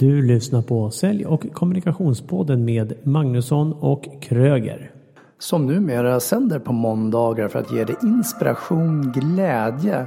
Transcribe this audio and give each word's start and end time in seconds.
Du 0.00 0.22
lyssnar 0.22 0.62
på 0.62 0.90
Sälj 0.90 1.26
och 1.26 1.52
kommunikationspodden 1.52 2.64
med 2.64 2.92
Magnusson 3.02 3.72
och 3.72 4.08
Kröger. 4.22 4.90
Som 5.38 5.66
numera 5.66 6.20
sänder 6.20 6.58
på 6.58 6.72
måndagar 6.72 7.48
för 7.48 7.58
att 7.58 7.72
ge 7.72 7.84
dig 7.84 7.96
inspiration, 8.02 9.12
glädje, 9.12 10.06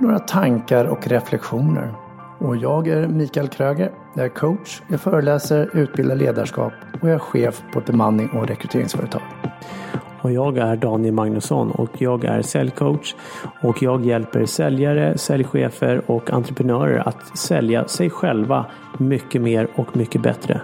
några 0.00 0.18
tankar 0.18 0.84
och 0.84 1.08
reflektioner. 1.08 1.94
Och 2.38 2.56
jag 2.56 2.88
är 2.88 3.08
Mikael 3.08 3.48
Kröger. 3.48 3.92
Jag 4.16 4.24
är 4.24 4.28
coach, 4.28 4.82
jag 4.90 5.00
föreläser, 5.00 5.70
utbildar 5.74 6.16
ledarskap 6.16 6.72
och 7.02 7.08
jag 7.08 7.14
är 7.14 7.18
chef 7.18 7.62
på 7.72 7.78
ett 7.78 7.86
bemanning 7.86 8.28
och 8.28 8.48
rekryteringsföretag. 8.48 9.22
Och 10.22 10.32
jag 10.32 10.58
är 10.58 10.76
Daniel 10.76 11.14
Magnusson 11.14 11.70
och 11.70 11.90
jag 11.98 12.24
är 12.24 12.42
säljcoach 12.42 13.14
och 13.62 13.82
jag 13.82 14.06
hjälper 14.06 14.46
säljare, 14.46 15.18
säljchefer 15.18 16.10
och 16.10 16.30
entreprenörer 16.30 17.08
att 17.08 17.38
sälja 17.38 17.88
sig 17.88 18.10
själva 18.10 18.66
mycket 18.98 19.42
mer 19.42 19.68
och 19.74 19.96
mycket 19.96 20.22
bättre. 20.22 20.60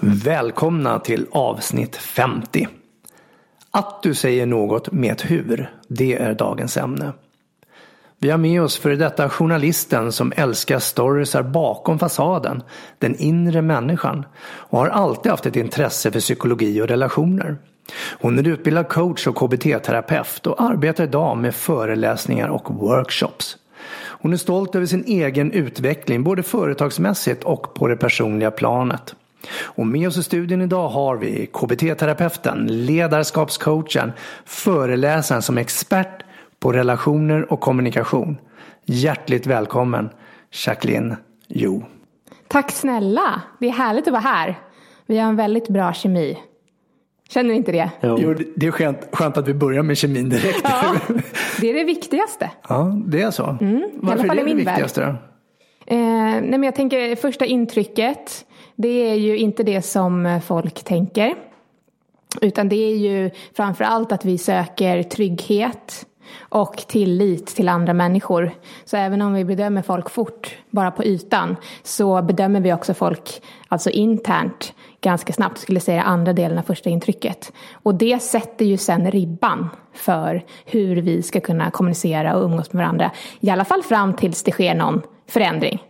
Välkomna 0.00 0.98
till 0.98 1.26
avsnitt 1.30 1.96
50. 1.96 2.68
Att 3.70 4.02
du 4.02 4.14
säger 4.14 4.46
något 4.46 4.92
med 4.92 5.12
ett 5.12 5.30
hur, 5.30 5.70
det 5.88 6.14
är 6.14 6.34
dagens 6.34 6.76
ämne. 6.76 7.12
Vi 8.18 8.30
har 8.30 8.38
med 8.38 8.62
oss 8.62 8.78
före 8.78 8.96
detta 8.96 9.28
journalisten 9.28 10.12
som 10.12 10.32
älskar 10.36 10.78
storiesar 10.78 11.42
bakom 11.42 11.98
fasaden, 11.98 12.62
den 12.98 13.16
inre 13.16 13.62
människan 13.62 14.24
och 14.42 14.78
har 14.78 14.88
alltid 14.88 15.30
haft 15.30 15.46
ett 15.46 15.56
intresse 15.56 16.10
för 16.10 16.20
psykologi 16.20 16.82
och 16.82 16.88
relationer. 16.88 17.56
Hon 18.20 18.38
är 18.38 18.48
utbildad 18.48 18.88
coach 18.88 19.26
och 19.26 19.36
KBT-terapeut 19.36 20.46
och 20.46 20.62
arbetar 20.62 21.04
idag 21.04 21.36
med 21.36 21.54
föreläsningar 21.54 22.48
och 22.48 22.74
workshops. 22.74 23.56
Hon 24.22 24.32
är 24.32 24.36
stolt 24.36 24.74
över 24.74 24.86
sin 24.86 25.04
egen 25.04 25.52
utveckling 25.52 26.24
både 26.24 26.42
företagsmässigt 26.42 27.44
och 27.44 27.74
på 27.74 27.88
det 27.88 27.96
personliga 27.96 28.50
planet. 28.50 29.14
Och 29.62 29.86
med 29.86 30.08
oss 30.08 30.16
i 30.16 30.22
studion 30.22 30.62
idag 30.62 30.88
har 30.88 31.16
vi 31.16 31.46
KBT-terapeuten, 31.52 32.66
ledarskapscoachen, 32.86 34.12
föreläsaren 34.44 35.42
som 35.42 35.58
expert 35.58 36.22
på 36.60 36.72
relationer 36.72 37.52
och 37.52 37.60
kommunikation. 37.60 38.38
Hjärtligt 38.84 39.46
välkommen 39.46 40.10
Jacqueline 40.66 41.16
Jo. 41.48 41.84
Tack 42.48 42.70
snälla! 42.70 43.42
Det 43.60 43.66
är 43.66 43.72
härligt 43.72 44.06
att 44.06 44.12
vara 44.12 44.22
här. 44.22 44.58
Vi 45.06 45.18
har 45.18 45.28
en 45.28 45.36
väldigt 45.36 45.68
bra 45.68 45.92
kemi. 45.92 46.38
Känner 47.28 47.50
ni 47.50 47.56
inte 47.56 47.72
det? 47.72 47.90
Jo, 48.02 48.34
det 48.56 48.66
är 48.66 48.70
skönt, 48.70 48.98
skönt, 49.12 49.36
att 49.36 49.48
vi 49.48 49.54
börjar 49.54 49.82
med 49.82 49.98
kemin 49.98 50.28
direkt. 50.28 50.60
Ja, 50.64 50.94
det 51.60 51.70
är 51.70 51.74
det 51.74 51.84
viktigaste. 51.84 52.50
Ja, 52.68 52.92
det 53.06 53.22
är 53.22 53.30
så. 53.30 53.58
Mm, 53.60 53.90
Varför 53.94 54.24
är 54.24 54.34
det 54.34 54.42
det 54.44 54.54
viktigaste 54.54 55.00
då? 55.00 55.06
Eh, 55.86 55.96
nej 55.96 56.50
men 56.50 56.62
jag 56.62 56.74
tänker 56.74 57.16
första 57.16 57.44
intrycket. 57.44 58.46
Det 58.82 59.10
är 59.10 59.14
ju 59.14 59.36
inte 59.36 59.62
det 59.62 59.82
som 59.82 60.26
eh, 60.26 60.40
folk 60.40 60.84
tänker. 60.84 61.34
Utan 62.40 62.68
det 62.68 62.76
är 62.76 62.96
ju 62.96 63.30
framför 63.56 63.84
allt 63.84 64.12
att 64.12 64.24
vi 64.24 64.38
söker 64.38 65.02
trygghet 65.02 66.06
och 66.38 66.76
tillit 66.76 67.46
till 67.46 67.68
andra 67.68 67.94
människor. 67.94 68.50
Så 68.84 68.96
även 68.96 69.22
om 69.22 69.34
vi 69.34 69.44
bedömer 69.44 69.82
folk 69.82 70.10
fort, 70.10 70.56
bara 70.70 70.90
på 70.90 71.04
ytan, 71.04 71.56
så 71.82 72.22
bedömer 72.22 72.60
vi 72.60 72.72
också 72.72 72.94
folk, 72.94 73.42
alltså 73.68 73.90
internt, 73.90 74.72
ganska 75.00 75.32
snabbt, 75.32 75.58
skulle 75.58 75.80
säga 75.80 76.02
andra 76.02 76.32
delen 76.32 76.58
av 76.58 76.62
första 76.62 76.90
intrycket. 76.90 77.52
Och 77.72 77.94
det 77.94 78.22
sätter 78.22 78.64
ju 78.64 78.76
sen 78.76 79.10
ribban 79.10 79.68
för 79.94 80.44
hur 80.64 80.96
vi 80.96 81.22
ska 81.22 81.40
kunna 81.40 81.70
kommunicera 81.70 82.36
och 82.36 82.44
umgås 82.44 82.72
med 82.72 82.82
varandra. 82.84 83.10
I 83.40 83.50
alla 83.50 83.64
fall 83.64 83.82
fram 83.82 84.14
tills 84.14 84.42
det 84.42 84.52
sker 84.52 84.74
någon 84.74 85.02
förändring, 85.26 85.82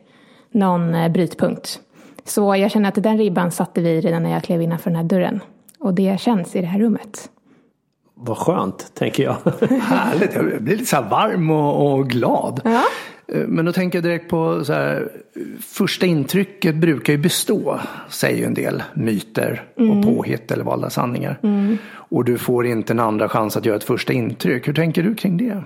någon 0.50 0.94
eh, 0.94 1.08
brytpunkt. 1.08 1.80
Så 2.24 2.56
jag 2.56 2.70
känner 2.70 2.88
att 2.88 3.02
den 3.02 3.18
ribban 3.18 3.50
satte 3.50 3.80
vi 3.80 4.00
redan 4.00 4.22
när 4.22 4.30
jag 4.30 4.44
klev 4.44 4.62
innanför 4.62 4.90
den 4.90 4.96
här 4.96 5.04
dörren. 5.04 5.40
Och 5.78 5.94
det 5.94 6.20
känns 6.20 6.56
i 6.56 6.60
det 6.60 6.66
här 6.66 6.78
rummet. 6.78 7.30
Vad 8.14 8.38
skönt, 8.38 8.94
tänker 8.94 9.22
jag. 9.22 9.36
Härligt, 9.80 10.34
jag 10.34 10.44
blir 10.44 10.76
lite 10.76 10.86
så 10.86 10.96
här 10.96 11.10
varm 11.10 11.50
och, 11.50 11.92
och 11.92 12.10
glad. 12.10 12.60
Ja. 12.64 12.82
Eh, 13.32 13.46
men 13.46 13.64
då 13.64 13.72
tänker 13.72 13.98
jag 13.98 14.04
direkt 14.04 14.30
på 14.30 14.64
så 14.64 14.72
här, 14.72 15.08
första 15.60 16.06
intrycket 16.06 16.74
brukar 16.74 17.12
ju 17.12 17.18
bestå, 17.18 17.80
säger 18.08 18.38
ju 18.38 18.44
en 18.44 18.54
del 18.54 18.82
myter 18.94 19.64
mm. 19.78 19.98
och 19.98 20.04
påhitt 20.04 20.50
eller 20.50 20.64
valda 20.64 20.90
sanningar. 20.90 21.38
Mm. 21.42 21.78
Och 21.92 22.24
du 22.24 22.38
får 22.38 22.66
inte 22.66 22.92
en 22.92 23.00
andra 23.00 23.28
chans 23.28 23.56
att 23.56 23.66
göra 23.66 23.76
ett 23.76 23.84
första 23.84 24.12
intryck. 24.12 24.68
Hur 24.68 24.74
tänker 24.74 25.02
du 25.02 25.14
kring 25.14 25.36
det? 25.36 25.62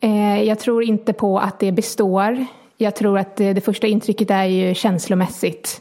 Eh, 0.00 0.42
jag 0.42 0.58
tror 0.58 0.82
inte 0.82 1.12
på 1.12 1.38
att 1.38 1.60
det 1.60 1.72
består. 1.72 2.46
Jag 2.80 2.96
tror 2.96 3.18
att 3.18 3.40
eh, 3.40 3.50
det, 3.50 3.60
första 3.60 3.86
intrycket 3.86 4.30
är 4.30 4.44
ju 4.44 4.74
känslomässigt. 4.74 5.80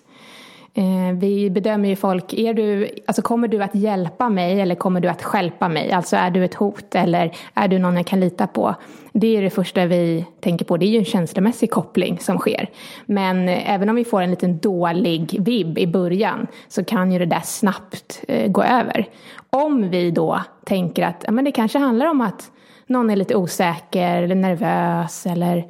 Eh, 0.73 1.17
vi 1.19 1.49
bedömer 1.49 1.89
ju 1.89 1.95
folk, 1.95 2.33
är 2.33 2.53
du, 2.53 2.89
alltså 3.07 3.21
kommer 3.21 3.47
du 3.47 3.63
att 3.63 3.75
hjälpa 3.75 4.29
mig 4.29 4.61
eller 4.61 4.75
kommer 4.75 4.99
du 4.99 5.07
att 5.07 5.23
skälpa 5.23 5.69
mig? 5.69 5.91
Alltså 5.91 6.15
är 6.15 6.31
du 6.31 6.45
ett 6.45 6.53
hot 6.53 6.95
eller 6.95 7.35
är 7.53 7.67
du 7.67 7.79
någon 7.79 7.97
jag 7.97 8.05
kan 8.05 8.19
lita 8.19 8.47
på? 8.47 8.75
Det 9.13 9.37
är 9.37 9.41
det 9.41 9.49
första 9.49 9.85
vi 9.85 10.25
tänker 10.39 10.65
på, 10.65 10.77
det 10.77 10.85
är 10.85 10.89
ju 10.89 10.97
en 10.97 11.05
känslomässig 11.05 11.71
koppling 11.71 12.19
som 12.19 12.37
sker. 12.37 12.69
Men 13.05 13.49
eh, 13.49 13.73
även 13.73 13.89
om 13.89 13.95
vi 13.95 14.05
får 14.05 14.21
en 14.21 14.29
liten 14.29 14.57
dålig 14.57 15.37
vibb 15.39 15.77
i 15.77 15.87
början 15.87 16.47
så 16.67 16.83
kan 16.83 17.11
ju 17.11 17.19
det 17.19 17.25
där 17.25 17.41
snabbt 17.43 18.23
gå 18.47 18.63
över. 18.63 19.07
Om 19.49 19.89
vi 19.89 20.11
då 20.11 20.41
tänker 20.65 21.03
att 21.03 21.25
men 21.29 21.45
det 21.45 21.51
kanske 21.51 21.79
handlar 21.79 22.05
om 22.05 22.21
att 22.21 22.51
någon 22.87 23.09
är 23.09 23.15
lite 23.15 23.35
osäker 23.35 24.23
eller 24.23 24.35
nervös 24.35 25.25
eller 25.25 25.67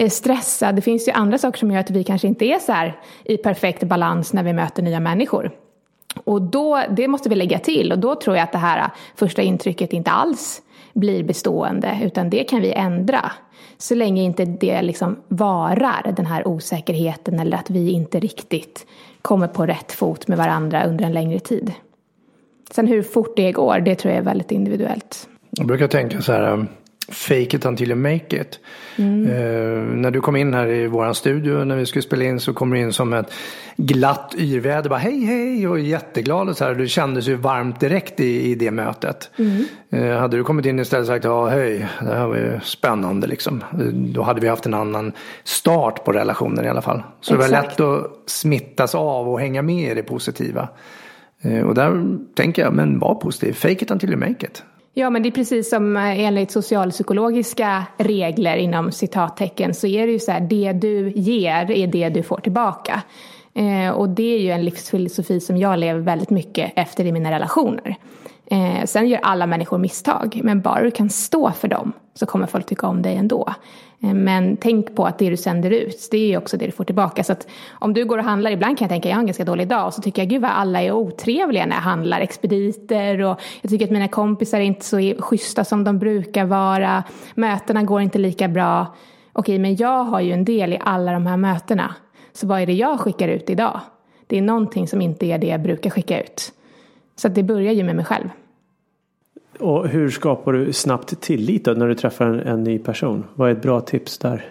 Eh, 0.00 0.08
stressad. 0.08 0.76
Det 0.76 0.82
finns 0.82 1.08
ju 1.08 1.12
andra 1.12 1.38
saker 1.38 1.58
som 1.58 1.70
gör 1.70 1.80
att 1.80 1.90
vi 1.90 2.04
kanske 2.04 2.28
inte 2.28 2.44
är 2.44 2.58
så 2.58 2.72
här 2.72 3.00
i 3.24 3.36
perfekt 3.36 3.82
balans 3.82 4.32
när 4.32 4.42
vi 4.42 4.52
möter 4.52 4.82
nya 4.82 5.00
människor. 5.00 5.50
Och 6.24 6.42
då, 6.42 6.82
det 6.90 7.08
måste 7.08 7.28
vi 7.28 7.34
lägga 7.34 7.58
till 7.58 7.92
och 7.92 7.98
då 7.98 8.14
tror 8.14 8.36
jag 8.36 8.44
att 8.44 8.52
det 8.52 8.58
här 8.58 8.78
äh, 8.78 8.90
första 9.14 9.42
intrycket 9.42 9.92
inte 9.92 10.10
alls 10.10 10.62
blir 10.92 11.24
bestående 11.24 11.98
utan 12.02 12.30
det 12.30 12.44
kan 12.44 12.60
vi 12.60 12.72
ändra. 12.72 13.32
Så 13.78 13.94
länge 13.94 14.22
inte 14.22 14.44
det 14.44 14.82
liksom 14.82 15.16
varar, 15.28 16.12
den 16.16 16.26
här 16.26 16.48
osäkerheten 16.48 17.40
eller 17.40 17.56
att 17.56 17.70
vi 17.70 17.90
inte 17.90 18.20
riktigt 18.20 18.86
kommer 19.22 19.48
på 19.48 19.66
rätt 19.66 19.92
fot 19.92 20.28
med 20.28 20.38
varandra 20.38 20.84
under 20.84 21.04
en 21.04 21.12
längre 21.12 21.40
tid. 21.40 21.72
Sen 22.70 22.86
hur 22.86 23.02
fort 23.02 23.36
det 23.36 23.52
går, 23.52 23.80
det 23.80 23.94
tror 23.94 24.12
jag 24.14 24.18
är 24.18 24.24
väldigt 24.24 24.50
individuellt. 24.50 25.28
Jag 25.50 25.66
brukar 25.66 25.88
tänka 25.88 26.20
så 26.20 26.32
här, 26.32 26.52
ähm, 26.52 26.68
fake 27.10 27.56
it 27.56 27.66
until 27.66 27.88
you 27.88 27.98
make 27.98 28.40
it. 28.40 28.58
Mm. 28.96 29.26
Uh, 29.26 29.96
när 29.96 30.10
du 30.10 30.20
kom 30.20 30.36
in 30.36 30.54
här 30.54 30.66
i 30.66 30.86
våran 30.86 31.14
studio 31.14 31.64
när 31.64 31.76
vi 31.76 31.86
skulle 31.86 32.02
spela 32.02 32.24
in 32.24 32.40
så 32.40 32.52
kom 32.52 32.70
du 32.70 32.78
in 32.78 32.92
som 32.92 33.12
ett 33.12 33.32
glatt 33.76 34.34
yrväder. 34.38 34.90
Bara 34.90 34.98
hej 34.98 35.24
hej 35.24 35.68
och 35.68 35.80
jätteglad 35.80 36.48
och 36.48 36.56
så 36.56 36.64
här. 36.64 36.74
Du 36.74 36.88
kändes 36.88 37.28
ju 37.28 37.34
varmt 37.34 37.80
direkt 37.80 38.20
i, 38.20 38.50
i 38.50 38.54
det 38.54 38.70
mötet. 38.70 39.30
Mm. 39.36 39.64
Uh, 39.94 40.18
hade 40.18 40.36
du 40.36 40.44
kommit 40.44 40.66
in 40.66 40.78
istället 40.78 41.02
och 41.02 41.06
sagt 41.06 41.24
ja 41.24 41.48
hej 41.48 41.86
det 42.00 42.14
här 42.14 42.26
var 42.26 42.36
ju 42.36 42.60
spännande 42.62 43.26
liksom. 43.26 43.64
Då 43.92 44.22
hade 44.22 44.40
vi 44.40 44.48
haft 44.48 44.66
en 44.66 44.74
annan 44.74 45.12
start 45.44 46.04
på 46.04 46.12
relationen 46.12 46.64
i 46.64 46.68
alla 46.68 46.82
fall. 46.82 47.02
Så 47.20 47.34
Exakt. 47.34 47.50
det 47.50 47.56
var 47.56 47.62
lätt 47.62 47.80
att 47.80 48.30
smittas 48.30 48.94
av 48.94 49.28
och 49.28 49.40
hänga 49.40 49.62
med 49.62 49.92
i 49.92 49.94
det 49.94 50.02
positiva. 50.02 50.68
Uh, 51.46 51.62
och 51.62 51.74
där 51.74 52.18
tänker 52.34 52.62
jag, 52.62 52.72
men 52.72 52.98
var 52.98 53.14
positiv. 53.14 53.52
Fake 53.52 53.84
it 53.84 53.90
until 53.90 54.10
you 54.10 54.18
make 54.18 54.46
it. 54.46 54.62
Ja, 54.94 55.10
men 55.10 55.22
det 55.22 55.28
är 55.28 55.30
precis 55.30 55.70
som 55.70 55.96
eh, 55.96 56.20
enligt 56.20 56.50
socialpsykologiska 56.50 57.86
regler 57.96 58.56
inom 58.56 58.92
citattecken 58.92 59.74
så 59.74 59.86
är 59.86 60.06
det 60.06 60.12
ju 60.12 60.18
så 60.18 60.32
här, 60.32 60.40
det 60.40 60.72
du 60.72 61.10
ger 61.10 61.70
är 61.70 61.86
det 61.86 62.08
du 62.08 62.22
får 62.22 62.40
tillbaka. 62.40 63.02
Eh, 63.54 63.90
och 63.90 64.08
det 64.08 64.34
är 64.34 64.38
ju 64.38 64.50
en 64.50 64.64
livsfilosofi 64.64 65.40
som 65.40 65.56
jag 65.56 65.78
lever 65.78 66.00
väldigt 66.00 66.30
mycket 66.30 66.72
efter 66.76 67.04
i 67.04 67.12
mina 67.12 67.30
relationer. 67.30 67.96
Eh, 68.46 68.84
sen 68.84 69.08
gör 69.08 69.20
alla 69.22 69.46
människor 69.46 69.78
misstag, 69.78 70.40
men 70.44 70.60
bara 70.60 70.82
du 70.82 70.90
kan 70.90 71.10
stå 71.10 71.52
för 71.52 71.68
dem 71.68 71.92
så 72.14 72.26
kommer 72.26 72.46
folk 72.46 72.66
tycka 72.66 72.86
om 72.86 73.02
dig 73.02 73.16
ändå. 73.16 73.54
Eh, 74.02 74.14
men 74.14 74.56
tänk 74.56 74.94
på 74.94 75.06
att 75.06 75.18
det 75.18 75.30
du 75.30 75.36
sänder 75.36 75.70
ut, 75.70 76.08
det 76.10 76.16
är 76.16 76.26
ju 76.26 76.36
också 76.36 76.56
det 76.56 76.66
du 76.66 76.72
får 76.72 76.84
tillbaka. 76.84 77.24
Så 77.24 77.32
att 77.32 77.48
om 77.70 77.94
du 77.94 78.04
går 78.04 78.18
och 78.18 78.24
handlar, 78.24 78.50
ibland 78.50 78.78
kan 78.78 78.84
jag 78.84 78.90
tänka 78.90 79.08
jag 79.08 79.16
har 79.16 79.20
en 79.20 79.26
ganska 79.26 79.44
dålig 79.44 79.68
dag 79.68 79.86
och 79.86 79.94
så 79.94 80.02
tycker 80.02 80.22
jag 80.22 80.28
gud 80.28 80.42
vad 80.42 80.50
alla 80.50 80.82
är 80.82 80.92
otrevliga 80.92 81.66
när 81.66 81.76
jag 81.76 81.82
handlar, 81.82 82.20
expediter 82.20 83.22
och 83.22 83.40
jag 83.60 83.70
tycker 83.70 83.84
att 83.84 83.90
mina 83.90 84.08
kompisar 84.08 84.58
är 84.58 84.64
inte 84.64 84.84
så 84.84 85.14
schyssta 85.18 85.64
som 85.64 85.84
de 85.84 85.98
brukar 85.98 86.44
vara, 86.44 87.04
mötena 87.34 87.82
går 87.82 88.00
inte 88.00 88.18
lika 88.18 88.48
bra. 88.48 88.94
Okej, 89.32 89.58
men 89.58 89.76
jag 89.76 90.04
har 90.04 90.20
ju 90.20 90.32
en 90.32 90.44
del 90.44 90.72
i 90.72 90.78
alla 90.80 91.12
de 91.12 91.26
här 91.26 91.36
mötena. 91.36 91.94
Så 92.32 92.46
vad 92.46 92.60
är 92.60 92.66
det 92.66 92.72
jag 92.72 93.00
skickar 93.00 93.28
ut 93.28 93.50
idag? 93.50 93.80
Det 94.26 94.38
är 94.38 94.42
någonting 94.42 94.88
som 94.88 95.00
inte 95.00 95.26
är 95.26 95.38
det 95.38 95.46
jag 95.46 95.62
brukar 95.62 95.90
skicka 95.90 96.22
ut. 96.22 96.52
Så 97.16 97.28
det 97.28 97.42
börjar 97.42 97.72
ju 97.72 97.82
med 97.82 97.96
mig 97.96 98.04
själv. 98.04 98.28
Och 99.60 99.88
hur 99.88 100.10
skapar 100.10 100.52
du 100.52 100.72
snabbt 100.72 101.20
tillit 101.20 101.64
då 101.64 101.72
när 101.72 101.88
du 101.88 101.94
träffar 101.94 102.26
en, 102.26 102.40
en 102.40 102.64
ny 102.64 102.78
person? 102.78 103.24
Vad 103.34 103.48
är 103.48 103.52
ett 103.52 103.62
bra 103.62 103.80
tips 103.80 104.18
där? 104.18 104.46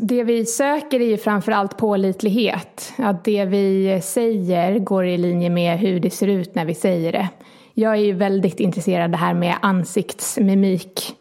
Det 0.00 0.24
vi 0.24 0.46
söker 0.46 1.00
är 1.00 1.06
ju 1.06 1.16
framförallt 1.16 1.76
pålitlighet. 1.76 2.92
Att 2.98 3.24
det 3.24 3.44
vi 3.44 4.00
säger 4.02 4.78
går 4.78 5.06
i 5.06 5.18
linje 5.18 5.50
med 5.50 5.78
hur 5.78 6.00
det 6.00 6.10
ser 6.10 6.26
ut 6.26 6.54
när 6.54 6.64
vi 6.64 6.74
säger 6.74 7.12
det. 7.12 7.28
Jag 7.74 7.92
är 7.92 8.00
ju 8.00 8.12
väldigt 8.12 8.60
intresserad 8.60 9.04
av 9.04 9.10
det 9.10 9.16
här 9.16 9.34
med 9.34 9.54
ansiktsmimik. 9.62 11.14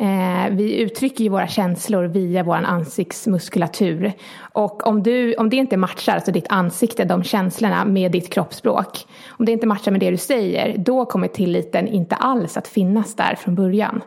Eh, 0.00 0.50
vi 0.50 0.80
uttrycker 0.80 1.24
ju 1.24 1.30
våra 1.30 1.48
känslor 1.48 2.04
via 2.04 2.42
vår 2.42 2.54
ansiktsmuskulatur. 2.54 4.12
Och 4.52 4.86
om, 4.86 5.02
du, 5.02 5.34
om 5.34 5.50
det 5.50 5.56
inte 5.56 5.76
matchar, 5.76 6.14
alltså 6.14 6.32
ditt 6.32 6.46
ansikte, 6.48 7.04
de 7.04 7.22
känslorna 7.22 7.84
med 7.84 8.12
ditt 8.12 8.32
kroppsspråk. 8.32 9.06
Om 9.28 9.44
det 9.44 9.52
inte 9.52 9.66
matchar 9.66 9.90
med 9.90 10.00
det 10.00 10.10
du 10.10 10.16
säger, 10.16 10.78
då 10.78 11.04
kommer 11.04 11.28
tilliten 11.28 11.88
inte 11.88 12.14
alls 12.14 12.56
att 12.56 12.68
finnas 12.68 13.14
där 13.14 13.34
från 13.34 13.54
början. 13.54 14.02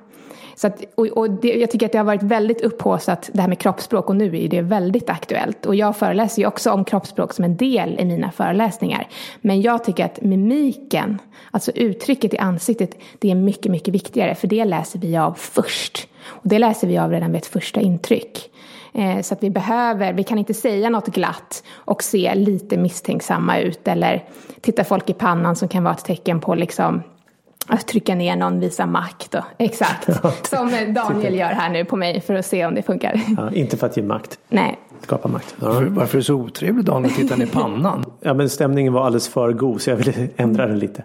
Så 0.56 0.68
att, 0.68 0.84
och, 0.96 1.06
och 1.06 1.30
det, 1.30 1.54
jag 1.54 1.72
tycker 1.72 1.86
att 1.86 1.92
det 1.92 1.98
har 1.98 2.06
varit 2.06 2.24
väldigt 2.24 2.62
upphåsat 2.62 3.30
det 3.34 3.42
här 3.42 3.48
med 3.48 3.60
kroppsspråk 3.60 4.10
och 4.10 4.16
nu 4.16 4.44
är 4.44 4.48
det 4.48 4.62
väldigt 4.62 5.10
aktuellt. 5.10 5.66
Och 5.66 5.76
jag 5.76 5.98
föreläser 5.98 6.42
ju 6.42 6.48
också 6.48 6.72
om 6.72 6.86
kroppsspråk 6.86 7.34
som 7.34 7.46
en 7.46 7.58
del 7.58 8.00
i 8.00 8.06
mina 8.06 8.32
föreläsningar. 8.32 9.08
Men 9.42 9.62
jag 9.62 9.84
tycker 9.84 10.06
att 10.06 10.22
mimiken, 10.22 11.22
alltså 11.52 11.72
uttrycket 11.72 12.34
i 12.34 12.38
ansiktet, 12.38 12.98
det 13.20 13.32
är 13.32 13.36
mycket, 13.36 13.72
mycket 13.72 13.94
viktigare 13.94 14.36
för 14.36 14.48
det 14.48 14.66
läser 14.66 15.00
vi 15.00 15.18
av 15.18 15.34
först. 15.34 16.08
Och 16.26 16.50
det 16.50 16.60
läser 16.60 16.88
vi 16.88 16.98
av 16.98 17.12
redan 17.12 17.32
vid 17.32 17.42
ett 17.42 17.46
första 17.46 17.82
intryck. 17.82 18.50
Eh, 18.94 19.22
så 19.22 19.34
att 19.34 19.44
vi 19.44 19.50
behöver, 19.50 20.14
vi 20.14 20.24
kan 20.24 20.38
inte 20.38 20.54
säga 20.54 20.90
något 20.90 21.08
glatt 21.08 21.64
och 21.74 22.04
se 22.04 22.36
lite 22.36 22.78
misstänksamma 22.78 23.60
ut 23.60 23.88
eller 23.88 24.24
titta 24.62 24.84
folk 24.84 25.10
i 25.10 25.14
pannan 25.14 25.56
som 25.56 25.68
kan 25.68 25.84
vara 25.84 25.94
ett 25.94 26.06
tecken 26.06 26.40
på 26.40 26.56
liksom 26.56 27.04
att 27.68 27.88
trycka 27.88 28.16
ner 28.16 28.36
någon, 28.36 28.60
visa 28.60 28.86
makt. 28.86 29.36
Och, 29.36 29.44
exakt, 29.58 30.10
som 30.50 30.72
Daniel 30.94 31.36
gör 31.36 31.46
här 31.48 31.70
nu 31.70 31.86
på 31.86 31.96
mig 31.96 32.22
för 32.22 32.34
att 32.34 32.46
se 32.46 32.66
om 32.66 32.76
det 32.76 32.82
funkar. 32.82 33.22
Ja, 33.38 33.52
inte 33.54 33.78
för 33.78 33.88
att 33.88 33.98
ge 33.98 34.04
makt. 34.04 34.40
Nej. 34.50 34.80
Skapa 35.02 35.28
makt. 35.28 35.56
Ja. 35.62 35.84
Varför 35.90 36.18
är 36.18 36.20
det 36.20 36.24
så 36.24 36.34
otrevligt 36.34 36.86
Daniel 36.86 37.12
att 37.12 37.18
titta 37.18 37.36
ner 37.36 37.46
i 37.46 37.50
pannan? 37.52 38.06
ja 38.22 38.34
men 38.34 38.50
stämningen 38.50 38.94
var 38.94 39.06
alldeles 39.06 39.28
för 39.28 39.54
god 39.54 39.82
så 39.82 39.90
jag 39.90 39.98
ville 39.98 40.28
ändra 40.36 40.68
den 40.68 40.80
lite. 40.80 41.04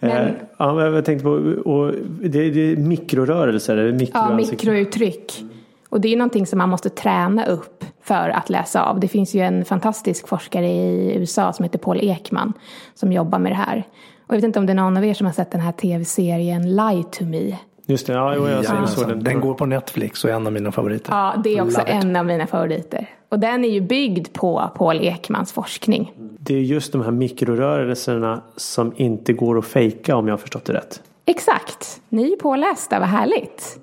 Men, 0.00 0.26
eh, 0.26 0.32
ja, 0.56 0.84
jag 0.84 1.04
tänkte 1.04 1.24
på, 1.24 1.30
och 1.70 1.94
det, 2.20 2.50
det 2.50 2.72
är 2.72 2.76
mikrorörelser? 2.76 3.92
Mikro 3.92 4.18
ja, 4.18 4.36
mikrouttryck. 4.36 5.44
Och 5.90 6.00
det 6.00 6.12
är 6.12 6.16
någonting 6.16 6.46
som 6.46 6.58
man 6.58 6.68
måste 6.68 6.90
träna 6.90 7.46
upp 7.46 7.84
för 8.02 8.28
att 8.28 8.50
läsa 8.50 8.84
av. 8.84 9.00
Det 9.00 9.08
finns 9.08 9.34
ju 9.34 9.40
en 9.40 9.64
fantastisk 9.64 10.28
forskare 10.28 10.66
i 10.66 11.14
USA 11.16 11.52
som 11.52 11.62
heter 11.62 11.78
Paul 11.78 12.00
Ekman 12.02 12.52
som 12.94 13.12
jobbar 13.12 13.38
med 13.38 13.52
det 13.52 13.56
här. 13.56 13.84
Och 14.26 14.34
jag 14.34 14.36
vet 14.36 14.44
inte 14.44 14.58
om 14.58 14.66
det 14.66 14.72
är 14.72 14.74
någon 14.74 14.96
av 14.96 15.04
er 15.04 15.14
som 15.14 15.26
har 15.26 15.32
sett 15.32 15.50
den 15.50 15.60
här 15.60 15.72
tv-serien 15.72 16.76
Lie 16.76 17.04
to 17.12 17.24
me. 17.24 17.56
Just 17.86 18.06
det, 18.06 18.12
ja, 18.12 18.34
jo, 18.36 18.48
jag 18.48 18.64
ja, 18.64 18.86
såg 18.86 19.08
den. 19.08 19.24
Den 19.24 19.40
går 19.40 19.54
på 19.54 19.66
Netflix 19.66 20.24
och 20.24 20.30
är 20.30 20.34
en 20.34 20.46
av 20.46 20.52
mina 20.52 20.72
favoriter. 20.72 21.12
Ja, 21.12 21.34
det 21.44 21.58
är 21.58 21.62
också 21.62 21.80
en 21.86 22.16
av 22.16 22.26
mina 22.26 22.46
favoriter. 22.46 23.06
Och 23.28 23.38
den 23.38 23.64
är 23.64 23.68
ju 23.68 23.80
byggd 23.80 24.32
på 24.32 24.70
Paul 24.74 25.00
Ekmans 25.00 25.52
forskning. 25.52 26.12
Det 26.38 26.54
är 26.54 26.60
just 26.60 26.92
de 26.92 27.02
här 27.02 27.10
mikrorörelserna 27.10 28.42
som 28.56 28.92
inte 28.96 29.32
går 29.32 29.58
att 29.58 29.66
fejka 29.66 30.16
om 30.16 30.26
jag 30.28 30.32
har 30.32 30.38
förstått 30.38 30.64
det 30.64 30.72
rätt. 30.72 31.02
Exakt. 31.26 32.00
Ni 32.08 32.22
är 32.22 32.28
ju 32.28 32.36
pålästa, 32.36 32.98
vad 32.98 33.08
härligt. 33.08 33.78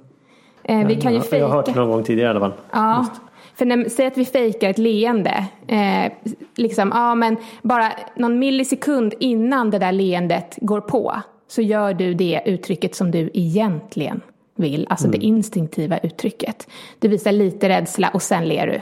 Eh, 0.67 0.87
vi 0.87 0.95
kan 0.95 1.13
ju 1.13 1.21
fejka. 1.21 1.37
Jag 1.37 1.47
har 1.47 1.55
hört 1.55 1.65
det 1.65 1.75
någon 1.75 1.89
gång 1.89 2.03
tidigare 2.03 2.27
i 2.27 2.29
alla 2.29 2.39
fall. 2.39 2.53
Ja. 2.71 2.97
Just. 2.99 3.21
För 3.55 3.65
när, 3.65 3.89
säg 3.89 4.07
att 4.07 4.17
vi 4.17 4.25
fejkar 4.25 4.69
ett 4.69 4.77
leende, 4.77 5.45
eh, 5.67 6.11
liksom, 6.55 6.91
ja 6.93 7.15
men 7.15 7.37
bara 7.61 7.91
någon 8.15 8.39
millisekund 8.39 9.13
innan 9.19 9.69
det 9.69 9.79
där 9.79 9.91
leendet 9.91 10.57
går 10.61 10.81
på 10.81 11.15
så 11.47 11.61
gör 11.61 11.93
du 11.93 12.13
det 12.13 12.41
uttrycket 12.45 12.95
som 12.95 13.11
du 13.11 13.29
egentligen 13.33 14.21
vill, 14.55 14.87
alltså 14.89 15.07
mm. 15.07 15.19
det 15.19 15.25
instinktiva 15.25 15.97
uttrycket. 15.97 16.67
Du 16.99 17.07
visar 17.07 17.31
lite 17.31 17.69
rädsla 17.69 18.09
och 18.13 18.21
sen 18.21 18.47
ler 18.47 18.67
du. 18.67 18.81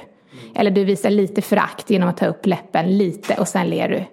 Eller 0.56 0.72
du 0.72 0.84
visar 0.84 1.10
lite 1.10 1.42
förakt 1.42 1.90
genom 1.90 2.10
att 2.10 2.18
ta 2.18 2.26
upp 2.26 2.46
läppen 2.46 2.98
lite 2.98 3.36
och 3.40 3.48
sen 3.48 3.70
ler 3.70 3.90
du. 3.90 4.04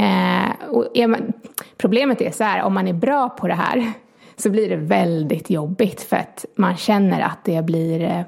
Eh, 0.00 0.70
och 0.70 0.86
är 0.94 1.06
man, 1.06 1.32
problemet 1.76 2.20
är 2.20 2.30
så 2.30 2.44
här, 2.44 2.62
om 2.62 2.74
man 2.74 2.88
är 2.88 2.92
bra 2.92 3.28
på 3.28 3.48
det 3.48 3.54
här 3.54 3.92
så 4.36 4.50
blir 4.50 4.68
det 4.68 4.76
väldigt 4.76 5.50
jobbigt 5.50 6.00
för 6.00 6.16
att 6.16 6.44
man 6.54 6.76
känner 6.76 7.20
att 7.20 7.44
det 7.44 7.64
blir 7.64 8.02
eh, 8.02 8.22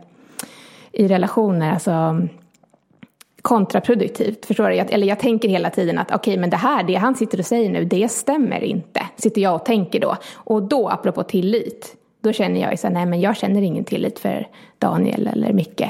i 0.93 1.09
relationer, 1.09 1.73
alltså 1.73 2.21
kontraproduktivt. 3.43 4.47
Förstår 4.47 4.69
du? 4.69 4.75
Jag, 4.75 4.93
eller 4.93 5.07
jag 5.07 5.19
tänker 5.19 5.49
hela 5.49 5.71
tiden 5.71 5.99
att 5.99 6.07
okej, 6.07 6.17
okay, 6.17 6.41
men 6.41 6.51
det 6.51 6.57
här, 6.57 6.83
det 6.83 6.95
han 6.95 7.15
sitter 7.15 7.39
och 7.39 7.47
säger 7.47 7.71
nu, 7.71 7.85
det 7.85 8.09
stämmer 8.09 8.65
inte. 8.65 9.01
Sitter 9.17 9.41
jag 9.41 9.55
och 9.55 9.65
tänker 9.65 10.01
då. 10.01 10.17
Och 10.35 10.63
då, 10.63 10.89
apropå 10.89 11.23
tillit, 11.23 11.97
då 12.21 12.33
känner 12.33 12.61
jag 12.61 12.71
ju 12.71 12.77
så 12.77 12.89
nej 12.89 13.07
men 13.07 13.21
jag 13.21 13.37
känner 13.37 13.63
ingen 13.63 13.85
tillit 13.85 14.19
för 14.19 14.49
Daniel 14.79 15.27
eller 15.27 15.53
Micke. 15.53 15.85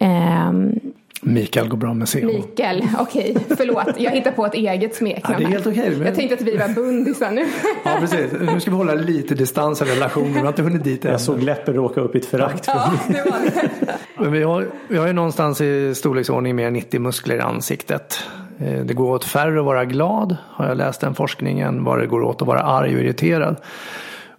Um, 0.00 0.80
Mikael 1.20 1.68
går 1.68 1.76
bra 1.76 1.94
med 1.94 2.08
CH. 2.08 2.24
Mikael, 2.24 2.88
okej, 2.98 3.32
okay, 3.36 3.56
förlåt. 3.56 3.86
Jag 3.96 4.10
hittar 4.10 4.30
på 4.30 4.46
ett 4.46 4.54
eget 4.54 4.94
smeknamn. 4.94 5.32
Ja, 5.32 5.38
det 5.38 5.44
är 5.44 5.48
helt 5.48 5.66
okej. 5.66 5.80
Okay, 5.80 5.96
men... 5.96 6.06
Jag 6.06 6.14
tänkte 6.14 6.34
att 6.34 6.40
vi 6.40 6.56
var 6.56 6.68
bundisar 6.68 7.30
nu. 7.30 7.46
ja, 7.84 7.96
precis. 8.00 8.32
Nu 8.40 8.60
ska 8.60 8.70
vi 8.70 8.76
hålla 8.76 8.94
lite 8.94 9.34
distans 9.34 9.82
i 9.82 9.84
relationen. 9.84 10.32
Vi 10.32 10.40
har 10.40 10.48
inte 10.48 10.62
hunnit 10.62 10.84
dit 10.84 11.04
än. 11.04 11.10
Jag 11.10 11.20
såg 11.20 11.42
läppen 11.42 11.74
råka 11.74 12.00
upp 12.00 12.14
i 12.14 12.18
ett 12.18 12.26
förakt. 12.26 12.64
Ja, 12.66 12.92
det 13.08 13.30
var 13.30 13.38
det. 13.40 13.70
men 14.16 14.32
vi 14.32 14.42
har, 14.42 14.68
vi 14.88 14.98
har 14.98 15.06
ju 15.06 15.12
någonstans 15.12 15.60
i 15.60 15.94
storleksordning 15.94 16.56
mer 16.56 16.66
än 16.66 16.72
90 16.72 17.00
muskler 17.00 17.36
i 17.36 17.40
ansiktet. 17.40 18.22
Eh, 18.60 18.84
det 18.84 18.94
går 18.94 19.10
åt 19.10 19.24
färre 19.24 19.58
att 19.58 19.64
vara 19.64 19.84
glad, 19.84 20.36
har 20.50 20.68
jag 20.68 20.76
läst 20.76 21.00
den 21.00 21.14
forskningen, 21.14 21.84
vad 21.84 21.98
det 21.98 22.06
går 22.06 22.22
åt 22.22 22.42
att 22.42 22.48
vara 22.48 22.60
arg 22.60 22.94
och 22.94 23.02
irriterad. 23.02 23.56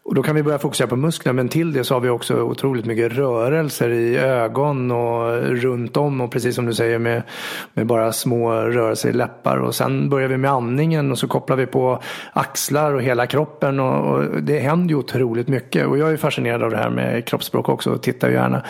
Och 0.10 0.16
då 0.16 0.24
kan 0.24 0.36
vi 0.36 0.44
börja 0.44 0.60
fokusera 0.60 0.88
på 0.88 0.96
musklerna 0.96 1.36
men 1.36 1.50
till 1.50 1.74
det 1.74 1.84
så 1.84 1.94
har 1.94 2.02
vi 2.02 2.10
också 2.10 2.42
otroligt 2.42 2.86
mycket 2.86 3.12
rörelser 3.12 3.90
i 3.90 4.18
ögon 4.18 4.92
och 4.92 5.42
runt 5.44 5.98
om 5.98 6.22
och 6.22 6.32
precis 6.32 6.56
som 6.56 6.66
du 6.66 6.74
säger 6.74 7.00
med, 7.00 7.24
med 7.74 7.86
bara 7.88 8.12
små 8.12 8.52
rörelser 8.52 9.10
i 9.10 9.14
läppar 9.14 9.58
och 9.58 9.76
sen 9.76 10.10
börjar 10.10 10.28
vi 10.28 10.38
med 10.38 10.52
andningen 10.52 11.12
och 11.12 11.18
så 11.18 11.28
kopplar 11.28 11.56
vi 11.56 11.66
på 11.66 12.00
axlar 12.34 12.94
och 12.94 13.02
hela 13.02 13.28
kroppen 13.28 13.80
och, 13.80 14.16
och 14.16 14.44
det 14.44 14.60
händer 14.60 14.90
ju 14.90 14.96
otroligt 14.96 15.48
mycket 15.48 15.88
och 15.88 15.98
jag 15.98 16.12
är 16.12 16.18
fascinerad 16.18 16.64
av 16.64 16.72
det 16.72 16.78
här 16.78 16.90
med 16.90 17.26
kroppsspråk 17.26 17.70
också 17.70 17.92
och 17.92 18.02
tittar 18.02 18.30
gärna. 18.30 18.64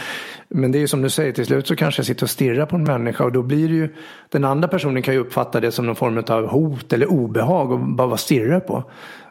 Men 0.50 0.71
det 0.71 0.77
är 0.77 0.80
ju 0.80 0.88
som 0.88 1.01
du 1.01 1.09
säger, 1.09 1.31
till 1.31 1.45
slut 1.45 1.68
så 1.68 1.75
kanske 1.75 2.00
jag 2.00 2.06
sitter 2.06 2.24
och 2.24 2.30
stirrar 2.30 2.65
på 2.65 2.75
en 2.75 2.83
människa 2.83 3.24
och 3.24 3.31
då 3.31 3.42
blir 3.42 3.68
det 3.68 3.75
ju 3.75 3.95
den 4.30 4.45
andra 4.45 4.68
personen 4.68 5.01
kan 5.01 5.13
ju 5.13 5.19
uppfatta 5.19 5.59
det 5.59 5.71
som 5.71 5.85
någon 5.85 5.95
form 5.95 6.24
av 6.27 6.47
hot 6.47 6.94
eller 6.94 7.12
obehag 7.12 7.71
och 7.71 7.80
bara 7.80 8.18
stirrar 8.18 8.59
på. 8.59 8.83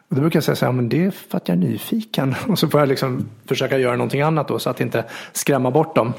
Och 0.09 0.15
då 0.15 0.21
brukar 0.21 0.37
jag 0.37 0.43
säga 0.43 0.55
så 0.55 0.65
här, 0.65 0.71
men 0.71 0.89
det 0.89 1.05
är 1.05 1.11
för 1.11 1.37
att 1.37 1.47
jag 1.47 1.57
är 1.57 1.61
nyfiken. 1.61 2.35
Och 2.47 2.59
så 2.59 2.67
får 2.67 2.79
jag 2.79 2.89
liksom 2.89 3.29
försöka 3.45 3.77
göra 3.77 3.95
någonting 3.95 4.21
annat 4.21 4.47
då 4.47 4.59
så 4.59 4.69
att 4.69 4.81
inte 4.81 5.05
skrämma 5.33 5.71
bort 5.71 5.95
dem. 5.95 6.13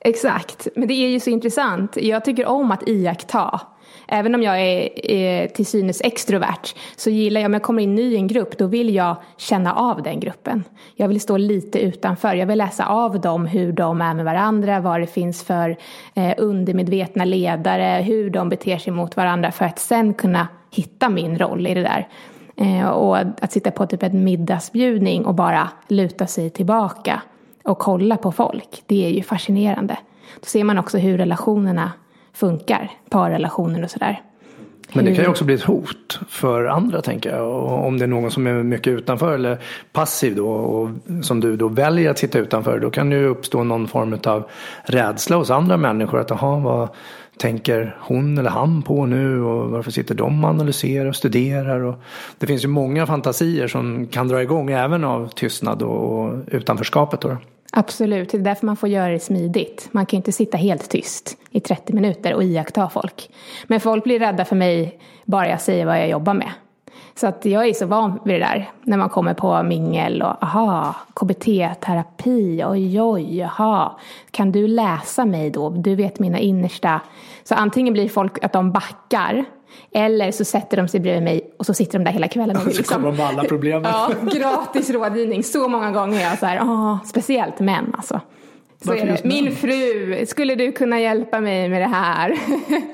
Exakt, 0.00 0.68
men 0.76 0.88
det 0.88 0.94
är 0.94 1.08
ju 1.08 1.20
så 1.20 1.30
intressant. 1.30 1.96
Jag 1.96 2.24
tycker 2.24 2.46
om 2.46 2.70
att 2.70 2.88
iaktta. 2.88 3.60
Även 4.08 4.34
om 4.34 4.42
jag 4.42 4.60
är, 4.60 5.06
är 5.10 5.48
till 5.48 5.66
synes 5.66 6.00
extrovert 6.04 6.74
så 6.96 7.10
gillar 7.10 7.40
jag, 7.40 7.48
om 7.48 7.52
jag 7.52 7.62
kommer 7.62 7.82
in 7.82 7.94
ny 7.94 8.12
i 8.12 8.16
en 8.16 8.26
grupp, 8.26 8.58
då 8.58 8.66
vill 8.66 8.94
jag 8.94 9.16
känna 9.36 9.74
av 9.74 10.02
den 10.02 10.20
gruppen. 10.20 10.64
Jag 10.96 11.08
vill 11.08 11.20
stå 11.20 11.36
lite 11.36 11.78
utanför, 11.78 12.34
jag 12.34 12.46
vill 12.46 12.58
läsa 12.58 12.86
av 12.86 13.20
dem 13.20 13.46
hur 13.46 13.72
de 13.72 14.00
är 14.00 14.14
med 14.14 14.24
varandra, 14.24 14.80
vad 14.80 15.00
det 15.00 15.06
finns 15.06 15.44
för 15.44 15.76
eh, 16.14 16.34
undermedvetna 16.38 17.24
ledare, 17.24 18.02
hur 18.02 18.30
de 18.30 18.48
beter 18.48 18.78
sig 18.78 18.92
mot 18.92 19.16
varandra 19.16 19.52
för 19.52 19.64
att 19.64 19.78
sen 19.78 20.14
kunna 20.14 20.48
hitta 20.70 21.08
min 21.08 21.38
roll 21.38 21.66
i 21.66 21.74
det 21.74 21.82
där. 21.82 22.08
Eh, 22.56 22.88
och 22.88 23.18
att 23.18 23.52
sitta 23.52 23.70
på 23.70 23.86
typ 23.86 24.02
en 24.02 24.24
middagsbjudning 24.24 25.24
och 25.24 25.34
bara 25.34 25.68
luta 25.88 26.26
sig 26.26 26.50
tillbaka 26.50 27.22
och 27.62 27.78
kolla 27.78 28.16
på 28.16 28.32
folk, 28.32 28.82
det 28.86 29.06
är 29.06 29.10
ju 29.10 29.22
fascinerande. 29.22 29.98
Då 30.40 30.46
ser 30.46 30.64
man 30.64 30.78
också 30.78 30.98
hur 30.98 31.18
relationerna 31.18 31.92
funkar, 32.32 32.90
parrelationer 33.10 33.84
och 33.84 33.90
sådär. 33.90 34.22
Men 34.92 35.04
det 35.04 35.14
kan 35.14 35.24
ju 35.24 35.30
också 35.30 35.44
bli 35.44 35.54
ett 35.54 35.62
hot 35.62 36.20
för 36.28 36.64
andra 36.64 37.02
tänker 37.02 37.30
jag. 37.30 37.64
om 37.64 37.98
det 37.98 38.04
är 38.04 38.06
någon 38.06 38.30
som 38.30 38.46
är 38.46 38.62
mycket 38.62 38.92
utanför 38.92 39.34
eller 39.34 39.58
passiv 39.92 40.36
då 40.36 40.48
och 40.48 40.90
som 41.22 41.40
du 41.40 41.56
då 41.56 41.68
väljer 41.68 42.10
att 42.10 42.18
sitta 42.18 42.38
utanför. 42.38 42.78
Då 42.78 42.90
kan 42.90 43.10
det 43.10 43.16
ju 43.16 43.26
uppstå 43.26 43.64
någon 43.64 43.88
form 43.88 44.18
av 44.24 44.44
rädsla 44.84 45.36
hos 45.36 45.50
andra 45.50 45.76
människor. 45.76 46.20
Att 46.20 46.30
vad, 46.42 46.88
tänker 47.36 47.96
hon 48.00 48.38
eller 48.38 48.50
han 48.50 48.82
på 48.82 49.06
nu 49.06 49.42
och 49.42 49.70
varför 49.70 49.90
sitter 49.90 50.14
de 50.14 50.44
och 50.44 50.50
analyserar 50.50 51.06
och 51.06 51.16
studerar. 51.16 51.80
Och 51.80 51.94
det 52.38 52.46
finns 52.46 52.64
ju 52.64 52.68
många 52.68 53.06
fantasier 53.06 53.68
som 53.68 54.06
kan 54.06 54.28
dra 54.28 54.42
igång 54.42 54.70
även 54.70 55.04
av 55.04 55.28
tystnad 55.28 55.82
och 55.82 56.32
utanförskapet. 56.46 57.20
Då. 57.20 57.36
Absolut, 57.72 58.30
det 58.30 58.38
är 58.38 58.42
därför 58.42 58.66
man 58.66 58.76
får 58.76 58.88
göra 58.88 59.12
det 59.12 59.20
smidigt. 59.20 59.88
Man 59.92 60.06
kan 60.06 60.16
ju 60.16 60.18
inte 60.18 60.32
sitta 60.32 60.56
helt 60.56 60.90
tyst 60.90 61.36
i 61.50 61.60
30 61.60 61.92
minuter 61.92 62.34
och 62.34 62.44
iaktta 62.44 62.88
folk. 62.88 63.30
Men 63.66 63.80
folk 63.80 64.04
blir 64.04 64.18
rädda 64.18 64.44
för 64.44 64.56
mig 64.56 64.98
bara 65.24 65.48
jag 65.48 65.60
säger 65.60 65.86
vad 65.86 65.98
jag 65.98 66.08
jobbar 66.08 66.34
med. 66.34 66.50
Så 67.14 67.26
att 67.26 67.44
jag 67.44 67.68
är 67.68 67.72
så 67.72 67.86
van 67.86 68.20
vid 68.24 68.34
det 68.34 68.38
där. 68.38 68.70
När 68.82 68.96
man 68.96 69.08
kommer 69.08 69.34
på 69.34 69.62
mingel 69.62 70.22
och 70.22 70.42
aha, 70.42 70.94
KBT-terapi, 71.14 72.64
oj 72.66 73.00
oj, 73.00 73.38
jaha. 73.38 73.92
Kan 74.30 74.52
du 74.52 74.68
läsa 74.68 75.24
mig 75.24 75.50
då? 75.50 75.70
Du 75.70 75.94
vet 75.94 76.18
mina 76.18 76.38
innersta. 76.38 77.00
Så 77.44 77.54
antingen 77.54 77.92
blir 77.92 78.08
folk 78.08 78.44
att 78.44 78.52
de 78.52 78.72
backar. 78.72 79.44
Eller 79.92 80.32
så 80.32 80.44
sätter 80.44 80.76
de 80.76 80.88
sig 80.88 81.00
bredvid 81.00 81.22
mig 81.22 81.54
och 81.58 81.66
så 81.66 81.74
sitter 81.74 81.98
de 81.98 82.04
där 82.04 82.12
hela 82.12 82.28
kvällen. 82.28 82.56
Och 82.56 82.62
så 82.62 82.68
liksom, 82.68 82.94
kommer 82.94 83.08
de 83.08 83.16
med 83.16 83.26
alla 83.26 83.44
problemen. 83.44 83.82
ja, 83.92 84.10
gratis 84.32 84.90
rådgivning. 84.90 85.42
Så 85.42 85.68
många 85.68 85.90
gånger 85.90 86.20
är 86.20 86.24
jag 86.24 86.38
så 86.38 86.46
här, 86.46 86.60
åh, 86.62 87.04
speciellt 87.04 87.60
män 87.60 87.92
alltså. 87.96 88.20
Min 89.24 89.56
fru, 89.56 90.26
skulle 90.26 90.54
du 90.54 90.72
kunna 90.72 91.00
hjälpa 91.00 91.40
mig 91.40 91.68
med 91.68 91.82
det 91.82 91.86
här? 91.86 92.38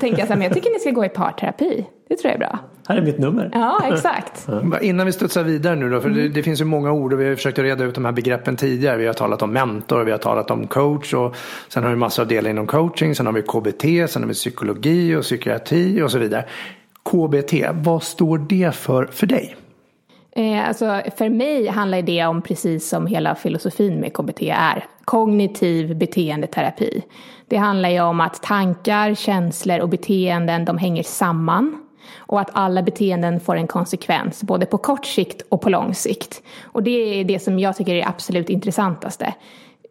Tänker 0.00 0.18
jag 0.18 0.26
så 0.26 0.32
här, 0.32 0.38
men 0.38 0.42
jag 0.42 0.54
tycker 0.54 0.70
ni 0.70 0.78
ska 0.78 0.90
gå 0.90 1.04
i 1.04 1.08
parterapi. 1.08 1.86
Det 2.08 2.16
tror 2.16 2.32
jag 2.32 2.34
är 2.34 2.38
bra. 2.38 2.58
Här 2.88 2.96
är 2.96 3.02
mitt 3.02 3.18
nummer. 3.18 3.50
Ja, 3.52 3.82
exakt. 3.92 4.48
Innan 4.80 5.06
vi 5.06 5.12
studsar 5.12 5.44
vidare 5.44 5.76
nu 5.76 5.90
då, 5.90 6.00
för 6.00 6.10
det, 6.10 6.28
det, 6.28 6.42
finns 6.42 6.60
ju 6.60 6.64
många 6.64 6.92
ord 6.92 7.12
och 7.12 7.20
vi 7.20 7.28
har 7.28 7.34
försökt 7.34 7.58
reda 7.58 7.84
ut 7.84 7.94
de 7.94 8.04
här 8.04 8.12
begreppen 8.12 8.56
tidigare. 8.56 8.96
Vi 8.96 9.06
har 9.06 9.14
talat 9.14 9.42
om 9.42 9.52
mentor, 9.52 10.04
vi 10.04 10.10
har 10.10 10.18
talat 10.18 10.50
om 10.50 10.66
coach 10.66 11.14
och 11.14 11.36
sen 11.68 11.82
har 11.82 11.90
vi 11.90 11.96
massor 11.96 12.22
av 12.22 12.28
delar 12.28 12.50
inom 12.50 12.66
coaching. 12.66 13.14
Sen 13.14 13.26
har 13.26 13.32
vi 13.32 13.42
KBT, 13.42 14.10
sen 14.10 14.22
har 14.22 14.28
vi 14.28 14.34
psykologi 14.34 15.16
och 15.16 15.22
psykiatri 15.22 16.02
och 16.02 16.10
så 16.10 16.18
vidare. 16.18 16.44
KBT, 17.02 17.52
vad 17.72 18.02
står 18.02 18.38
det 18.38 18.74
för 18.74 19.06
för 19.06 19.26
dig? 19.26 19.56
Eh, 20.32 20.68
alltså, 20.68 21.02
för 21.16 21.28
mig 21.28 21.66
handlar 21.66 22.02
det 22.02 22.26
om 22.26 22.42
precis 22.42 22.88
som 22.88 23.06
hela 23.06 23.34
filosofin 23.34 24.00
med 24.00 24.12
KBT 24.12 24.42
är, 24.42 24.84
kognitiv 25.04 25.96
beteendeterapi. 25.96 27.02
Det 27.48 27.56
handlar 27.56 27.88
ju 27.88 28.00
om 28.00 28.20
att 28.20 28.42
tankar, 28.42 29.14
känslor 29.14 29.80
och 29.80 29.88
beteenden 29.88 30.64
de 30.64 30.78
hänger 30.78 31.02
samman 31.02 31.84
och 32.16 32.40
att 32.40 32.50
alla 32.52 32.82
beteenden 32.82 33.40
får 33.40 33.56
en 33.56 33.66
konsekvens 33.66 34.42
både 34.42 34.66
på 34.66 34.78
kort 34.78 35.06
sikt 35.06 35.42
och 35.48 35.60
på 35.60 35.70
lång 35.70 35.94
sikt. 35.94 36.42
Och 36.62 36.82
det 36.82 36.90
är 36.90 37.24
det 37.24 37.38
som 37.38 37.58
jag 37.58 37.76
tycker 37.76 37.92
är 37.92 37.96
det 37.96 38.08
absolut 38.08 38.50
intressantaste. 38.50 39.34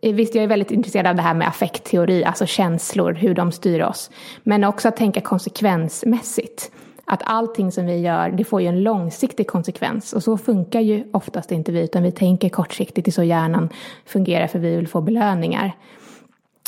Eh, 0.01 0.13
visst, 0.13 0.35
jag 0.35 0.43
är 0.43 0.47
väldigt 0.47 0.71
intresserad 0.71 1.07
av 1.07 1.15
det 1.15 1.21
här 1.21 1.33
med 1.33 1.47
affektteori, 1.47 2.23
alltså 2.23 2.45
känslor, 2.45 3.13
hur 3.13 3.33
de 3.33 3.51
styr 3.51 3.81
oss. 3.81 4.09
Men 4.43 4.63
också 4.63 4.87
att 4.87 4.97
tänka 4.97 5.21
konsekvensmässigt 5.21 6.71
att 7.05 7.21
allting 7.25 7.71
som 7.71 7.85
vi 7.85 7.97
gör, 7.97 8.29
det 8.29 8.43
får 8.43 8.61
ju 8.61 8.67
en 8.67 8.83
långsiktig 8.83 9.47
konsekvens. 9.47 10.13
Och 10.13 10.23
så 10.23 10.37
funkar 10.37 10.79
ju 10.79 11.03
oftast 11.13 11.51
inte 11.51 11.71
vi, 11.71 11.81
utan 11.81 12.03
vi 12.03 12.11
tänker 12.11 12.49
kortsiktigt, 12.49 13.05
det 13.05 13.09
är 13.09 13.11
så 13.11 13.23
hjärnan 13.23 13.69
fungerar 14.05 14.47
för 14.47 14.59
vi 14.59 14.75
vill 14.75 14.87
få 14.87 15.01
belöningar. 15.01 15.75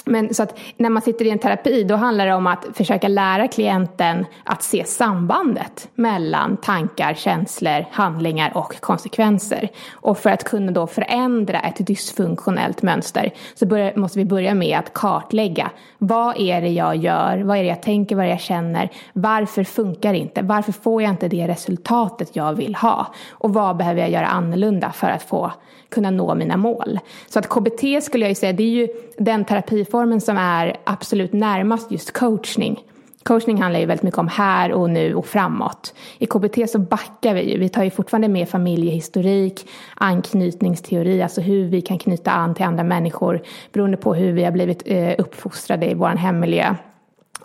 Men 0.09 0.33
så 0.33 0.43
att 0.43 0.59
när 0.77 0.89
man 0.89 1.01
sitter 1.01 1.25
i 1.25 1.29
en 1.29 1.39
terapi 1.39 1.83
då 1.83 1.95
handlar 1.95 2.25
det 2.25 2.33
om 2.33 2.47
att 2.47 2.65
försöka 2.73 3.07
lära 3.07 3.47
klienten 3.47 4.25
att 4.43 4.63
se 4.63 4.83
sambandet 4.83 5.89
mellan 5.95 6.57
tankar, 6.57 7.13
känslor, 7.13 7.85
handlingar 7.91 8.57
och 8.57 8.81
konsekvenser. 8.81 9.69
Och 9.91 10.17
för 10.17 10.29
att 10.29 10.43
kunna 10.43 10.71
då 10.71 10.87
förändra 10.87 11.59
ett 11.59 11.87
dysfunktionellt 11.87 12.81
mönster 12.81 13.33
så 13.55 13.91
måste 13.95 14.19
vi 14.19 14.25
börja 14.25 14.53
med 14.53 14.79
att 14.79 14.93
kartlägga. 14.93 15.71
Vad 15.97 16.39
är 16.39 16.61
det 16.61 16.69
jag 16.69 16.95
gör, 16.95 17.37
vad 17.37 17.57
är 17.57 17.63
det 17.63 17.69
jag 17.69 17.81
tänker, 17.81 18.15
vad 18.15 18.25
är 18.25 18.27
det 18.27 18.33
jag 18.33 18.41
känner, 18.41 18.89
varför 19.13 19.63
funkar 19.63 20.13
det 20.13 20.19
inte, 20.19 20.41
varför 20.41 20.71
får 20.71 21.01
jag 21.01 21.09
inte 21.11 21.27
det 21.27 21.47
resultatet 21.47 22.35
jag 22.35 22.53
vill 22.53 22.75
ha? 22.75 23.13
Och 23.31 23.53
vad 23.53 23.77
behöver 23.77 24.01
jag 24.01 24.09
göra 24.09 24.27
annorlunda 24.27 24.91
för 24.91 25.07
att 25.07 25.23
få 25.23 25.51
kunna 25.89 26.11
nå 26.11 26.35
mina 26.35 26.57
mål. 26.57 26.99
Så 27.29 27.39
att 27.39 27.49
KBT 27.49 28.03
skulle 28.03 28.25
jag 28.25 28.29
ju 28.29 28.35
säga, 28.35 28.53
det 28.53 28.63
är 28.63 28.67
ju 28.67 28.87
den 29.19 29.45
terapiformen 29.45 30.21
som 30.21 30.37
är 30.37 30.77
absolut 30.83 31.33
närmast 31.33 31.91
just 31.91 32.11
coachning. 32.11 32.83
Coachning 33.23 33.61
handlar 33.61 33.79
ju 33.79 33.85
väldigt 33.85 34.03
mycket 34.03 34.17
om 34.17 34.27
här 34.27 34.71
och 34.71 34.89
nu 34.89 35.15
och 35.15 35.25
framåt. 35.25 35.93
I 36.17 36.25
KBT 36.25 36.69
så 36.69 36.79
backar 36.79 37.33
vi 37.33 37.51
ju. 37.51 37.57
Vi 37.57 37.69
tar 37.69 37.83
ju 37.83 37.89
fortfarande 37.89 38.27
med 38.27 38.49
familjehistorik, 38.49 39.69
anknytningsteori, 39.95 41.21
alltså 41.21 41.41
hur 41.41 41.65
vi 41.65 41.81
kan 41.81 41.99
knyta 41.99 42.31
an 42.31 42.55
till 42.55 42.65
andra 42.65 42.83
människor 42.83 43.41
beroende 43.73 43.97
på 43.97 44.13
hur 44.13 44.33
vi 44.33 44.43
har 44.43 44.51
blivit 44.51 44.83
eh, 44.85 45.13
uppfostrade 45.17 45.91
i 45.91 45.93
vår 45.93 46.07
hemmiljö. 46.07 46.75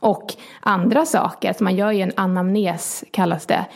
Och 0.01 0.35
andra 0.61 1.07
saker, 1.07 1.53
så 1.53 1.65
man 1.65 1.77
gör 1.77 1.93
ju 1.93 2.01
en 2.01 2.13
anamnes 2.17 3.05
kallas 3.11 3.47
det, 3.47 3.67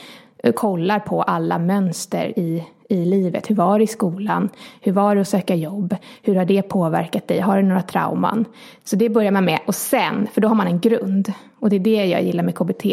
eh, 0.43 0.53
kollar 0.53 0.99
på 0.99 1.23
alla 1.23 1.59
mönster 1.59 2.39
i 2.39 2.65
i 2.89 3.05
livet. 3.05 3.51
Hur 3.51 3.55
var 3.55 3.79
det 3.79 3.85
i 3.85 3.87
skolan? 3.87 4.49
Hur 4.81 4.93
var 4.93 5.15
det 5.15 5.21
att 5.21 5.29
söka 5.29 5.55
jobb? 5.55 5.97
Hur 6.23 6.35
har 6.35 6.45
det 6.45 6.63
påverkat 6.63 7.29
dig? 7.29 7.41
Har 7.41 7.57
du 7.57 7.63
några 7.63 7.83
trauman? 7.83 8.45
Så 8.85 8.97
det 8.97 9.09
börjar 9.09 9.31
man 9.31 9.45
med 9.45 9.61
och 9.67 9.75
sen, 9.75 10.29
för 10.33 10.41
då 10.41 10.49
har 10.49 10.55
man 10.55 10.67
en 10.67 10.81
grund. 10.81 11.33
Och 11.59 11.71
det 11.71 11.77
är 11.77 11.81
det 11.81 12.05
jag 12.05 12.23
gillar 12.23 12.45
med 12.45 12.55
KBT, 12.55 12.85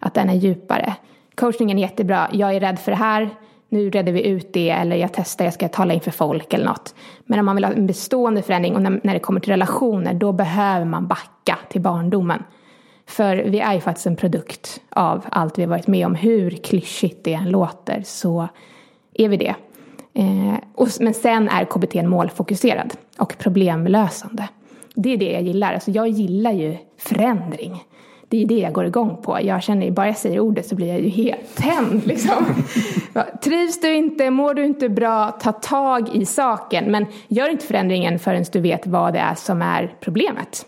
att 0.00 0.14
den 0.14 0.30
är 0.30 0.34
djupare. 0.34 0.94
Coachningen 1.34 1.78
är 1.78 1.82
jättebra. 1.82 2.28
Jag 2.32 2.54
är 2.54 2.60
rädd 2.60 2.78
för 2.78 2.92
det 2.92 2.96
här. 2.96 3.30
Nu 3.68 3.90
redde 3.90 4.12
vi 4.12 4.26
ut 4.26 4.52
det 4.52 4.70
eller 4.70 4.96
jag 4.96 5.12
testar, 5.12 5.44
jag 5.44 5.54
ska 5.54 5.68
tala 5.68 5.94
inför 5.94 6.10
folk 6.10 6.54
eller 6.54 6.64
något. 6.64 6.94
Men 7.24 7.38
om 7.38 7.46
man 7.46 7.56
vill 7.56 7.64
ha 7.64 7.72
en 7.72 7.86
bestående 7.86 8.42
förändring 8.42 8.76
och 8.76 8.82
när, 8.82 9.00
när 9.02 9.14
det 9.14 9.20
kommer 9.20 9.40
till 9.40 9.52
relationer 9.52 10.14
då 10.14 10.32
behöver 10.32 10.84
man 10.84 11.06
backa 11.06 11.58
till 11.68 11.80
barndomen. 11.80 12.42
För 13.06 13.36
vi 13.36 13.60
är 13.60 13.74
ju 13.74 13.80
faktiskt 13.80 14.06
en 14.06 14.16
produkt 14.16 14.80
av 14.90 15.24
allt 15.30 15.58
vi 15.58 15.62
har 15.62 15.70
varit 15.70 15.86
med 15.86 16.06
om. 16.06 16.14
Hur 16.14 16.50
klyschigt 16.50 17.24
det 17.24 17.34
än 17.34 17.50
låter 17.50 18.02
så 18.06 18.48
är 19.18 19.28
vi 19.28 19.36
det. 19.36 19.54
Eh, 20.14 20.54
men 21.00 21.14
sen 21.14 21.48
är 21.48 21.64
KBT 21.64 21.94
målfokuserad 21.94 22.94
och 23.18 23.38
problemlösande. 23.38 24.48
Det 24.94 25.12
är 25.12 25.16
det 25.16 25.32
jag 25.32 25.42
gillar. 25.42 25.74
Alltså 25.74 25.90
jag 25.90 26.08
gillar 26.08 26.52
ju 26.52 26.76
förändring. 26.98 27.84
Det 28.28 28.42
är 28.42 28.46
det 28.46 28.58
jag 28.58 28.72
går 28.72 28.86
igång 28.86 29.22
på. 29.22 29.38
Jag 29.42 29.62
känner 29.62 29.90
bara 29.90 30.06
jag 30.06 30.16
säger 30.16 30.40
ordet 30.40 30.66
så 30.66 30.74
blir 30.74 30.86
jag 30.86 31.00
ju 31.00 31.08
helt 31.08 31.56
tänd 31.56 32.02
liksom. 32.06 32.44
Trivs 33.42 33.80
du 33.80 33.94
inte, 33.94 34.30
mår 34.30 34.54
du 34.54 34.66
inte 34.66 34.88
bra, 34.88 35.30
ta 35.30 35.52
tag 35.52 36.08
i 36.16 36.24
saken. 36.24 36.84
Men 36.84 37.06
gör 37.28 37.48
inte 37.48 37.66
förändringen 37.66 38.18
förrän 38.18 38.44
du 38.52 38.60
vet 38.60 38.86
vad 38.86 39.12
det 39.12 39.18
är 39.18 39.34
som 39.34 39.62
är 39.62 39.94
problemet. 40.00 40.66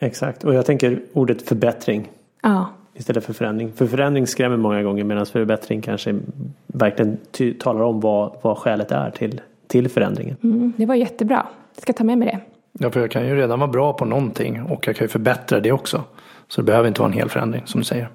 Exakt, 0.00 0.44
och 0.44 0.54
jag 0.54 0.66
tänker 0.66 1.02
ordet 1.12 1.48
förbättring. 1.48 2.08
Ja. 2.42 2.66
Istället 2.98 3.24
för 3.24 3.32
förändring. 3.32 3.72
För 3.72 3.86
förändring 3.86 4.26
skrämmer 4.26 4.56
många 4.56 4.82
gånger 4.82 5.04
medan 5.04 5.26
förbättring 5.26 5.80
kanske 5.80 6.18
verkligen 6.66 7.18
talar 7.58 7.80
om 7.80 8.00
vad, 8.00 8.38
vad 8.42 8.58
skälet 8.58 8.92
är 8.92 9.10
till, 9.10 9.40
till 9.66 9.88
förändringen. 9.88 10.36
Mm, 10.42 10.72
det 10.76 10.86
var 10.86 10.94
jättebra. 10.94 11.46
Jag 11.74 11.82
ska 11.82 11.92
ta 11.92 12.04
med 12.04 12.18
mig 12.18 12.28
det. 12.28 12.40
Ja, 12.84 12.90
för 12.90 13.00
jag 13.00 13.10
kan 13.10 13.26
ju 13.26 13.36
redan 13.36 13.58
vara 13.58 13.70
bra 13.70 13.92
på 13.92 14.04
någonting 14.04 14.62
och 14.62 14.86
jag 14.86 14.96
kan 14.96 15.04
ju 15.04 15.08
förbättra 15.08 15.60
det 15.60 15.72
också. 15.72 16.04
Så 16.48 16.60
det 16.60 16.64
behöver 16.64 16.88
inte 16.88 17.00
vara 17.00 17.12
en 17.12 17.18
hel 17.18 17.28
förändring 17.28 17.62
som 17.66 17.80
du 17.80 17.84
säger. 17.84 18.08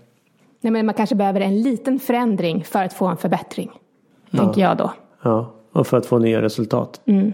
Nej, 0.61 0.71
men 0.71 0.85
man 0.85 0.95
kanske 0.95 1.15
behöver 1.15 1.41
en 1.41 1.61
liten 1.61 1.99
förändring 1.99 2.63
för 2.63 2.83
att 2.83 2.93
få 2.93 3.05
en 3.05 3.17
förbättring. 3.17 3.71
Ja. 4.29 4.39
Tänker 4.39 4.61
jag 4.61 4.77
då. 4.77 4.93
Ja, 5.21 5.53
och 5.71 5.87
för 5.87 5.97
att 5.97 6.05
få 6.05 6.19
nya 6.19 6.41
resultat. 6.41 7.01
Mm. 7.05 7.33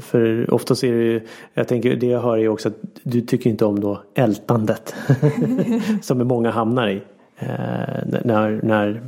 För 0.00 0.54
oftast 0.54 0.84
är 0.84 0.92
det 0.92 1.02
ju, 1.04 1.20
jag 1.54 1.68
tänker 1.68 1.96
det 1.96 2.06
jag 2.06 2.20
hör 2.20 2.38
är 2.38 2.48
också 2.48 2.68
att 2.68 2.76
du 3.02 3.20
tycker 3.20 3.50
inte 3.50 3.64
om 3.64 3.80
då 3.80 4.02
ältandet. 4.14 4.94
som 6.02 6.28
många 6.28 6.50
hamnar 6.50 6.88
i. 6.88 7.02
Eh, 7.38 8.20
när, 8.24 8.60
när 8.62 9.02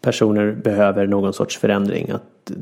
personer 0.00 0.52
behöver 0.52 1.06
någon 1.06 1.32
sorts 1.32 1.58
förändring. 1.58 2.10
Att 2.10 2.52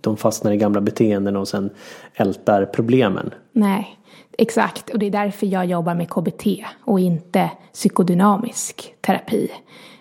de 0.00 0.16
fastnar 0.16 0.52
i 0.52 0.56
gamla 0.56 0.80
beteenden 0.80 1.36
och 1.36 1.48
sen 1.48 1.70
ältar 2.14 2.64
problemen. 2.64 3.30
Nej, 3.52 3.98
exakt. 4.38 4.90
Och 4.90 4.98
det 4.98 5.06
är 5.06 5.10
därför 5.10 5.46
jag 5.46 5.66
jobbar 5.66 5.94
med 5.94 6.08
KBT 6.08 6.46
och 6.84 7.00
inte 7.00 7.50
psykodynamisk 7.72 8.94
terapi. 9.00 9.50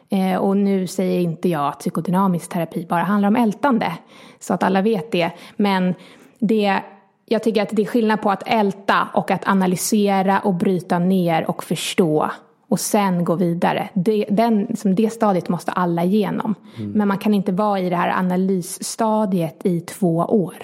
Eh, 0.10 0.36
och 0.36 0.58
nu 0.58 0.88
säger 0.88 1.20
inte 1.20 1.50
jag 1.50 1.68
att 1.68 1.80
psykodynamisk 1.80 2.50
terapi 2.50 2.86
bara 2.90 3.04
handlar 3.04 3.28
om 3.28 3.36
ältande. 3.36 3.94
Så 4.40 4.54
att 4.54 4.64
alla 4.64 4.82
vet 4.82 5.12
det. 5.12 5.32
Men 5.56 5.94
det 6.40 6.82
jag 7.30 7.44
tycker 7.44 7.62
att 7.62 7.70
det 7.72 7.82
är 7.82 7.86
skillnad 7.86 8.22
på 8.22 8.32
att 8.32 8.44
älta 8.46 9.08
och 9.14 9.32
att 9.32 9.48
analysera 9.48 10.40
och 10.40 10.54
bryta 10.54 11.00
ner 11.00 11.50
och 11.50 11.64
förstå 11.64 12.32
och 12.68 12.80
sen 12.80 13.24
gå 13.24 13.36
vidare. 13.36 13.90
Det, 13.94 14.26
den, 14.30 14.76
som 14.76 14.96
det 14.96 15.10
stadiet 15.10 15.50
måste 15.50 15.72
alla 15.72 16.04
igenom. 16.04 16.56
Mm. 16.78 16.92
Men 16.92 17.08
man 17.08 17.18
kan 17.18 17.34
inte 17.34 17.52
vara 17.52 17.80
i 17.80 17.90
det 17.90 17.96
här 17.96 18.20
analysstadiet 18.20 19.66
i 19.66 19.80
två 19.80 20.18
år. 20.18 20.56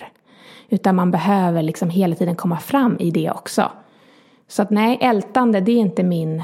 Utan 0.70 0.96
man 0.96 1.12
behöver 1.12 1.62
liksom 1.62 1.90
hela 1.90 2.16
tiden 2.16 2.36
komma 2.36 2.60
fram 2.60 2.98
i 3.00 3.12
det 3.12 3.32
också. 3.32 3.72
Så 4.48 4.62
att 4.62 4.70
nej, 4.70 4.98
ältande 5.02 5.60
det 5.60 5.72
är 5.72 5.80
inte 5.80 6.04
min, 6.04 6.44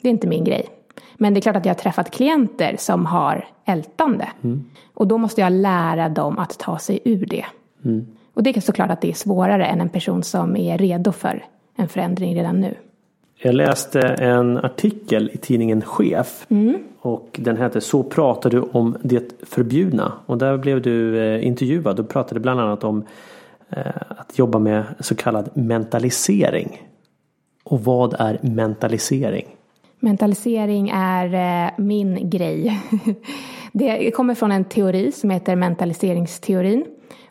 det 0.00 0.08
är 0.08 0.12
inte 0.12 0.26
min 0.26 0.44
grej. 0.44 0.66
Men 1.14 1.34
det 1.34 1.40
är 1.40 1.42
klart 1.42 1.56
att 1.56 1.66
jag 1.66 1.74
har 1.74 1.78
träffat 1.78 2.10
klienter 2.10 2.76
som 2.78 3.06
har 3.06 3.48
ältande. 3.64 4.28
Mm. 4.42 4.64
Och 4.94 5.06
då 5.06 5.18
måste 5.18 5.40
jag 5.40 5.52
lära 5.52 6.08
dem 6.08 6.38
att 6.38 6.58
ta 6.58 6.78
sig 6.78 7.00
ur 7.04 7.26
det. 7.26 7.44
Mm. 7.84 8.15
Och 8.36 8.42
det 8.42 8.56
är 8.56 8.60
såklart 8.60 8.90
att 8.90 9.00
det 9.00 9.08
är 9.08 9.14
svårare 9.14 9.66
än 9.66 9.80
en 9.80 9.88
person 9.88 10.22
som 10.22 10.56
är 10.56 10.78
redo 10.78 11.12
för 11.12 11.44
en 11.76 11.88
förändring 11.88 12.36
redan 12.36 12.60
nu. 12.60 12.74
Jag 13.38 13.54
läste 13.54 14.00
en 14.00 14.58
artikel 14.58 15.30
i 15.32 15.38
tidningen 15.38 15.82
Chef. 15.82 16.46
Mm. 16.48 16.78
Och 17.00 17.28
den 17.42 17.56
hette 17.56 17.80
Så 17.80 18.02
pratar 18.02 18.50
du 18.50 18.60
om 18.60 18.96
det 19.02 19.32
förbjudna. 19.42 20.12
Och 20.26 20.38
där 20.38 20.56
blev 20.56 20.82
du 20.82 21.18
eh, 21.18 21.46
intervjuad 21.46 22.00
och 22.00 22.08
pratade 22.08 22.40
bland 22.40 22.60
annat 22.60 22.84
om 22.84 23.04
eh, 23.70 23.86
att 24.08 24.38
jobba 24.38 24.58
med 24.58 24.84
så 25.00 25.14
kallad 25.14 25.50
mentalisering. 25.54 26.82
Och 27.64 27.84
vad 27.84 28.14
är 28.18 28.38
mentalisering? 28.42 29.46
Mentalisering 30.00 30.90
är 30.94 31.34
eh, 31.66 31.70
min 31.78 32.30
grej. 32.30 32.80
Det 33.72 34.10
kommer 34.10 34.34
från 34.34 34.52
en 34.52 34.64
teori 34.64 35.12
som 35.12 35.30
heter 35.30 35.56
mentaliseringsteorin. 35.56 36.84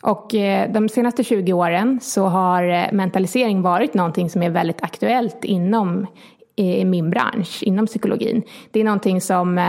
Och 0.05 0.35
eh, 0.35 0.71
de 0.71 0.89
senaste 0.89 1.23
20 1.23 1.53
åren 1.53 1.99
så 2.01 2.25
har 2.25 2.63
eh, 2.63 2.91
mentalisering 2.91 3.61
varit 3.61 3.93
någonting 3.93 4.29
som 4.29 4.43
är 4.43 4.49
väldigt 4.49 4.83
aktuellt 4.83 5.43
inom 5.43 6.07
eh, 6.55 6.85
min 6.85 7.09
bransch, 7.09 7.63
inom 7.63 7.85
psykologin. 7.87 8.41
Det 8.71 8.79
är 8.79 8.83
någonting 8.83 9.21
som 9.21 9.59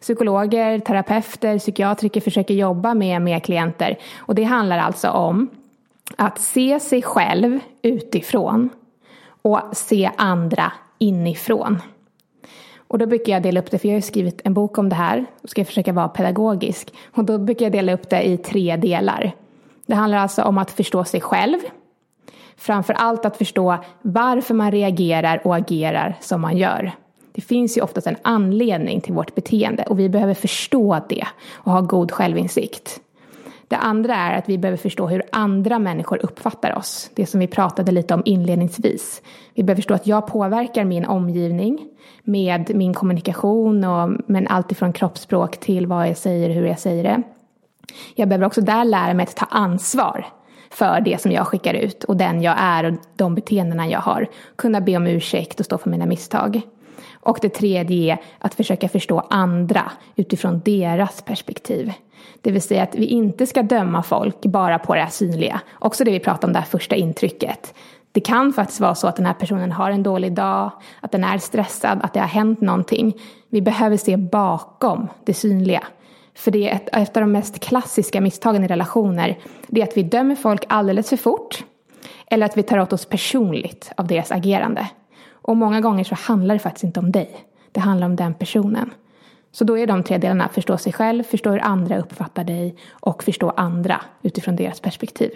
psykologer, 0.00 0.78
terapeuter, 0.78 1.58
psykiatriker 1.58 2.20
försöker 2.20 2.54
jobba 2.54 2.94
med 2.94 3.22
med 3.22 3.44
klienter. 3.44 3.98
Och 4.18 4.34
det 4.34 4.44
handlar 4.44 4.78
alltså 4.78 5.08
om 5.10 5.48
att 6.16 6.40
se 6.40 6.80
sig 6.80 7.02
själv 7.02 7.58
utifrån 7.82 8.68
och 9.42 9.60
se 9.72 10.10
andra 10.16 10.72
inifrån. 10.98 11.78
Och 12.88 12.98
då 12.98 13.06
brukar 13.06 13.32
jag 13.32 13.42
dela 13.42 13.60
upp 13.60 13.70
det, 13.70 13.78
för 13.78 13.88
jag 13.88 13.92
har 13.92 13.98
ju 13.98 14.02
skrivit 14.02 14.40
en 14.44 14.54
bok 14.54 14.78
om 14.78 14.88
det 14.88 14.94
här 14.96 15.24
och 15.42 15.50
ska 15.50 15.64
försöka 15.64 15.92
vara 15.92 16.08
pedagogisk. 16.08 16.92
Och 17.14 17.24
då 17.24 17.38
brukar 17.38 17.64
jag 17.64 17.72
dela 17.72 17.92
upp 17.92 18.10
det 18.10 18.22
i 18.22 18.36
tre 18.36 18.76
delar. 18.76 19.34
Det 19.90 19.96
handlar 19.96 20.18
alltså 20.18 20.42
om 20.42 20.58
att 20.58 20.70
förstå 20.70 21.04
sig 21.04 21.20
själv. 21.20 21.58
Framför 22.56 22.94
allt 22.94 23.24
att 23.24 23.36
förstå 23.36 23.78
varför 24.02 24.54
man 24.54 24.70
reagerar 24.70 25.40
och 25.44 25.56
agerar 25.56 26.16
som 26.20 26.40
man 26.40 26.56
gör. 26.56 26.92
Det 27.32 27.40
finns 27.40 27.76
ju 27.76 27.82
oftast 27.82 28.06
en 28.06 28.16
anledning 28.22 29.00
till 29.00 29.14
vårt 29.14 29.34
beteende 29.34 29.82
och 29.82 29.98
vi 29.98 30.08
behöver 30.08 30.34
förstå 30.34 31.00
det 31.08 31.26
och 31.52 31.72
ha 31.72 31.80
god 31.80 32.12
självinsikt. 32.12 33.00
Det 33.68 33.76
andra 33.76 34.14
är 34.14 34.38
att 34.38 34.48
vi 34.48 34.58
behöver 34.58 34.78
förstå 34.78 35.06
hur 35.06 35.22
andra 35.32 35.78
människor 35.78 36.24
uppfattar 36.24 36.78
oss. 36.78 37.10
Det 37.14 37.26
som 37.26 37.40
vi 37.40 37.46
pratade 37.46 37.92
lite 37.92 38.14
om 38.14 38.22
inledningsvis. 38.24 39.22
Vi 39.54 39.62
behöver 39.62 39.82
förstå 39.82 39.94
att 39.94 40.06
jag 40.06 40.26
påverkar 40.26 40.84
min 40.84 41.04
omgivning 41.04 41.88
med 42.22 42.74
min 42.74 42.94
kommunikation 42.94 43.84
och 43.84 44.10
men 44.26 44.48
allt 44.48 44.72
ifrån 44.72 44.92
kroppsspråk 44.92 45.60
till 45.60 45.86
vad 45.86 46.08
jag 46.08 46.16
säger, 46.16 46.48
och 46.48 46.54
hur 46.54 46.66
jag 46.66 46.78
säger 46.78 47.04
det. 47.04 47.22
Jag 48.14 48.28
behöver 48.28 48.46
också 48.46 48.60
där 48.60 48.84
lära 48.84 49.14
mig 49.14 49.22
att 49.22 49.36
ta 49.36 49.46
ansvar 49.46 50.26
för 50.70 51.00
det 51.00 51.20
som 51.20 51.32
jag 51.32 51.46
skickar 51.46 51.74
ut 51.74 52.04
och 52.04 52.16
den 52.16 52.42
jag 52.42 52.54
är 52.58 52.84
och 52.84 52.94
de 53.16 53.34
beteendena 53.34 53.88
jag 53.88 54.00
har. 54.00 54.26
Kunna 54.56 54.80
be 54.80 54.96
om 54.96 55.06
ursäkt 55.06 55.60
och 55.60 55.66
stå 55.66 55.78
för 55.78 55.90
mina 55.90 56.06
misstag. 56.06 56.60
Och 57.12 57.38
det 57.42 57.48
tredje 57.48 58.12
är 58.12 58.18
att 58.38 58.54
försöka 58.54 58.88
förstå 58.88 59.26
andra 59.30 59.92
utifrån 60.16 60.60
deras 60.64 61.22
perspektiv. 61.22 61.92
Det 62.40 62.50
vill 62.50 62.62
säga 62.62 62.82
att 62.82 62.94
vi 62.94 63.06
inte 63.06 63.46
ska 63.46 63.62
döma 63.62 64.02
folk 64.02 64.40
bara 64.40 64.78
på 64.78 64.94
det 64.94 65.00
här 65.00 65.10
synliga. 65.10 65.60
Också 65.78 66.04
det 66.04 66.10
vi 66.10 66.20
pratade 66.20 66.46
om, 66.46 66.52
det 66.52 66.58
här 66.58 66.66
första 66.66 66.96
intrycket. 66.96 67.74
Det 68.12 68.20
kan 68.20 68.52
faktiskt 68.52 68.80
vara 68.80 68.94
så 68.94 69.08
att 69.08 69.16
den 69.16 69.26
här 69.26 69.34
personen 69.34 69.72
har 69.72 69.90
en 69.90 70.02
dålig 70.02 70.32
dag, 70.32 70.70
att 71.00 71.12
den 71.12 71.24
är 71.24 71.38
stressad, 71.38 72.00
att 72.02 72.14
det 72.14 72.20
har 72.20 72.26
hänt 72.26 72.60
någonting. 72.60 73.14
Vi 73.48 73.62
behöver 73.62 73.96
se 73.96 74.16
bakom 74.16 75.08
det 75.24 75.34
synliga. 75.34 75.82
För 76.40 76.50
det 76.50 76.68
är 76.70 76.74
ett, 76.76 76.88
ett 76.92 77.16
av 77.16 77.20
de 77.20 77.32
mest 77.32 77.60
klassiska 77.60 78.20
misstagen 78.20 78.64
i 78.64 78.68
relationer. 78.68 79.38
Det 79.66 79.80
är 79.80 79.84
att 79.84 79.96
vi 79.96 80.02
dömer 80.02 80.34
folk 80.34 80.64
alldeles 80.68 81.08
för 81.08 81.16
fort. 81.16 81.64
Eller 82.26 82.46
att 82.46 82.56
vi 82.56 82.62
tar 82.62 82.78
åt 82.78 82.92
oss 82.92 83.04
personligt 83.04 83.92
av 83.96 84.06
deras 84.06 84.32
agerande. 84.32 84.88
Och 85.32 85.56
många 85.56 85.80
gånger 85.80 86.04
så 86.04 86.14
handlar 86.14 86.54
det 86.54 86.58
faktiskt 86.58 86.84
inte 86.84 87.00
om 87.00 87.12
dig. 87.12 87.30
Det 87.72 87.80
handlar 87.80 88.06
om 88.06 88.16
den 88.16 88.34
personen. 88.34 88.90
Så 89.52 89.64
då 89.64 89.78
är 89.78 89.86
de 89.86 90.02
tre 90.02 90.18
delarna 90.18 90.48
förstå 90.48 90.78
sig 90.78 90.92
själv, 90.92 91.22
förstå 91.22 91.50
hur 91.50 91.64
andra 91.64 91.98
uppfattar 91.98 92.44
dig 92.44 92.76
och 92.90 93.22
förstå 93.22 93.50
andra 93.50 94.00
utifrån 94.22 94.56
deras 94.56 94.80
perspektiv. 94.80 95.30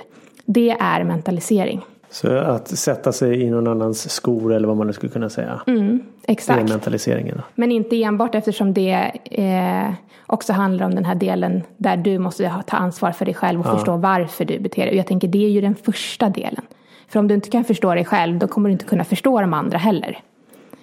Det 0.45 0.71
är 0.71 1.05
mentalisering. 1.05 1.85
Så 2.15 2.39
att 2.39 2.69
sätta 2.69 3.13
sig 3.13 3.43
i 3.43 3.51
någon 3.51 3.67
annans 3.67 4.11
skor 4.11 4.53
eller 4.53 4.69
vad 4.69 4.77
man 4.77 4.87
nu 4.87 4.93
skulle 4.93 5.13
kunna 5.13 5.31
säga. 5.31 5.61
Mm, 5.67 6.03
exakt. 6.23 6.59
Det 6.59 6.73
är 6.73 6.75
mentaliseringen. 6.75 7.43
Men 7.55 7.73
inte 7.73 8.03
enbart 8.03 8.35
eftersom 8.35 8.75
det 8.75 9.13
eh, 9.25 9.93
också 10.27 10.53
handlar 10.53 10.87
om 10.87 10.95
den 10.95 11.05
här 11.05 11.15
delen 11.15 11.63
där 11.77 11.97
du 11.97 12.19
måste 12.19 12.63
ta 12.67 12.77
ansvar 12.77 13.13
för 13.13 13.25
dig 13.25 13.35
själv 13.35 13.61
och 13.61 13.67
ja. 13.67 13.77
förstå 13.77 13.97
varför 13.97 14.45
du 14.45 14.59
beter 14.59 14.87
dig. 14.87 14.97
Jag 14.97 15.07
tänker 15.07 15.29
det 15.29 15.45
är 15.45 15.51
ju 15.51 15.61
den 15.61 15.75
första 15.75 16.29
delen. 16.29 16.65
För 17.09 17.21
om 17.21 17.29
du 17.29 17.35
inte 17.35 17.51
kan 17.51 17.65
förstå 17.65 17.95
dig 17.95 18.05
själv 18.05 18.39
då 18.39 18.49
kommer 18.49 18.69
du 18.69 18.73
inte 18.73 18.85
kunna 18.85 19.05
förstå 19.05 19.41
de 19.41 19.55
andra 19.55 19.79
heller. 19.79 20.19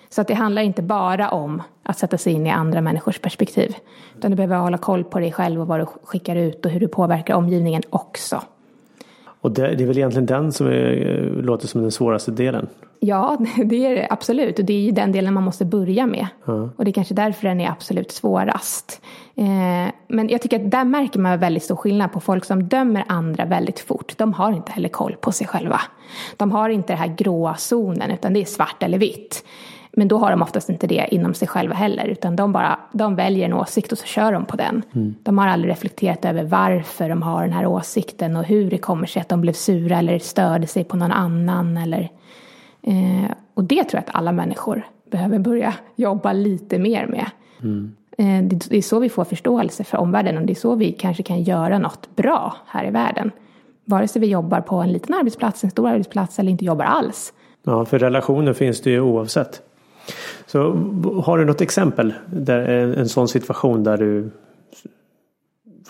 Så 0.10 0.22
att 0.22 0.28
det 0.28 0.34
handlar 0.34 0.62
inte 0.62 0.82
bara 0.82 1.30
om 1.30 1.64
att 1.84 1.98
sätta 1.98 2.18
sig 2.18 2.34
in 2.34 2.48
i 2.48 2.50
andra 2.50 2.82
människors 2.82 3.20
perspektiv. 3.20 3.76
Utan 4.18 4.32
du 4.32 4.38
behöver 4.38 4.58
hålla 4.58 4.78
koll 4.78 5.04
på 5.04 5.20
dig 5.20 5.32
själv 5.32 5.62
och 5.62 5.68
vad 5.68 5.80
du 5.80 5.86
skickar 5.86 6.36
ut 6.36 6.66
och 6.66 6.72
hur 6.72 6.80
du 6.80 6.88
påverkar 6.88 7.34
omgivningen 7.34 7.82
också. 7.90 8.42
Och 9.42 9.52
det, 9.52 9.76
det 9.76 9.84
är 9.84 9.88
väl 9.88 9.98
egentligen 9.98 10.26
den 10.26 10.52
som 10.52 10.68
är, 10.68 11.42
låter 11.42 11.68
som 11.68 11.82
den 11.82 11.92
svåraste 11.92 12.32
delen? 12.32 12.68
Ja, 13.00 13.38
det 13.66 13.86
är 13.86 13.96
det 13.96 14.08
absolut. 14.10 14.60
Och 14.60 14.66
det 14.66 14.74
är 14.74 14.82
ju 14.82 14.92
den 14.92 15.12
delen 15.12 15.34
man 15.34 15.44
måste 15.44 15.66
börja 15.66 16.06
med. 16.06 16.28
Ja. 16.46 16.70
Och 16.76 16.86
det 16.86 16.92
är 16.92 16.94
kanske 16.94 17.14
därför 17.14 17.48
den 17.48 17.62
är 17.62 17.70
absolut 17.70 18.12
svårast. 18.12 19.02
Eh, 19.36 19.94
men 20.08 20.30
jag 20.30 20.42
tycker 20.42 20.60
att 20.60 20.72
där 20.72 20.86
märker 20.86 21.20
man 21.20 21.40
väldigt 21.40 21.64
stor 21.64 21.76
skillnad 21.76 22.12
på 22.12 22.20
folk 22.20 22.46
som 22.46 22.64
dömer 22.64 23.04
andra 23.08 23.46
väldigt 23.46 23.80
fort. 23.80 24.18
De 24.18 24.34
har 24.34 24.52
inte 24.52 24.72
heller 24.72 24.90
koll 24.90 25.16
på 25.22 25.32
sig 25.32 25.48
själva. 25.48 25.82
De 26.38 26.52
har 26.52 26.70
inte 26.70 26.94
den 26.94 26.98
här 26.98 27.16
gråa 27.18 27.56
zonen, 27.56 28.12
utan 28.12 28.34
det 28.34 28.42
är 28.42 28.46
svart 28.46 28.84
eller 28.84 28.98
vitt. 28.98 29.44
Men 29.94 30.08
då 30.08 30.18
har 30.18 30.32
de 30.32 30.42
oftast 30.42 30.70
inte 30.70 30.88
det 30.88 31.08
inom 31.12 31.34
sig 31.34 31.48
själva 31.48 31.76
heller, 31.76 32.06
utan 32.06 32.36
de 32.36 32.52
bara 32.52 32.80
de 32.92 33.16
väljer 33.16 33.46
en 33.46 33.54
åsikt 33.54 33.92
och 33.92 33.98
så 33.98 34.06
kör 34.06 34.32
de 34.32 34.46
på 34.46 34.56
den. 34.56 34.82
Mm. 34.94 35.16
De 35.24 35.38
har 35.38 35.48
aldrig 35.48 35.72
reflekterat 35.72 36.26
över 36.26 36.44
varför 36.44 37.10
de 37.10 37.22
har 37.22 37.42
den 37.42 37.54
här 37.54 37.66
åsikten 37.66 38.36
och 38.36 38.44
hur 38.44 38.70
det 38.70 38.78
kommer 38.78 39.08
sig 39.08 39.22
att 39.22 39.30
de 39.30 39.42
blev 39.42 39.54
sura 39.54 39.98
eller 39.98 40.20
störde 40.20 40.68
sig 40.68 40.84
på 40.84 40.98
någon 40.98 41.12
annan. 41.12 41.78
Eller, 41.78 42.10
eh, 42.82 43.32
och 43.54 43.64
det 43.64 43.84
tror 43.84 43.94
jag 43.94 44.10
att 44.10 44.16
alla 44.16 44.32
människor 44.32 44.86
behöver 45.12 45.40
börja 45.40 45.74
jobba 45.96 46.34
lite 46.34 46.80
mer 46.80 47.08
med. 47.08 47.26
Mm. 47.62 47.96
Eh, 48.18 48.44
det, 48.50 48.70
det 48.70 48.78
är 48.78 48.82
så 48.82 49.00
vi 49.00 49.10
får 49.10 49.24
förståelse 49.24 49.84
för 49.84 49.98
omvärlden 49.98 50.38
och 50.38 50.46
det 50.46 50.54
är 50.54 50.56
så 50.56 50.76
vi 50.76 50.92
kanske 50.92 51.24
kan 51.24 51.44
göra 51.44 51.78
något 51.78 52.16
bra 52.16 52.56
här 52.68 52.88
i 52.88 52.92
världen. 52.92 53.32
Vare 53.86 54.08
sig 54.08 54.22
vi 54.22 54.28
jobbar 54.28 54.62
på 54.62 54.76
en 54.76 54.92
liten 54.92 55.16
arbetsplats, 55.16 55.64
en 55.64 55.72
stor 55.72 55.90
arbetsplats 55.90 56.40
eller 56.40 56.52
inte 56.52 56.66
jobbar 56.66 56.86
alls. 56.86 57.34
Ja, 57.64 57.86
för 57.86 58.00
relationer 58.00 58.54
finns 58.54 58.82
det 58.82 58.90
ju 58.90 59.02
oavsett. 59.02 59.62
Så 60.46 60.72
har 61.26 61.38
du 61.38 61.46
något 61.46 61.62
exempel? 61.62 62.14
Där 62.26 62.70
eh, 62.70 63.00
en 63.00 63.10
sån 63.10 63.28
situation 63.28 63.84
där 63.84 63.98
du 63.98 64.30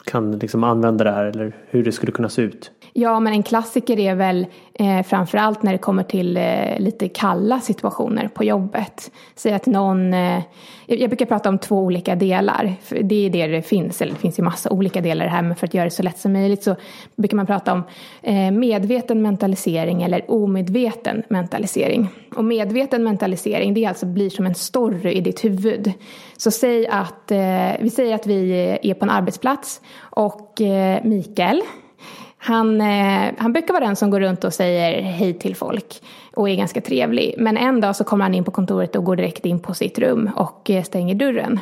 kan 0.06 0.40
liksom 0.40 0.64
använda 0.64 1.04
det 1.04 1.12
här 1.12 1.26
eller 1.26 1.56
hur 1.70 1.84
det 1.84 1.92
skulle 1.92 2.12
kunna 2.12 2.30
se 2.30 2.42
ut? 2.42 2.72
Ja, 2.94 3.20
men 3.20 3.34
en 3.34 3.44
klassiker 3.44 4.00
är 4.00 4.16
väl 4.16 4.48
eh, 4.74 5.04
framförallt 5.04 5.64
när 5.64 5.72
det 5.72 5.78
kommer 5.78 6.04
till 6.04 6.38
eh, 6.38 6.80
lite 6.80 7.10
kalla 7.10 7.60
situationer 7.60 8.28
på 8.28 8.44
jobbet. 8.44 9.12
Säg 9.36 9.54
att 9.54 9.66
någon, 9.66 10.14
eh, 10.14 10.42
jag 10.86 11.10
brukar 11.10 11.26
prata 11.26 11.50
om 11.50 11.58
två 11.58 11.80
olika 11.80 12.16
delar, 12.16 12.76
för 12.84 13.04
det 13.04 13.26
är 13.26 13.30
det 13.30 13.48
det 13.48 13.62
finns, 13.62 14.02
eller 14.02 14.14
det 14.14 14.20
finns 14.20 14.40
ju 14.40 14.44
massa 14.44 14.70
olika 14.70 15.02
delar 15.02 15.26
i 15.26 15.28
det 15.28 15.36
här, 15.36 15.42
men 15.42 15.56
för 15.56 15.68
att 15.68 15.74
göra 15.74 15.86
det 15.86 15.92
så 15.92 16.04
lätt 16.04 16.20
som 16.20 16.34
möjligt 16.34 16.64
så 16.64 16.76
brukar 17.16 17.38
man 17.38 17.46
prata 17.46 17.74
om 17.74 17.84
eh, 18.22 18.52
medveten 18.52 19.22
mentalisering 19.22 20.04
eller 20.04 20.32
omedveten 20.32 21.24
mentalisering. 21.30 22.10
Och 22.36 22.44
medveten 22.44 23.04
mentalisering, 23.04 23.74
det 23.74 23.86
alltså 23.86 24.06
blir 24.06 24.30
som 24.30 24.46
en 24.46 24.56
story 24.56 25.12
i 25.12 25.22
ditt 25.22 25.44
huvud. 25.44 25.94
Så 26.38 26.52
säg 26.52 26.88
att, 26.88 27.32
eh, 27.32 27.72
vi 27.80 27.90
säger 27.90 28.16
att 28.16 28.28
vi 28.28 28.52
eh, 28.52 28.90
är 28.90 28.94
på 28.94 29.06
en 29.06 29.12
arbetsplats 29.12 29.82
och 30.00 30.62
eh, 30.62 31.04
Mikael 31.04 31.62
han, 32.44 32.82
eh, 32.82 33.34
han 33.38 33.54
brukar 33.54 33.74
vara 33.74 33.86
den 33.86 33.96
som 33.96 34.10
går 34.10 34.20
runt 34.20 34.44
och 34.44 34.54
säger 34.54 35.02
hej 35.02 35.34
till 35.34 35.56
folk 35.56 36.02
och 36.34 36.50
är 36.50 36.56
ganska 36.56 36.82
trevlig. 36.82 37.36
Men 37.38 37.58
en 37.58 37.82
dag 37.82 37.96
så 37.96 38.04
kommer 38.04 38.24
han 38.26 38.34
in 38.34 38.44
på 38.44 38.52
kontoret 38.52 38.96
och 38.96 39.04
går 39.04 39.16
direkt 39.16 39.46
in 39.46 39.60
på 39.60 39.74
sitt 39.74 40.00
rum 40.00 40.30
och 40.36 40.70
eh, 40.70 40.84
stänger 40.84 41.16
dörren. 41.16 41.60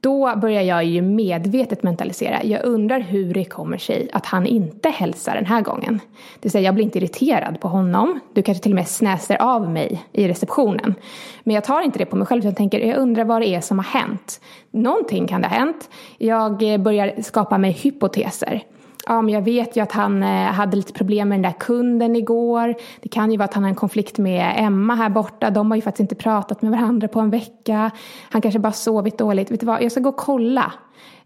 Då 0.00 0.36
börjar 0.36 0.62
jag 0.62 0.84
ju 0.84 1.02
medvetet 1.02 1.82
mentalisera. 1.82 2.44
Jag 2.44 2.64
undrar 2.64 3.00
hur 3.00 3.34
det 3.34 3.44
kommer 3.44 3.78
sig 3.78 4.08
att 4.12 4.26
han 4.26 4.46
inte 4.46 4.88
hälsar 4.88 5.34
den 5.34 5.46
här 5.46 5.60
gången. 5.60 6.00
Det 6.34 6.42
vill 6.42 6.50
säga, 6.50 6.64
jag 6.64 6.74
blir 6.74 6.84
inte 6.84 6.98
irriterad 6.98 7.60
på 7.60 7.68
honom. 7.68 8.20
Du 8.32 8.42
kanske 8.42 8.62
till 8.62 8.72
och 8.72 8.76
med 8.76 8.88
snäser 8.88 9.42
av 9.42 9.70
mig 9.70 10.04
i 10.12 10.28
receptionen. 10.28 10.94
Men 11.42 11.54
jag 11.54 11.64
tar 11.64 11.82
inte 11.82 11.98
det 11.98 12.06
på 12.06 12.16
mig 12.16 12.26
själv, 12.26 12.44
jag 12.44 12.56
tänker, 12.56 12.80
jag 12.80 12.98
undrar 12.98 13.24
vad 13.24 13.42
det 13.42 13.48
är 13.48 13.60
som 13.60 13.78
har 13.78 14.00
hänt. 14.00 14.40
Någonting 14.70 15.26
kan 15.26 15.42
det 15.42 15.48
ha 15.48 15.56
hänt. 15.56 15.90
Jag 16.18 16.72
eh, 16.72 16.78
börjar 16.78 17.22
skapa 17.22 17.58
mig 17.58 17.70
hypoteser 17.72 18.62
ja, 19.06 19.22
men 19.22 19.34
jag 19.34 19.42
vet 19.42 19.76
ju 19.76 19.80
att 19.80 19.92
han 19.92 20.22
eh, 20.22 20.28
hade 20.28 20.76
lite 20.76 20.92
problem 20.92 21.28
med 21.28 21.38
den 21.38 21.42
där 21.42 21.58
kunden 21.58 22.16
igår. 22.16 22.74
Det 23.00 23.08
kan 23.08 23.32
ju 23.32 23.38
vara 23.38 23.44
att 23.44 23.54
han 23.54 23.62
har 23.62 23.70
en 23.70 23.76
konflikt 23.76 24.18
med 24.18 24.54
Emma 24.56 24.94
här 24.94 25.08
borta. 25.08 25.50
De 25.50 25.70
har 25.70 25.76
ju 25.76 25.82
faktiskt 25.82 26.00
inte 26.00 26.14
pratat 26.14 26.62
med 26.62 26.70
varandra 26.70 27.08
på 27.08 27.20
en 27.20 27.30
vecka. 27.30 27.90
Han 28.30 28.42
kanske 28.42 28.58
bara 28.58 28.72
sovit 28.72 29.18
dåligt. 29.18 29.50
Vet 29.50 29.60
du 29.60 29.66
vad, 29.66 29.82
jag 29.82 29.92
ska 29.92 30.00
gå 30.00 30.08
och 30.08 30.16
kolla 30.16 30.72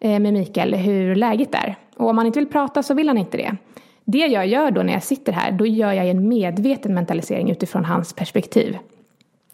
eh, 0.00 0.18
med 0.18 0.32
Mikael 0.32 0.74
hur 0.74 1.14
läget 1.14 1.54
är. 1.54 1.76
Och 1.96 2.08
om 2.08 2.18
han 2.18 2.26
inte 2.26 2.38
vill 2.38 2.48
prata 2.48 2.82
så 2.82 2.94
vill 2.94 3.08
han 3.08 3.18
inte 3.18 3.36
det. 3.36 3.56
Det 4.04 4.26
jag 4.26 4.46
gör 4.46 4.70
då 4.70 4.82
när 4.82 4.92
jag 4.92 5.02
sitter 5.02 5.32
här, 5.32 5.52
då 5.52 5.66
gör 5.66 5.92
jag 5.92 6.08
en 6.08 6.28
medveten 6.28 6.94
mentalisering 6.94 7.50
utifrån 7.50 7.84
hans 7.84 8.12
perspektiv. 8.12 8.78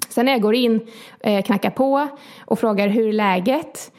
Sen 0.08 0.24
när 0.24 0.32
jag 0.32 0.40
går 0.40 0.54
in, 0.54 0.80
eh, 1.20 1.42
knackar 1.42 1.70
på 1.70 2.08
och 2.44 2.58
frågar 2.58 2.88
hur 2.88 3.08
är 3.08 3.12
läget? 3.12 3.92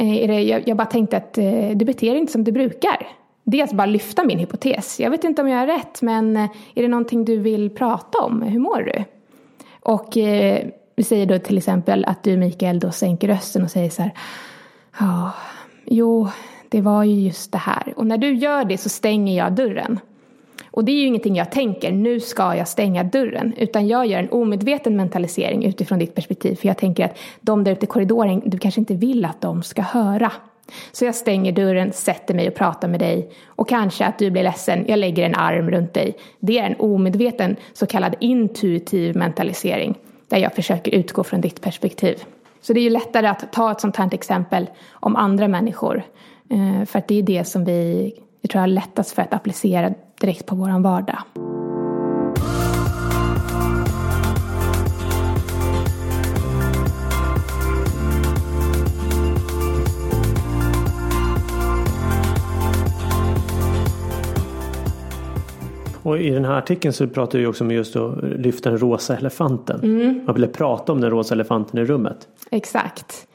Är 0.00 0.68
jag 0.68 0.76
bara 0.76 0.86
tänkte 0.86 1.16
att 1.16 1.34
du 1.74 1.84
beter 1.84 2.10
dig 2.10 2.18
inte 2.18 2.32
som 2.32 2.44
du 2.44 2.52
brukar 2.52 3.06
dels 3.50 3.72
bara 3.72 3.86
lyfta 3.86 4.24
min 4.24 4.38
hypotes. 4.38 5.00
Jag 5.00 5.10
vet 5.10 5.24
inte 5.24 5.42
om 5.42 5.48
jag 5.48 5.58
har 5.58 5.66
rätt, 5.66 6.02
men 6.02 6.36
eh, 6.36 6.50
är 6.74 6.82
det 6.82 6.88
någonting 6.88 7.24
du 7.24 7.36
vill 7.36 7.70
prata 7.70 8.18
om? 8.18 8.42
Hur 8.42 8.60
mår 8.60 8.82
du? 8.82 9.04
Och 9.80 10.16
eh, 10.16 10.66
vi 10.96 11.04
säger 11.04 11.26
då 11.26 11.38
till 11.38 11.58
exempel 11.58 12.04
att 12.04 12.22
du 12.22 12.36
Mikael 12.36 12.80
då 12.80 12.90
sänker 12.90 13.28
rösten 13.28 13.62
och 13.62 13.70
säger 13.70 13.90
så 13.90 14.02
här. 14.02 14.12
Ja, 15.00 15.32
jo, 15.84 16.28
det 16.68 16.80
var 16.80 17.04
ju 17.04 17.20
just 17.20 17.52
det 17.52 17.58
här. 17.58 17.92
Och 17.96 18.06
när 18.06 18.18
du 18.18 18.34
gör 18.34 18.64
det 18.64 18.78
så 18.78 18.88
stänger 18.88 19.36
jag 19.36 19.52
dörren. 19.52 20.00
Och 20.70 20.84
det 20.84 20.92
är 20.92 20.96
ju 20.96 21.06
ingenting 21.06 21.36
jag 21.36 21.52
tänker, 21.52 21.92
nu 21.92 22.20
ska 22.20 22.56
jag 22.56 22.68
stänga 22.68 23.04
dörren. 23.04 23.52
Utan 23.56 23.88
jag 23.88 24.06
gör 24.06 24.18
en 24.18 24.30
omedveten 24.30 24.96
mentalisering 24.96 25.64
utifrån 25.64 25.98
ditt 25.98 26.14
perspektiv. 26.14 26.54
För 26.54 26.68
jag 26.68 26.78
tänker 26.78 27.04
att 27.04 27.18
de 27.40 27.64
där 27.64 27.72
ute 27.72 27.84
i 27.84 27.88
korridoren, 27.88 28.42
du 28.44 28.58
kanske 28.58 28.80
inte 28.80 28.94
vill 28.94 29.24
att 29.24 29.40
de 29.40 29.62
ska 29.62 29.82
höra 29.82 30.32
så 30.92 31.04
jag 31.04 31.14
stänger 31.14 31.52
dörren, 31.52 31.92
sätter 31.92 32.34
mig 32.34 32.48
och 32.48 32.54
pratar 32.54 32.88
med 32.88 33.00
dig 33.00 33.30
och 33.46 33.68
kanske 33.68 34.06
att 34.06 34.18
du 34.18 34.30
blir 34.30 34.42
ledsen, 34.42 34.84
jag 34.88 34.98
lägger 34.98 35.24
en 35.24 35.34
arm 35.34 35.70
runt 35.70 35.94
dig. 35.94 36.16
Det 36.40 36.58
är 36.58 36.66
en 36.66 36.76
omedveten 36.78 37.56
så 37.72 37.86
kallad 37.86 38.14
intuitiv 38.20 39.16
mentalisering 39.16 39.94
där 40.28 40.38
jag 40.38 40.52
försöker 40.52 40.94
utgå 40.94 41.24
från 41.24 41.40
ditt 41.40 41.60
perspektiv. 41.60 42.22
Så 42.60 42.72
det 42.72 42.80
är 42.80 42.84
ju 42.84 42.90
lättare 42.90 43.26
att 43.26 43.52
ta 43.52 43.72
ett 43.72 43.80
sånt 43.80 43.96
här 43.96 44.14
exempel 44.14 44.66
om 44.90 45.16
andra 45.16 45.48
människor 45.48 46.02
eh, 46.50 46.84
för 46.86 46.98
att 46.98 47.08
det 47.08 47.18
är 47.18 47.22
det 47.22 47.44
som 47.44 47.64
vi, 47.64 48.12
jag 48.40 48.50
tror 48.50 48.60
har 48.60 48.66
lättast 48.66 49.10
för 49.10 49.22
att 49.22 49.34
applicera 49.34 49.92
direkt 50.20 50.46
på 50.46 50.54
vår 50.54 50.82
vardag. 50.82 51.18
Och 66.02 66.18
i 66.18 66.30
den 66.30 66.44
här 66.44 66.52
artikeln 66.52 66.92
så 66.92 67.06
pratar 67.06 67.38
vi 67.38 67.46
också 67.46 67.64
om 67.64 67.70
just 67.70 67.96
att 67.96 68.22
lyfta 68.22 68.70
den 68.70 68.78
rosa 68.78 69.16
elefanten. 69.16 69.80
Mm. 69.82 70.20
Man 70.26 70.34
ville 70.34 70.46
prata 70.46 70.92
om 70.92 71.00
den 71.00 71.10
rosa 71.10 71.34
elefanten 71.34 71.80
i 71.80 71.84
rummet. 71.84 72.28
Exakt. 72.50 73.26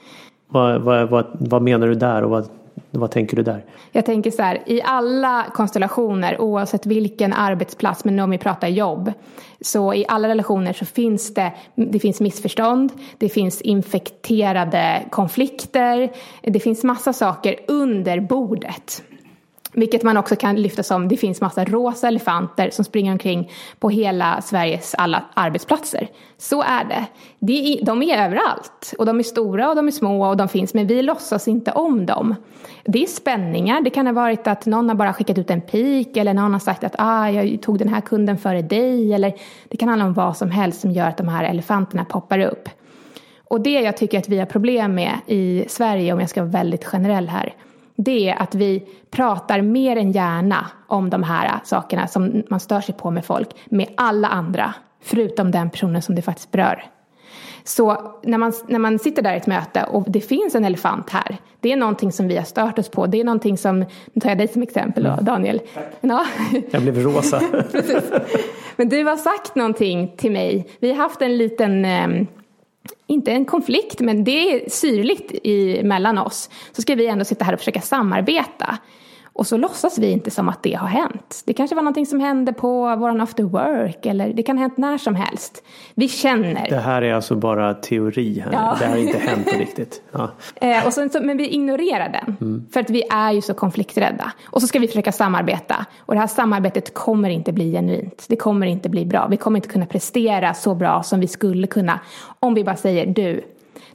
Vad, 0.48 0.82
vad, 0.82 1.10
vad, 1.10 1.26
vad 1.32 1.62
menar 1.62 1.88
du 1.88 1.96
där 1.96 2.24
och 2.24 2.30
vad, 2.30 2.48
vad 2.92 3.12
tänker 3.12 3.36
du 3.36 3.44
där? 3.44 3.66
Jag 3.92 4.06
tänker 4.06 4.32
så 4.32 4.42
här, 4.42 4.60
i 4.66 4.82
alla 4.82 5.46
konstellationer 5.54 6.42
oavsett 6.42 6.86
vilken 6.86 7.34
arbetsplats, 7.34 8.06
men 8.06 8.20
om 8.20 8.30
vi 8.30 8.38
pratar 8.38 8.68
jobb, 8.68 9.12
så 9.62 9.94
i 9.94 10.06
alla 10.08 10.28
relationer 10.28 10.74
så 10.74 10.86
finns 10.86 11.34
det, 11.34 11.54
det 11.76 12.00
finns 12.00 12.22
missförstånd, 12.22 12.92
det 13.18 13.30
finns 13.30 13.62
infekterade 13.62 15.04
konflikter, 15.12 16.12
det 16.42 16.60
finns 16.60 16.84
massa 16.84 17.14
saker 17.14 17.56
under 17.68 18.20
bordet. 18.20 19.04
Vilket 19.74 20.04
man 20.04 20.18
också 20.18 20.36
kan 20.36 20.56
lyfta 20.56 20.84
som, 20.84 21.08
det 21.08 21.18
finns 21.18 21.42
massa 21.42 21.66
rosa 21.66 22.08
elefanter 22.08 22.70
som 22.70 22.86
springer 22.86 23.12
omkring 23.12 23.52
på 23.80 23.90
hela 23.90 24.42
Sveriges 24.42 24.96
alla 24.96 25.24
arbetsplatser. 25.34 26.08
Så 26.38 26.62
är 26.62 26.84
det. 26.84 27.06
De 27.86 28.04
är 28.04 28.26
överallt. 28.26 28.94
Och 28.98 29.06
de 29.06 29.20
är 29.20 29.24
stora 29.24 29.70
och 29.70 29.76
de 29.76 29.88
är 29.88 29.92
små 29.92 30.30
och 30.30 30.38
de 30.38 30.48
finns, 30.48 30.74
men 30.74 30.88
vi 30.88 31.02
låtsas 31.02 31.48
inte 31.48 31.72
om 31.72 32.06
dem. 32.06 32.36
Det 32.86 33.04
är 33.04 33.08
spänningar. 33.08 33.82
Det 33.82 33.90
kan 33.90 34.06
ha 34.06 34.14
varit 34.14 34.48
att 34.48 34.66
någon 34.66 34.90
har 34.90 34.96
bara 34.96 35.14
skickat 35.14 35.38
ut 35.38 35.50
en 35.50 35.62
pik 35.62 36.18
eller 36.18 36.34
någon 36.34 36.54
har 36.54 36.60
sagt 36.60 36.84
att 36.84 36.96
ah, 36.98 37.30
jag 37.30 37.62
tog 37.62 37.80
den 37.80 37.90
här 37.90 38.02
kunden 38.02 38.38
före 38.38 38.62
dig. 38.62 39.14
Eller 39.14 39.34
det 39.68 39.78
kan 39.78 39.90
handla 39.90 40.06
om 40.06 40.14
vad 40.14 40.38
som 40.38 40.52
helst 40.52 40.82
som 40.82 40.92
gör 40.92 41.08
att 41.08 41.18
de 41.18 41.28
här 41.28 41.44
elefanterna 41.44 42.06
poppar 42.06 42.40
upp. 42.40 42.70
Och 43.48 43.62
det 43.62 43.82
jag 43.82 43.98
tycker 43.98 44.20
att 44.20 44.30
vi 44.30 44.40
har 44.40 44.46
problem 44.46 44.96
med 44.96 45.18
i 45.28 45.66
Sverige, 45.68 46.14
om 46.14 46.20
jag 46.20 46.30
ska 46.30 46.42
vara 46.42 46.52
väldigt 46.52 46.86
generell 46.86 47.30
här, 47.30 47.54
det 47.96 48.30
är 48.30 48.42
att 48.42 48.56
vi 48.56 48.84
pratar 49.12 49.62
mer 49.62 49.96
än 49.96 50.12
gärna 50.12 50.68
om 50.88 51.10
de 51.10 51.24
här 51.24 51.60
sakerna 51.64 52.08
som 52.08 52.44
man 52.50 52.60
stör 52.60 52.82
sig 52.82 52.96
på 52.96 53.12
med 53.12 53.26
folk 53.26 53.50
med 53.66 53.88
alla 53.98 54.28
andra, 54.28 54.74
förutom 55.02 55.52
den 55.52 55.70
personen 55.70 56.02
som 56.02 56.16
det 56.16 56.22
faktiskt 56.22 56.52
berör. 56.52 56.84
Så 57.64 58.14
när 58.24 58.38
man, 58.38 58.54
när 58.68 58.80
man 58.80 59.00
sitter 59.00 59.22
där 59.22 59.34
i 59.34 59.38
ett 59.38 59.48
möte 59.48 59.84
och 59.84 60.06
det 60.08 60.22
finns 60.22 60.56
en 60.56 60.66
elefant 60.66 61.10
här, 61.10 61.38
det 61.60 61.72
är 61.72 61.76
någonting 61.76 62.12
som 62.12 62.28
vi 62.28 62.38
har 62.38 62.44
stört 62.44 62.80
oss 62.80 62.90
på. 62.90 63.06
Det 63.06 63.20
är 63.20 63.24
någonting 63.24 63.58
som, 63.58 63.80
nu 64.14 64.22
tar 64.22 64.30
jag 64.30 64.38
dig 64.38 64.48
som 64.48 64.62
exempel 64.62 65.04
då, 65.04 65.10
mm. 65.10 65.26
Daniel. 65.26 65.62
Ja. 66.02 66.26
Jag 66.72 66.82
blev 66.82 66.98
rosa. 66.98 67.42
Precis. 67.72 68.04
Men 68.76 68.90
du 68.90 69.04
har 69.04 69.18
sagt 69.18 69.56
någonting 69.56 70.14
till 70.18 70.32
mig. 70.32 70.68
Vi 70.80 70.90
har 70.90 70.98
haft 70.98 71.22
en 71.22 71.38
liten 71.38 71.86
ehm, 71.86 72.28
inte 73.08 73.32
en 73.32 73.46
konflikt, 73.46 74.00
men 74.00 74.24
det 74.24 74.32
är 74.32 74.70
syrligt 74.70 75.32
i, 75.32 75.84
mellan 75.84 76.18
oss, 76.18 76.50
så 76.72 76.82
ska 76.82 76.96
vi 76.96 77.08
ändå 77.08 77.26
sitta 77.26 77.46
här 77.46 77.54
och 77.54 77.60
försöka 77.60 77.82
samarbeta. 77.82 78.78
Och 79.36 79.48
så 79.48 79.58
låtsas 79.58 79.98
vi 79.98 80.12
inte 80.12 80.32
som 80.32 80.50
att 80.50 80.64
det 80.64 80.74
har 80.74 80.88
hänt. 80.88 81.42
Det 81.46 81.54
kanske 81.54 81.76
var 81.76 81.84
någonting 81.84 82.06
som 82.06 82.20
hände 82.20 82.54
på 82.54 82.96
våran 82.96 83.22
after 83.22 83.44
work 83.44 84.06
eller 84.06 84.34
det 84.34 84.44
kan 84.44 84.58
ha 84.58 84.62
hänt 84.62 84.78
när 84.78 84.98
som 84.98 85.16
helst. 85.16 85.64
Vi 85.96 86.08
känner. 86.08 86.70
Det 86.70 86.78
här 86.78 87.02
är 87.02 87.14
alltså 87.14 87.36
bara 87.36 87.74
teori 87.74 88.40
här. 88.40 88.54
Ja. 88.54 88.76
Det 88.80 88.86
har 88.86 88.98
inte 88.98 89.18
hänt 89.18 89.52
på 89.52 89.60
riktigt. 89.60 90.02
Ja. 90.12 90.32
Eh, 90.56 90.88
och 90.88 90.94
så, 90.94 91.10
men 91.22 91.38
vi 91.38 91.48
ignorerar 91.48 92.10
den. 92.10 92.38
Mm. 92.42 92.66
För 92.74 92.80
att 92.80 92.90
vi 92.90 93.04
är 93.10 93.32
ju 93.32 93.42
så 93.42 93.54
konflikträdda. 93.54 94.32
Och 94.46 94.62
så 94.62 94.68
ska 94.68 94.80
vi 94.80 94.88
försöka 94.88 95.12
samarbeta. 95.12 95.86
Och 96.00 96.14
det 96.14 96.20
här 96.20 96.28
samarbetet 96.28 96.94
kommer 96.94 97.30
inte 97.30 97.52
bli 97.52 97.72
genuint. 97.72 98.26
Det 98.28 98.36
kommer 98.36 98.68
inte 98.68 98.90
bli 98.90 99.06
bra. 99.06 99.28
Vi 99.28 99.38
kommer 99.38 99.58
inte 99.58 99.70
kunna 99.70 99.86
prestera 99.86 100.54
så 100.54 100.76
bra 100.76 101.04
som 101.04 101.20
vi 101.20 101.28
skulle 101.28 101.68
kunna. 101.68 102.00
Om 102.40 102.54
vi 102.54 102.64
bara 102.64 102.76
säger 102.76 103.06
du, 103.06 103.42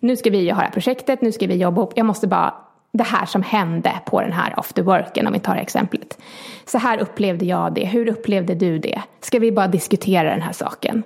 nu 0.00 0.16
ska 0.16 0.30
vi 0.30 0.42
göra 0.42 0.70
projektet, 0.72 1.22
nu 1.22 1.32
ska 1.32 1.46
vi 1.46 1.54
jobba 1.54 1.82
upp. 1.82 1.92
Jag 1.94 2.06
måste 2.06 2.26
bara 2.26 2.54
det 2.92 3.04
här 3.04 3.26
som 3.26 3.42
hände 3.42 3.92
på 4.06 4.20
den 4.20 4.32
här 4.32 4.54
afterworken 4.56 5.26
om 5.26 5.32
vi 5.32 5.40
tar 5.40 5.56
exemplet. 5.56 6.18
Så 6.64 6.78
här 6.78 6.98
upplevde 6.98 7.44
jag 7.44 7.74
det, 7.74 7.84
hur 7.84 8.08
upplevde 8.08 8.54
du 8.54 8.78
det? 8.78 9.02
Ska 9.20 9.38
vi 9.38 9.52
bara 9.52 9.68
diskutera 9.68 10.30
den 10.30 10.42
här 10.42 10.52
saken? 10.52 11.02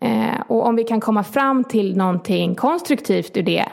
Eh, 0.00 0.40
och 0.46 0.66
om 0.66 0.76
vi 0.76 0.84
kan 0.84 1.00
komma 1.00 1.24
fram 1.24 1.64
till 1.64 1.96
någonting 1.96 2.54
konstruktivt 2.54 3.36
ur 3.36 3.42
det 3.42 3.64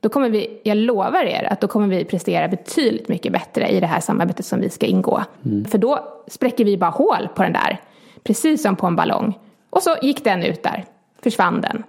då 0.00 0.08
kommer 0.08 0.30
vi, 0.30 0.60
jag 0.64 0.76
lovar 0.76 1.24
er 1.24 1.48
att 1.52 1.60
då 1.60 1.68
kommer 1.68 1.88
vi 1.88 2.04
prestera 2.04 2.48
betydligt 2.48 3.08
mycket 3.08 3.32
bättre 3.32 3.68
i 3.68 3.80
det 3.80 3.86
här 3.86 4.00
samarbetet 4.00 4.46
som 4.46 4.60
vi 4.60 4.70
ska 4.70 4.86
ingå. 4.86 5.24
Mm. 5.44 5.64
För 5.64 5.78
då 5.78 6.22
spräcker 6.26 6.64
vi 6.64 6.76
bara 6.76 6.90
hål 6.90 7.28
på 7.34 7.42
den 7.42 7.52
där, 7.52 7.80
precis 8.22 8.62
som 8.62 8.76
på 8.76 8.86
en 8.86 8.96
ballong. 8.96 9.38
Och 9.70 9.82
så 9.82 9.96
gick 10.02 10.24
den 10.24 10.42
ut 10.42 10.62
där, 10.62 10.84
försvann 11.22 11.60
den. 11.60 11.84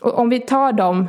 Och 0.00 0.18
om 0.18 0.28
vi 0.28 0.40
tar 0.40 0.72
de 0.72 1.08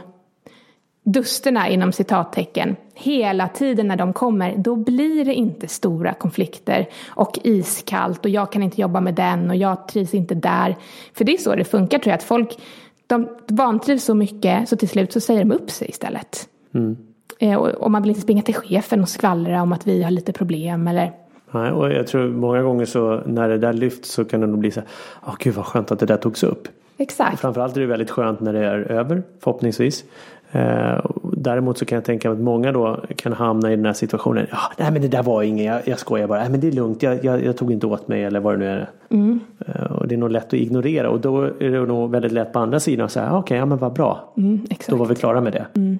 dusterna 1.03 1.69
inom 1.69 1.91
citattecken 1.91 2.75
hela 2.97 3.47
tiden 3.47 3.87
när 3.87 3.95
de 3.95 4.13
kommer, 4.13 4.57
då 4.57 4.75
blir 4.75 5.25
det 5.25 5.33
inte 5.33 5.67
stora 5.67 6.13
konflikter 6.13 6.89
och 7.07 7.39
iskallt 7.43 8.25
och 8.25 8.31
jag 8.31 8.51
kan 8.51 8.63
inte 8.63 8.81
jobba 8.81 9.01
med 9.01 9.13
den 9.13 9.49
och 9.49 9.55
jag 9.55 9.87
trivs 9.87 10.13
inte 10.13 10.35
där. 10.35 10.75
För 11.13 11.25
det 11.25 11.33
är 11.33 11.37
så 11.37 11.55
det 11.55 11.63
funkar 11.63 11.99
tror 11.99 12.11
jag, 12.11 12.17
att 12.17 12.23
folk 12.23 12.59
de 13.07 13.27
vantrivs 13.47 14.03
så 14.03 14.15
mycket 14.15 14.69
så 14.69 14.77
till 14.77 14.89
slut 14.89 15.13
så 15.13 15.19
säger 15.19 15.39
de 15.39 15.51
upp 15.51 15.69
sig 15.69 15.89
istället. 15.89 16.49
Mm. 16.73 16.97
Eh, 17.39 17.55
och 17.55 17.91
man 17.91 18.01
vill 18.01 18.09
inte 18.09 18.21
springa 18.21 18.41
till 18.41 18.55
chefen 18.55 19.01
och 19.01 19.09
skvallra 19.09 19.61
om 19.61 19.73
att 19.73 19.87
vi 19.87 20.03
har 20.03 20.11
lite 20.11 20.33
problem 20.33 20.87
eller 20.87 21.11
Nej, 21.51 21.71
och 21.71 21.91
jag 21.91 22.07
tror 22.07 22.29
många 22.29 22.61
gånger 22.61 22.85
så 22.85 23.21
när 23.25 23.49
det 23.49 23.57
där 23.57 23.73
lyfts 23.73 24.11
så 24.11 24.25
kan 24.25 24.41
det 24.41 24.47
nog 24.47 24.59
bli 24.59 24.71
så 24.71 24.79
här, 24.79 24.89
åh 25.27 25.35
gud 25.39 25.53
vad 25.53 25.65
skönt 25.65 25.91
att 25.91 25.99
det 25.99 26.05
där 26.05 26.17
togs 26.17 26.43
upp. 26.43 26.67
Exakt. 26.97 27.33
Och 27.33 27.39
framförallt 27.39 27.77
är 27.77 27.81
det 27.81 27.87
väldigt 27.87 28.11
skönt 28.11 28.39
när 28.39 28.53
det 28.53 28.65
är 28.65 28.91
över, 28.91 29.23
förhoppningsvis. 29.39 30.05
Eh, 30.51 31.05
däremot 31.33 31.77
så 31.77 31.85
kan 31.85 31.95
jag 31.95 32.05
tänka 32.05 32.29
mig 32.29 32.37
att 32.37 32.43
många 32.43 32.71
då 32.71 32.99
kan 33.15 33.33
hamna 33.33 33.73
i 33.73 33.75
den 33.75 33.85
här 33.85 33.93
situationen. 33.93 34.47
Ja, 34.51 34.57
nej 34.77 34.91
men 34.91 35.01
det 35.01 35.07
där 35.07 35.23
var 35.23 35.43
inget, 35.43 35.65
jag, 35.65 35.87
jag 35.87 35.99
skojar 35.99 36.27
bara. 36.27 36.39
Nej 36.39 36.49
men 36.49 36.59
det 36.59 36.67
är 36.67 36.71
lugnt, 36.71 37.03
jag, 37.03 37.25
jag, 37.25 37.45
jag 37.45 37.57
tog 37.57 37.71
inte 37.71 37.87
åt 37.87 38.07
mig 38.07 38.23
eller 38.23 38.39
vad 38.39 38.53
det 38.53 38.57
nu 38.57 38.67
är. 38.67 38.89
Mm. 39.09 39.39
Eh, 39.67 39.91
och 39.91 40.07
det 40.07 40.15
är 40.15 40.19
nog 40.19 40.31
lätt 40.31 40.47
att 40.47 40.53
ignorera 40.53 41.09
och 41.09 41.19
då 41.19 41.41
är 41.41 41.71
det 41.71 41.85
nog 41.85 42.11
väldigt 42.11 42.31
lätt 42.31 42.53
på 42.53 42.59
andra 42.59 42.79
sidan 42.79 43.05
att 43.05 43.11
säga 43.11 43.27
okej, 43.27 43.39
okay, 43.39 43.57
ja 43.57 43.65
men 43.65 43.77
vad 43.77 43.93
bra. 43.93 44.33
Mm, 44.37 44.65
då 44.87 44.95
var 44.95 45.05
vi 45.05 45.15
klara 45.15 45.41
med 45.41 45.53
det. 45.53 45.65
Mm. 45.75 45.99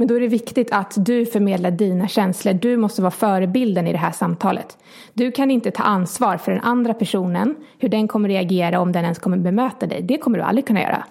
Men 0.00 0.08
då 0.08 0.14
är 0.14 0.20
det 0.20 0.28
viktigt 0.28 0.72
att 0.72 0.94
du 0.96 1.26
förmedlar 1.26 1.70
dina 1.70 2.08
känslor. 2.08 2.52
Du 2.52 2.76
måste 2.76 3.02
vara 3.02 3.10
förebilden 3.10 3.86
i 3.86 3.92
det 3.92 3.98
här 3.98 4.12
samtalet. 4.12 4.78
Du 5.12 5.32
kan 5.32 5.50
inte 5.50 5.70
ta 5.70 5.82
ansvar 5.82 6.36
för 6.36 6.52
den 6.52 6.60
andra 6.60 6.94
personen, 6.94 7.56
hur 7.78 7.88
den 7.88 8.08
kommer 8.08 8.28
reagera 8.28 8.80
om 8.80 8.92
den 8.92 9.04
ens 9.04 9.18
kommer 9.18 9.36
bemöta 9.36 9.86
dig. 9.86 10.02
Det 10.02 10.18
kommer 10.18 10.38
du 10.38 10.44
aldrig 10.44 10.66
kunna 10.66 10.80
göra 10.80 11.04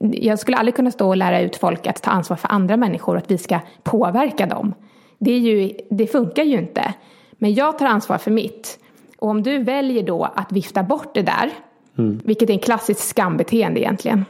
jag 0.00 0.38
skulle 0.38 0.56
aldrig 0.56 0.74
kunna 0.74 0.90
stå 0.90 1.08
och 1.08 1.16
lära 1.16 1.40
ut 1.40 1.56
folk 1.56 1.86
att 1.86 2.02
ta 2.02 2.10
ansvar 2.10 2.36
för 2.36 2.52
andra 2.52 2.76
människor 2.76 3.12
och 3.12 3.18
att 3.18 3.30
vi 3.30 3.38
ska 3.38 3.60
påverka 3.82 4.46
dem. 4.46 4.74
Det, 5.18 5.32
är 5.32 5.38
ju, 5.38 5.72
det 5.90 6.06
funkar 6.06 6.44
ju 6.44 6.58
inte. 6.58 6.94
Men 7.32 7.54
jag 7.54 7.78
tar 7.78 7.86
ansvar 7.86 8.18
för 8.18 8.30
mitt. 8.30 8.78
Och 9.18 9.28
om 9.28 9.42
du 9.42 9.58
väljer 9.58 10.02
då 10.02 10.24
att 10.24 10.52
vifta 10.52 10.82
bort 10.82 11.14
det 11.14 11.22
där, 11.22 11.50
mm. 11.98 12.20
vilket 12.24 12.50
är 12.50 12.54
en 12.54 12.58
klassisk 12.58 13.00
skambeteende 13.00 13.80
egentligen, 13.80 14.24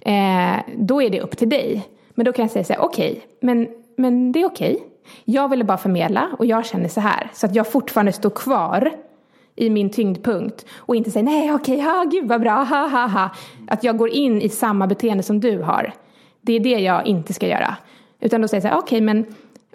eh, 0.00 0.56
då 0.76 1.02
är 1.02 1.10
det 1.10 1.20
upp 1.20 1.36
till 1.36 1.48
dig. 1.48 1.88
Men 2.14 2.26
då 2.26 2.32
kan 2.32 2.42
jag 2.42 2.52
säga 2.52 2.64
så 2.64 2.72
här, 2.72 2.80
okej, 2.80 3.12
okay, 3.12 3.22
men, 3.40 3.68
men 3.96 4.32
det 4.32 4.42
är 4.42 4.46
okej. 4.46 4.74
Okay. 4.74 4.86
Jag 5.24 5.48
ville 5.48 5.64
bara 5.64 5.78
förmedla 5.78 6.30
och 6.38 6.46
jag 6.46 6.66
känner 6.66 6.88
så 6.88 7.00
här, 7.00 7.30
så 7.34 7.46
att 7.46 7.54
jag 7.54 7.72
fortfarande 7.72 8.12
står 8.12 8.30
kvar 8.30 8.92
i 9.56 9.70
min 9.70 9.90
tyngdpunkt 9.90 10.66
och 10.76 10.96
inte 10.96 11.10
säga 11.10 11.22
nej 11.22 11.54
okej, 11.54 11.78
ja 11.78 12.04
gud 12.10 12.28
vad 12.28 12.40
bra, 12.40 12.62
ha 12.62 12.88
ha 12.88 13.06
ha. 13.06 13.30
Att 13.68 13.84
jag 13.84 13.96
går 13.96 14.08
in 14.08 14.42
i 14.42 14.48
samma 14.48 14.86
beteende 14.86 15.22
som 15.22 15.40
du 15.40 15.62
har. 15.62 15.92
Det 16.40 16.52
är 16.52 16.60
det 16.60 16.78
jag 16.78 17.06
inte 17.06 17.32
ska 17.32 17.46
göra. 17.46 17.76
Utan 18.20 18.40
då 18.40 18.48
säger 18.48 18.62
jag 18.62 18.70
så 18.70 18.74
här, 18.74 18.82
okej 18.82 19.00
men 19.00 19.26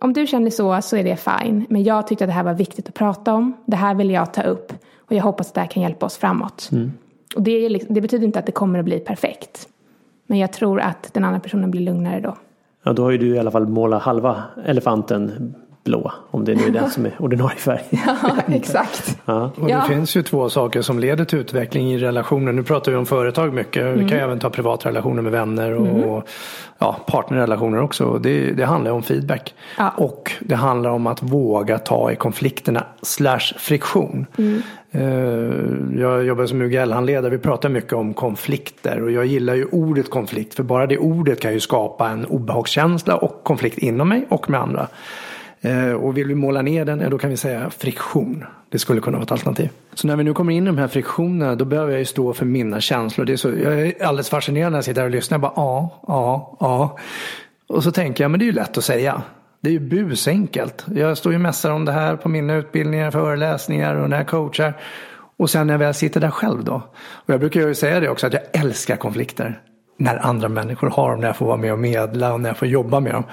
om 0.01 0.13
du 0.13 0.27
känner 0.27 0.49
så 0.49 0.81
så 0.81 0.97
är 0.97 1.03
det 1.03 1.15
fine. 1.15 1.65
Men 1.69 1.83
jag 1.83 2.07
tyckte 2.07 2.23
att 2.23 2.29
det 2.29 2.33
här 2.33 2.43
var 2.43 2.53
viktigt 2.53 2.89
att 2.89 2.93
prata 2.93 3.33
om. 3.33 3.53
Det 3.65 3.75
här 3.75 3.95
vill 3.95 4.09
jag 4.09 4.33
ta 4.33 4.41
upp. 4.41 4.73
Och 4.97 5.15
jag 5.15 5.23
hoppas 5.23 5.47
att 5.47 5.53
det 5.53 5.61
här 5.61 5.67
kan 5.67 5.83
hjälpa 5.83 6.05
oss 6.05 6.17
framåt. 6.17 6.69
Mm. 6.71 6.91
Och 7.35 7.43
det, 7.43 7.51
är, 7.51 7.69
liksom, 7.69 7.93
det 7.93 8.01
betyder 8.01 8.25
inte 8.25 8.39
att 8.39 8.45
det 8.45 8.51
kommer 8.51 8.79
att 8.79 8.85
bli 8.85 8.99
perfekt. 8.99 9.67
Men 10.29 10.37
jag 10.39 10.53
tror 10.53 10.79
att 10.81 11.09
den 11.13 11.23
andra 11.23 11.39
personen 11.39 11.71
blir 11.71 11.81
lugnare 11.81 12.19
då. 12.19 12.37
Ja, 12.83 12.93
då 12.93 13.03
har 13.03 13.11
ju 13.11 13.17
du 13.17 13.35
i 13.35 13.39
alla 13.39 13.51
fall 13.51 13.67
målat 13.67 14.01
halva 14.03 14.43
elefanten 14.65 15.53
blå. 15.83 16.11
Om 16.31 16.45
det 16.45 16.55
nu 16.55 16.63
är 16.63 16.69
den 16.71 16.89
som 16.89 17.05
är 17.05 17.15
ordinarie 17.19 17.57
färg. 17.57 17.81
Ja, 18.05 18.37
exakt. 18.47 19.17
Ja. 19.25 19.51
Och 19.57 19.65
det 19.65 19.71
Ja. 19.71 19.81
finns 19.81 20.15
ju 20.17 20.23
två 20.23 20.49
saker 20.49 20.81
som 20.81 20.99
leder 20.99 21.25
till 21.25 21.39
utveckling 21.39 21.91
i 21.91 21.97
relationer. 21.97 22.51
Nu 22.51 22.63
pratar 22.63 22.91
vi 22.91 22.97
om 22.97 23.05
företag 23.05 23.53
mycket. 23.53 23.85
Vi 23.85 23.89
Mm. 23.89 24.07
kan 24.09 24.17
ju 24.17 24.23
även 24.23 24.39
ta 24.39 24.49
privatrelationer 24.49 25.21
med 25.21 25.31
vänner 25.31 25.73
och 25.73 26.23
ja, 26.79 26.97
partnerrelationer 27.07 27.81
också. 27.81 28.05
Och 28.05 28.21
Det, 28.21 28.51
det 28.51 28.65
handlar 28.65 28.91
om 28.91 29.03
feedback. 29.03 29.53
Ja. 29.77 29.89
Och 29.97 30.31
det 30.39 30.55
handlar 30.55 30.89
om 30.89 31.07
att 31.07 31.23
våga 31.23 31.77
ta 31.79 32.11
i 32.11 32.15
konflikterna 32.15 32.83
slash 33.01 33.39
friktion. 33.57 34.25
Mm. 34.37 34.61
Eh, 34.91 35.01
jag 35.99 36.25
jobbar 36.25 36.45
som 36.45 36.61
UGL-handledare. 36.61 37.29
Vi 37.29 37.37
pratar 37.37 37.69
mycket 37.69 37.93
om 37.93 38.13
konflikter. 38.13 39.01
Och 39.01 39.11
jag 39.11 39.25
gillar 39.25 39.55
ju 39.55 39.65
ordet 39.65 40.09
konflikt. 40.09 40.53
För 40.53 40.63
bara 40.63 40.87
det 40.87 40.97
ordet 40.97 41.39
kan 41.39 41.53
ju 41.53 41.59
skapa 41.59 42.09
en 42.09 42.25
obehagskänsla 42.25 43.15
och 43.15 43.43
konflikt 43.43 43.77
inom 43.77 44.09
mig 44.09 44.25
och 44.29 44.49
med 44.49 44.59
andra. 44.59 44.87
Eh, 45.61 45.91
och 45.91 46.17
vill 46.17 46.27
vi 46.27 46.35
måla 46.35 46.61
ner 46.61 46.85
den, 46.85 46.99
ja, 46.99 47.09
då 47.09 47.17
kan 47.17 47.29
vi 47.29 47.37
säga 47.37 47.69
friktion. 47.69 48.45
Det 48.69 48.79
skulle 48.79 49.01
kunna 49.01 49.17
vara 49.17 49.23
ett 49.23 49.31
alternativ. 49.31 49.69
Så 49.93 50.07
när 50.07 50.15
vi 50.15 50.23
nu 50.23 50.33
kommer 50.33 50.53
in 50.53 50.63
i 50.63 50.65
de 50.65 50.77
här 50.77 50.87
friktionerna, 50.87 51.55
då 51.55 51.65
behöver 51.65 51.91
jag 51.91 51.99
ju 51.99 52.05
stå 52.05 52.33
för 52.33 52.45
mina 52.45 52.81
känslor. 52.81 53.25
Det 53.25 53.33
är 53.33 53.37
så, 53.37 53.49
jag 53.49 53.81
är 53.81 54.03
alldeles 54.03 54.29
fascinerad 54.29 54.71
när 54.71 54.77
jag 54.77 54.85
sitter 54.85 55.01
här 55.01 55.05
och 55.05 55.11
lyssnar. 55.11 55.35
Jag 55.35 55.41
bara, 55.41 55.53
ja, 55.55 56.01
ja, 56.07 56.57
ja. 56.59 56.97
Och 57.67 57.83
så 57.83 57.91
tänker 57.91 58.23
jag, 58.23 58.31
men 58.31 58.39
det 58.39 58.43
är 58.43 58.47
ju 58.47 58.51
lätt 58.51 58.77
att 58.77 58.83
säga. 58.83 59.21
Det 59.61 59.69
är 59.69 59.73
ju 59.73 59.79
busenkelt. 59.79 60.85
Jag 60.95 61.17
står 61.17 61.31
ju 61.31 61.35
och 61.35 61.41
mässar 61.41 61.71
om 61.71 61.85
det 61.85 61.91
här 61.91 62.15
på 62.15 62.29
mina 62.29 62.55
utbildningar, 62.55 63.11
föreläsningar 63.11 63.95
och 63.95 64.09
när 64.09 64.17
jag 64.17 64.27
coachar. 64.27 64.73
Och 65.37 65.49
sen 65.49 65.67
när 65.67 65.73
jag 65.73 65.79
väl 65.79 65.93
sitter 65.93 66.21
där 66.21 66.31
själv 66.31 66.63
då. 66.63 66.75
Och 66.99 67.33
jag 67.33 67.39
brukar 67.39 67.61
ju 67.61 67.75
säga 67.75 67.99
det 67.99 68.09
också, 68.09 68.27
att 68.27 68.33
jag 68.33 68.41
älskar 68.51 68.95
konflikter. 68.95 69.61
När 69.97 70.25
andra 70.25 70.49
människor 70.49 70.89
har 70.89 71.11
dem, 71.11 71.19
när 71.19 71.27
jag 71.27 71.37
får 71.37 71.45
vara 71.45 71.57
med 71.57 71.73
och 71.73 71.79
medla 71.79 72.33
och 72.33 72.41
när 72.41 72.49
jag 72.49 72.57
får 72.57 72.67
jobba 72.67 72.99
med 72.99 73.13
dem. 73.13 73.23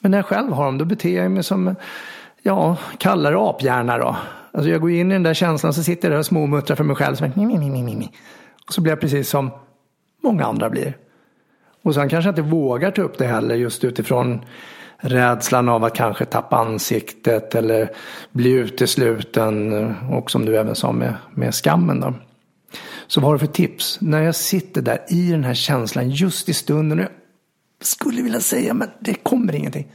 Men 0.00 0.10
när 0.10 0.18
jag 0.18 0.26
själv 0.26 0.52
har 0.52 0.64
dem, 0.64 0.78
då 0.78 0.84
beter 0.84 1.16
jag 1.22 1.30
mig 1.30 1.42
som, 1.42 1.74
ja, 2.42 2.76
kallare 2.98 3.36
aphjärna 3.38 3.98
då. 3.98 4.16
Alltså 4.52 4.70
jag 4.70 4.80
går 4.80 4.90
in 4.90 5.10
i 5.10 5.14
den 5.14 5.22
där 5.22 5.34
känslan 5.34 5.74
så 5.74 5.82
sitter 5.82 6.08
jag 6.08 6.12
där 6.12 6.18
och 6.18 6.26
småmuttrar 6.26 6.76
för 6.76 6.84
mig 6.84 6.96
själv. 6.96 7.14
Så, 7.14 7.24
mi, 7.34 7.46
mi, 7.46 7.58
mi, 7.58 7.82
mi, 7.82 7.96
mi. 7.96 8.10
Och 8.66 8.72
så 8.72 8.80
blir 8.80 8.92
jag 8.92 9.00
precis 9.00 9.28
som 9.28 9.50
många 10.22 10.44
andra 10.44 10.70
blir. 10.70 10.96
Och 11.82 11.94
sen 11.94 12.08
kanske 12.08 12.28
jag 12.28 12.32
inte 12.32 12.50
vågar 12.50 12.90
ta 12.90 13.02
upp 13.02 13.18
det 13.18 13.26
heller 13.26 13.54
just 13.54 13.84
utifrån 13.84 14.44
rädslan 14.98 15.68
av 15.68 15.84
att 15.84 15.94
kanske 15.94 16.24
tappa 16.24 16.56
ansiktet 16.56 17.54
eller 17.54 17.90
bli 18.32 18.50
utesluten. 18.50 19.72
Och 20.10 20.30
som 20.30 20.44
du 20.44 20.56
även 20.56 20.74
sa 20.74 20.92
med, 20.92 21.14
med 21.34 21.54
skammen 21.54 22.00
då. 22.00 22.14
Så 23.06 23.20
vad 23.20 23.28
har 23.28 23.34
du 23.34 23.38
för 23.38 23.46
tips? 23.46 23.98
När 24.00 24.22
jag 24.22 24.34
sitter 24.34 24.82
där 24.82 24.98
i 25.08 25.30
den 25.30 25.44
här 25.44 25.54
känslan 25.54 26.10
just 26.10 26.48
i 26.48 26.54
stunden. 26.54 26.98
Och 26.98 27.04
jag 27.04 27.12
skulle 27.86 28.22
vilja 28.22 28.40
säga 28.40 28.74
men 28.74 28.90
det 29.00 29.14
kommer 29.14 29.54
ingenting. 29.54 29.86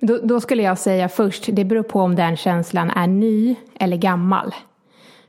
Då, 0.00 0.18
då 0.22 0.40
skulle 0.40 0.62
jag 0.62 0.78
säga 0.78 1.08
först, 1.08 1.48
det 1.52 1.64
beror 1.64 1.82
på 1.82 2.00
om 2.00 2.14
den 2.14 2.36
känslan 2.36 2.90
är 2.90 3.06
ny 3.06 3.56
eller 3.80 3.96
gammal. 3.96 4.54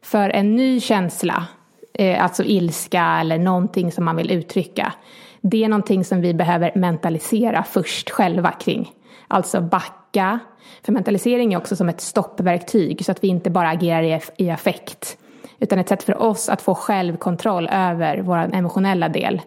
För 0.01 0.29
en 0.29 0.55
ny 0.55 0.79
känsla, 0.79 1.47
eh, 1.93 2.23
alltså 2.23 2.43
ilska 2.43 3.17
eller 3.21 3.37
någonting 3.37 3.91
som 3.91 4.05
man 4.05 4.15
vill 4.15 4.31
uttrycka, 4.31 4.93
det 5.41 5.63
är 5.63 5.69
någonting 5.69 6.05
som 6.05 6.21
vi 6.21 6.33
behöver 6.33 6.71
mentalisera 6.75 7.63
först 7.63 8.09
själva 8.09 8.51
kring. 8.51 8.91
Alltså 9.33 9.61
backa. 9.61 10.39
För 10.83 10.91
mentalisering 10.91 11.53
är 11.53 11.57
också 11.57 11.75
som 11.75 11.89
ett 11.89 12.01
stoppverktyg 12.01 13.05
så 13.05 13.11
att 13.11 13.23
vi 13.23 13.27
inte 13.27 13.49
bara 13.49 13.69
agerar 13.69 14.21
i, 14.37 14.49
affekt. 14.49 15.17
Utan 15.59 15.79
ett 15.79 15.89
sätt 15.89 16.03
för 16.03 16.21
oss 16.21 16.49
att 16.49 16.61
få 16.61 16.75
självkontroll 16.75 17.69
över 17.71 18.17
vår 18.17 18.37
emotionella 18.37 19.09
del. 19.09 19.41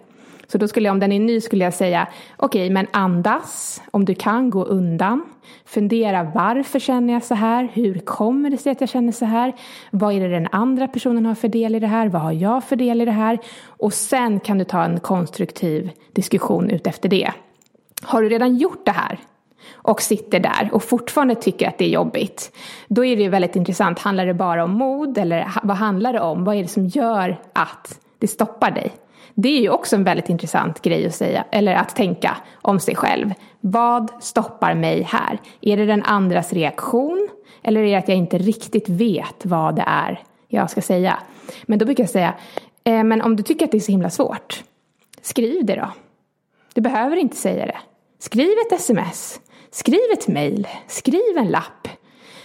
Så 0.47 0.59
då 0.59 0.69
skulle 0.69 0.89
jag, 0.89 0.93
om 0.93 1.01
den 1.01 1.13
är 1.13 1.21
ny 1.21 1.41
skulle 1.41 1.65
jag 1.65 1.75
säga, 1.75 2.09
okej 2.37 2.71
men 2.71 2.87
andas, 2.91 3.83
om 3.91 4.05
du 4.05 4.15
kan 4.15 4.51
gå 4.51 4.65
undan. 4.65 5.25
Fundera 5.65 6.31
varför 6.35 6.79
känner 6.79 7.13
jag 7.13 7.25
så 7.25 7.35
här? 7.35 7.69
Hur 7.73 7.99
kommer 7.99 8.51
det 8.51 8.59
sig 8.59 8.73
att 8.73 8.81
jag 8.81 8.91
känner 8.91 9.13
så 9.13 9.25
här? 9.25 9.53
Vad 9.91 10.15
är 10.15 10.21
det 10.21 10.29
den 10.29 10.49
andra 10.53 10.89
personen 10.89 11.27
har 11.27 11.35
för 11.35 11.49
del 11.49 11.75
i 11.75 11.81
det 11.81 11.87
här? 11.87 12.09
Vad 12.09 12.23
har 12.23 12.33
jag 12.33 12.65
för 12.65 12.77
del 12.77 13.03
i 13.03 13.05
det 13.05 13.11
här? 13.11 13.39
Och 13.67 13.95
sen 13.95 14.41
kan 14.41 14.59
du 14.59 14.65
ta 14.65 14.85
en 14.85 15.01
konstruktiv 15.01 15.91
diskussion 16.13 16.71
ut 16.71 16.87
efter 16.87 17.09
det. 17.09 17.33
Har 18.03 18.23
du 18.23 18.29
redan 18.29 18.57
gjort 18.57 18.87
det 18.87 18.93
här? 18.93 19.19
Och 19.87 20.03
sitter 20.03 20.41
där 20.41 20.69
och 20.73 20.83
fortfarande 20.83 21.35
tycker 21.35 21.69
att 21.69 21.79
det 21.79 21.85
är 21.85 21.89
jobbigt. 21.89 22.53
Då 22.89 23.05
är 23.05 23.17
det 23.17 23.23
ju 23.23 23.29
väldigt 23.29 23.57
intressant. 23.57 23.99
Handlar 23.99 24.27
det 24.27 24.35
bara 24.35 24.65
om 24.65 24.71
mod 24.71 25.19
eller 25.19 25.53
vad 25.63 25.77
handlar 25.77 26.13
det 26.13 26.21
om? 26.21 26.45
Vad 26.45 26.57
är 26.57 26.63
det 26.63 26.69
som 26.69 26.87
gör 26.87 27.41
att 27.53 28.01
det 28.19 28.29
stoppar 28.29 28.71
dig? 28.71 28.93
Det 29.35 29.49
är 29.49 29.61
ju 29.61 29.71
också 29.71 29.97
en 29.97 30.05
väldigt 30.05 30.29
intressant 30.29 30.83
grej 30.83 31.07
att 31.07 31.15
säga, 31.15 31.45
eller 31.51 31.75
att 31.75 31.97
tänka 31.97 32.37
om 32.63 32.81
sig 32.81 32.97
själv. 32.97 33.33
Vad 33.61 34.11
stoppar 34.21 34.75
mig 34.75 35.03
här? 35.03 35.39
Är 35.61 35.77
det 35.77 35.87
den 35.87 36.03
andras 36.03 36.53
reaktion? 36.53 37.29
Eller 37.63 37.81
är 37.81 37.87
det 37.87 37.95
att 37.95 38.09
jag 38.09 38.17
inte 38.17 38.39
riktigt 38.39 38.89
vet 38.89 39.47
vad 39.47 39.77
det 39.77 39.85
är 39.87 40.23
jag 40.49 40.71
ska 40.71 40.83
säga? 40.83 41.19
Men 41.67 41.79
då 41.79 41.85
brukar 41.85 42.03
jag 42.03 42.11
säga, 42.11 42.35
eh, 42.85 43.05
men 43.05 43.23
om 43.23 43.37
du 43.37 43.43
tycker 43.43 43.65
att 43.65 43.71
det 43.71 43.79
är 43.79 43.81
så 43.81 43.93
himla 43.93 44.11
svårt, 44.11 44.65
skriv 45.23 45.65
det 45.65 45.75
då. 45.75 45.93
Du 46.75 46.81
behöver 46.81 47.17
inte 47.17 47.37
säga 47.37 47.67
det. 47.67 47.79
Skriv 48.19 48.51
ett 48.67 48.73
sms. 48.73 49.41
Skriv 49.77 50.13
ett 50.13 50.29
mejl. 50.29 50.69
Skriv 50.87 51.39
en 51.39 51.49
lapp. 51.49 51.89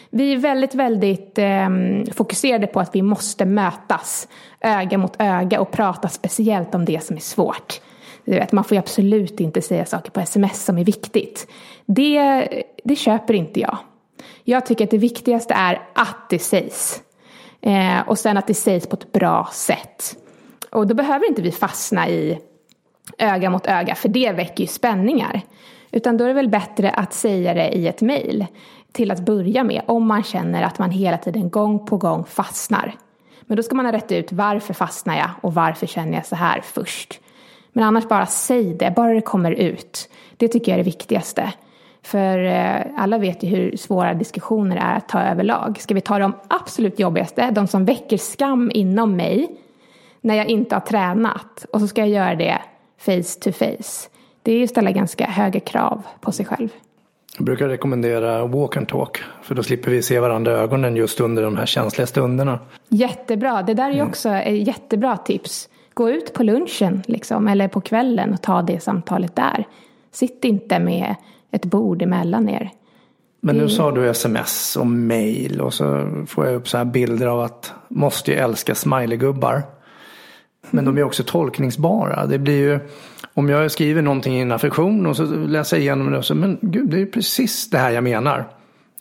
Vi 0.09 0.33
är 0.33 0.37
väldigt, 0.37 0.75
väldigt 0.75 1.37
eh, 1.37 1.69
fokuserade 2.13 2.67
på 2.67 2.79
att 2.79 2.95
vi 2.95 3.01
måste 3.01 3.45
mötas 3.45 4.27
öga 4.61 4.97
mot 4.97 5.15
öga 5.19 5.61
och 5.61 5.71
prata 5.71 6.07
speciellt 6.07 6.75
om 6.75 6.85
det 6.85 7.03
som 7.03 7.15
är 7.15 7.21
svårt. 7.21 7.81
Du 8.25 8.31
vet, 8.31 8.51
man 8.51 8.63
får 8.63 8.75
ju 8.75 8.79
absolut 8.79 9.39
inte 9.39 9.61
säga 9.61 9.85
saker 9.85 10.11
på 10.11 10.19
sms 10.19 10.65
som 10.65 10.77
är 10.77 10.83
viktigt. 10.83 11.47
Det, 11.85 12.47
det 12.83 12.95
köper 12.95 13.33
inte 13.33 13.59
jag. 13.59 13.77
Jag 14.43 14.65
tycker 14.65 14.83
att 14.83 14.91
det 14.91 14.97
viktigaste 14.97 15.53
är 15.53 15.81
att 15.95 16.29
det 16.29 16.39
sägs. 16.39 17.01
Eh, 17.61 17.99
och 18.07 18.19
sen 18.19 18.37
att 18.37 18.47
det 18.47 18.53
sägs 18.53 18.87
på 18.87 18.95
ett 18.95 19.11
bra 19.11 19.49
sätt. 19.53 20.17
Och 20.71 20.87
då 20.87 20.95
behöver 20.95 21.29
inte 21.29 21.41
vi 21.41 21.51
fastna 21.51 22.09
i 22.09 22.39
öga 23.17 23.49
mot 23.49 23.67
öga, 23.67 23.95
för 23.95 24.09
det 24.09 24.31
väcker 24.31 24.61
ju 24.63 24.67
spänningar. 24.67 25.41
Utan 25.91 26.17
då 26.17 26.23
är 26.23 26.27
det 26.27 26.33
väl 26.33 26.49
bättre 26.49 26.89
att 26.89 27.13
säga 27.13 27.53
det 27.53 27.69
i 27.69 27.87
ett 27.87 28.01
mejl 28.01 28.45
till 28.91 29.11
att 29.11 29.19
börja 29.19 29.63
med, 29.63 29.81
om 29.85 30.07
man 30.07 30.23
känner 30.23 30.63
att 30.63 30.79
man 30.79 30.91
hela 30.91 31.17
tiden 31.17 31.49
gång 31.49 31.85
på 31.85 31.97
gång 31.97 32.23
fastnar. 32.23 32.95
Men 33.41 33.57
då 33.57 33.63
ska 33.63 33.75
man 33.75 33.85
ha 33.85 33.93
rätt 33.93 34.11
ut 34.11 34.31
varför 34.31 34.73
fastnar 34.73 35.17
jag 35.17 35.29
och 35.41 35.53
varför 35.53 35.87
känner 35.87 36.13
jag 36.13 36.25
så 36.25 36.35
här 36.35 36.61
först. 36.61 37.19
Men 37.73 37.83
annars 37.83 38.07
bara 38.07 38.25
säg 38.25 38.73
det, 38.73 38.93
bara 38.95 39.13
det 39.13 39.21
kommer 39.21 39.51
ut. 39.51 40.09
Det 40.37 40.47
tycker 40.47 40.71
jag 40.71 40.79
är 40.79 40.83
det 40.83 40.89
viktigaste. 40.89 41.53
För 42.03 42.37
eh, 42.37 42.81
alla 42.97 43.17
vet 43.17 43.43
ju 43.43 43.47
hur 43.47 43.77
svåra 43.77 44.13
diskussioner 44.13 44.77
är 44.77 44.97
att 44.97 45.09
ta 45.09 45.21
överlag. 45.21 45.77
Ska 45.79 45.93
vi 45.93 46.01
ta 46.01 46.19
de 46.19 46.33
absolut 46.47 46.99
jobbigaste, 46.99 47.51
de 47.51 47.67
som 47.67 47.85
väcker 47.85 48.17
skam 48.17 48.71
inom 48.73 49.15
mig, 49.15 49.55
när 50.21 50.35
jag 50.35 50.47
inte 50.47 50.75
har 50.75 50.79
tränat 50.79 51.65
och 51.73 51.79
så 51.79 51.87
ska 51.87 52.01
jag 52.01 52.09
göra 52.09 52.35
det 52.35 52.61
face 52.97 53.39
to 53.41 53.51
face. 53.51 54.09
Det 54.43 54.51
är 54.51 54.57
ju 54.57 54.63
att 54.63 54.69
ställa 54.69 54.91
ganska 54.91 55.25
höga 55.25 55.59
krav 55.59 56.03
på 56.21 56.31
sig 56.31 56.45
själv. 56.45 56.69
Jag 57.37 57.45
brukar 57.45 57.67
rekommendera 57.67 58.45
walk 58.45 58.77
and 58.77 58.87
talk. 58.87 59.23
För 59.41 59.55
då 59.55 59.63
slipper 59.63 59.91
vi 59.91 60.01
se 60.01 60.19
varandra 60.19 60.51
i 60.51 60.55
ögonen 60.55 60.95
just 60.95 61.19
under 61.19 61.43
de 61.43 61.57
här 61.57 61.65
känsliga 61.65 62.07
stunderna. 62.07 62.59
Jättebra, 62.89 63.61
det 63.61 63.73
där 63.73 63.89
är 63.89 63.93
ju 63.93 64.03
också 64.03 64.29
ett 64.29 64.67
jättebra 64.67 65.17
tips. 65.17 65.69
Gå 65.93 66.09
ut 66.09 66.33
på 66.33 66.43
lunchen 66.43 67.03
liksom, 67.05 67.47
eller 67.47 67.67
på 67.67 67.81
kvällen 67.81 68.33
och 68.33 68.41
ta 68.41 68.61
det 68.61 68.79
samtalet 68.79 69.35
där. 69.35 69.67
Sitt 70.11 70.45
inte 70.45 70.79
med 70.79 71.15
ett 71.51 71.65
bord 71.65 72.01
emellan 72.01 72.49
er. 72.49 72.71
Men 73.41 73.57
nu 73.57 73.69
sa 73.69 73.91
du 73.91 74.09
sms 74.09 74.75
och 74.75 74.87
mail 74.87 75.61
och 75.61 75.73
så 75.73 76.09
får 76.27 76.45
jag 76.45 76.55
upp 76.55 76.67
så 76.67 76.77
här 76.77 76.85
bilder 76.85 77.27
av 77.27 77.39
att 77.39 77.73
måste 77.87 78.31
ju 78.31 78.37
älska 78.37 78.75
smileygubbar. 78.75 79.63
Men 80.69 80.85
de 80.85 80.97
är 80.97 81.03
också 81.03 81.23
tolkningsbara. 81.23 82.25
Det 82.25 82.37
blir 82.39 82.57
ju 82.57 82.79
om 83.33 83.49
jag 83.49 83.71
skriver 83.71 84.01
någonting 84.01 84.37
i 84.37 84.41
en 84.41 84.51
affektion 84.51 85.05
och 85.05 85.17
så 85.17 85.23
läser 85.25 85.77
jag 85.77 85.81
igenom 85.81 86.11
det 86.11 86.17
och 86.17 86.25
så 86.25 86.35
men 86.35 86.57
gud 86.61 86.89
det 86.89 87.01
är 87.01 87.05
precis 87.05 87.69
det 87.69 87.77
här 87.77 87.91
jag 87.91 88.03
menar. 88.03 88.47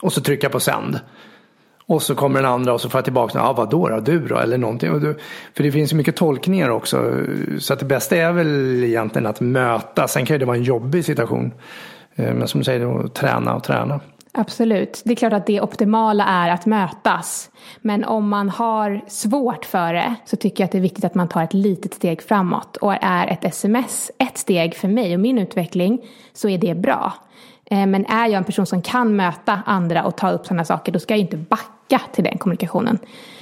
Och 0.03 0.13
så 0.13 0.21
trycker 0.21 0.45
jag 0.45 0.53
på 0.53 0.61
sänd. 0.61 1.01
Och 1.87 2.03
så 2.03 2.15
kommer 2.15 2.43
den 2.43 2.51
andra 2.51 2.73
och 2.73 2.81
så 2.81 2.89
får 2.89 2.99
jag 2.99 3.05
tillbaka, 3.05 3.39
ja 3.39 3.53
vadå 3.53 3.89
då, 3.89 4.01
du 4.01 4.27
då, 4.27 4.39
eller 4.39 4.59
någonting. 4.59 4.91
Och 4.91 5.01
du, 5.01 5.19
för 5.55 5.63
det 5.63 5.73
finns 5.73 5.93
ju 5.93 5.97
mycket 5.97 6.17
tolkningar 6.17 6.69
också. 6.69 7.13
Så 7.59 7.73
att 7.73 7.79
det 7.79 7.85
bästa 7.85 8.17
är 8.17 8.33
väl 8.33 8.85
egentligen 8.85 9.27
att 9.27 9.41
möta. 9.41 10.09
Sen 10.09 10.27
kan 10.27 10.35
ju 10.35 10.39
det 10.39 10.45
vara 10.45 10.57
en 10.57 10.63
jobbig 10.63 11.05
situation. 11.05 11.53
Eh, 12.15 12.35
men 12.35 12.49
som 12.49 12.61
du 12.61 12.65
säger, 12.65 13.09
träna 13.09 13.55
och 13.55 13.65
träna. 13.65 14.01
Absolut. 14.33 15.03
Det 15.05 15.13
är 15.13 15.17
klart 15.17 15.33
att 15.33 15.47
det 15.47 15.61
optimala 15.61 16.25
är 16.25 16.51
att 16.51 16.67
mötas. 16.67 17.51
Men 17.81 18.05
om 18.05 18.29
man 18.29 18.49
har 18.49 19.01
svårt 19.09 19.65
för 19.65 19.95
det 19.95 20.15
så 20.25 20.37
tycker 20.37 20.63
jag 20.63 20.67
att 20.67 20.73
det 20.73 20.79
är 20.79 20.83
viktigt 20.83 21.05
att 21.05 21.15
man 21.15 21.29
tar 21.29 21.43
ett 21.43 21.55
litet 21.55 21.95
steg 21.95 22.23
framåt. 22.23 22.77
Och 22.77 22.95
är 23.01 23.27
ett 23.27 23.45
sms 23.45 24.11
ett 24.19 24.39
steg 24.39 24.75
för 24.75 24.89
mig 24.89 25.15
och 25.15 25.21
min 25.21 25.39
utveckling 25.39 26.01
så 26.33 26.49
är 26.49 26.59
det 26.59 26.75
bra. 26.75 27.13
Eh, 27.65 27.87
men 27.87 28.07
är 28.07 28.27
jag 28.27 28.35
en 28.35 28.45
person 28.45 28.67
som 28.67 28.83
kan 28.83 29.17
möta 29.17 29.63
andra 29.67 30.05
och 30.05 30.17
ta 30.17 30.31
upp 30.31 30.47
sådana 30.47 30.65
saker 30.65 30.93
då 30.93 30.99
ska 30.99 31.15
jag 31.15 31.21
inte 31.21 31.37
backa 31.37 32.01
till 32.13 32.25
den 32.25 32.39
kommunikationen. 32.39 32.99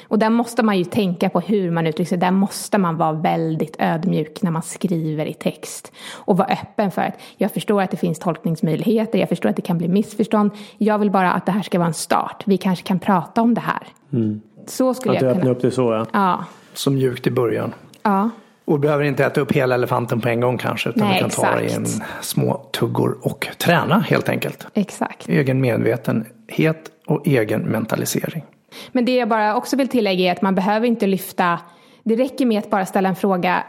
Och 0.08 0.18
där 0.18 0.30
måste 0.30 0.62
man 0.62 0.78
ju 0.78 0.84
tänka 0.84 1.30
på 1.30 1.40
hur 1.40 1.70
man 1.70 1.86
uttrycker 1.86 2.08
sig. 2.08 2.18
Där 2.18 2.30
måste 2.30 2.78
man 2.78 2.96
vara 2.96 3.12
väldigt 3.12 3.76
ödmjuk 3.78 4.42
när 4.42 4.50
man 4.50 4.62
skriver 4.62 5.26
i 5.26 5.34
text. 5.34 5.92
Och 6.12 6.36
vara 6.36 6.48
öppen 6.48 6.90
för 6.90 7.02
att 7.02 7.14
jag 7.36 7.52
förstår 7.52 7.82
att 7.82 7.90
det 7.90 7.96
finns 7.96 8.18
tolkningsmöjligheter, 8.18 9.18
jag 9.18 9.28
förstår 9.28 9.48
att 9.48 9.56
det 9.56 9.62
kan 9.62 9.78
bli 9.78 9.88
missförstånd. 9.88 10.50
Jag 10.78 10.98
vill 10.98 11.10
bara 11.10 11.32
att 11.32 11.46
det 11.46 11.52
här 11.52 11.62
ska 11.62 11.78
vara 11.78 11.88
en 11.88 11.94
start. 11.94 12.42
Vi 12.46 12.56
kanske 12.56 12.86
kan 12.86 12.98
prata 12.98 13.42
om 13.42 13.54
det 13.54 13.60
här. 13.60 13.82
Mm. 14.12 14.40
Så 14.66 14.94
skulle 14.94 15.16
att 15.16 15.22
jag 15.22 15.30
kunna... 15.30 15.30
Att 15.30 15.36
du 15.36 15.40
öppnar 15.40 15.52
upp 15.52 15.62
det 15.62 15.70
så 15.70 15.92
ja. 15.92 16.06
ja. 16.12 16.44
Så 16.74 16.90
mjukt 16.90 17.26
i 17.26 17.30
början. 17.30 17.74
Ja. 18.02 18.30
Och 18.64 18.80
behöver 18.80 19.04
inte 19.04 19.24
äta 19.24 19.40
upp 19.40 19.52
hela 19.52 19.74
elefanten 19.74 20.20
på 20.20 20.28
en 20.28 20.40
gång 20.40 20.58
kanske. 20.58 20.88
Utan 20.88 21.08
Nej, 21.08 21.14
du 21.14 21.18
kan 21.18 21.26
exakt. 21.26 21.52
ta 21.52 21.58
det 21.58 21.64
i 21.64 21.72
en 21.72 21.86
små 22.20 22.54
tuggor 22.72 23.18
och 23.22 23.48
träna 23.58 23.98
helt 23.98 24.28
enkelt. 24.28 24.66
Exakt. 24.74 25.28
Egen 25.28 25.60
medvetenhet 25.60 26.90
och 27.06 27.26
egen 27.26 27.62
mentalisering. 27.62 28.44
Men 28.92 29.04
det 29.04 29.14
jag 29.14 29.28
bara 29.28 29.56
också 29.56 29.76
vill 29.76 29.88
tillägga 29.88 30.28
är 30.28 30.32
att 30.32 30.42
man 30.42 30.54
behöver 30.54 30.86
inte 30.86 31.06
lyfta, 31.06 31.58
det 32.02 32.16
räcker 32.16 32.46
med 32.46 32.58
att 32.58 32.70
bara 32.70 32.86
ställa 32.86 33.08
en 33.08 33.16
fråga, 33.16 33.64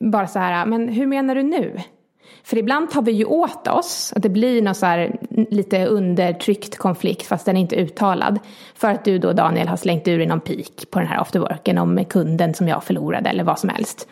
bara 0.00 0.26
så 0.26 0.38
här, 0.38 0.66
men 0.66 0.88
hur 0.88 1.06
menar 1.06 1.34
du 1.34 1.42
nu? 1.42 1.80
För 2.44 2.56
ibland 2.56 2.90
tar 2.90 3.02
vi 3.02 3.12
ju 3.12 3.24
åt 3.24 3.68
oss, 3.68 4.12
att 4.16 4.22
det 4.22 4.28
blir 4.28 4.62
någon 4.62 4.74
så 4.74 4.86
här 4.86 5.16
lite 5.50 5.86
undertryckt 5.86 6.78
konflikt 6.78 7.26
fast 7.26 7.46
den 7.46 7.56
är 7.56 7.60
inte 7.60 7.76
uttalad. 7.76 8.38
För 8.74 8.90
att 8.90 9.04
du 9.04 9.18
då 9.18 9.32
Daniel 9.32 9.68
har 9.68 9.76
slängt 9.76 10.08
ur 10.08 10.20
i 10.20 10.26
någon 10.26 10.40
pik 10.40 10.90
på 10.90 10.98
den 10.98 11.08
här 11.08 11.20
afterworken 11.20 11.78
om 11.78 12.04
kunden 12.04 12.54
som 12.54 12.68
jag 12.68 12.84
förlorade 12.84 13.30
eller 13.30 13.44
vad 13.44 13.58
som 13.58 13.68
helst. 13.68 14.08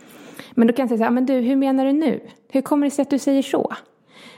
Men 0.51 0.67
då 0.67 0.73
kan 0.73 0.83
jag 0.83 0.89
säga 0.89 0.99
så 0.99 1.05
här, 1.05 1.11
men 1.11 1.27
du 1.27 1.35
hur 1.35 1.57
menar 1.57 1.85
du 1.85 1.93
nu? 1.93 2.21
Hur 2.53 2.61
kommer 2.61 2.87
det 2.87 2.91
sig 2.91 3.03
att 3.03 3.11
du 3.11 3.19
säger 3.19 3.43
så? 3.43 3.73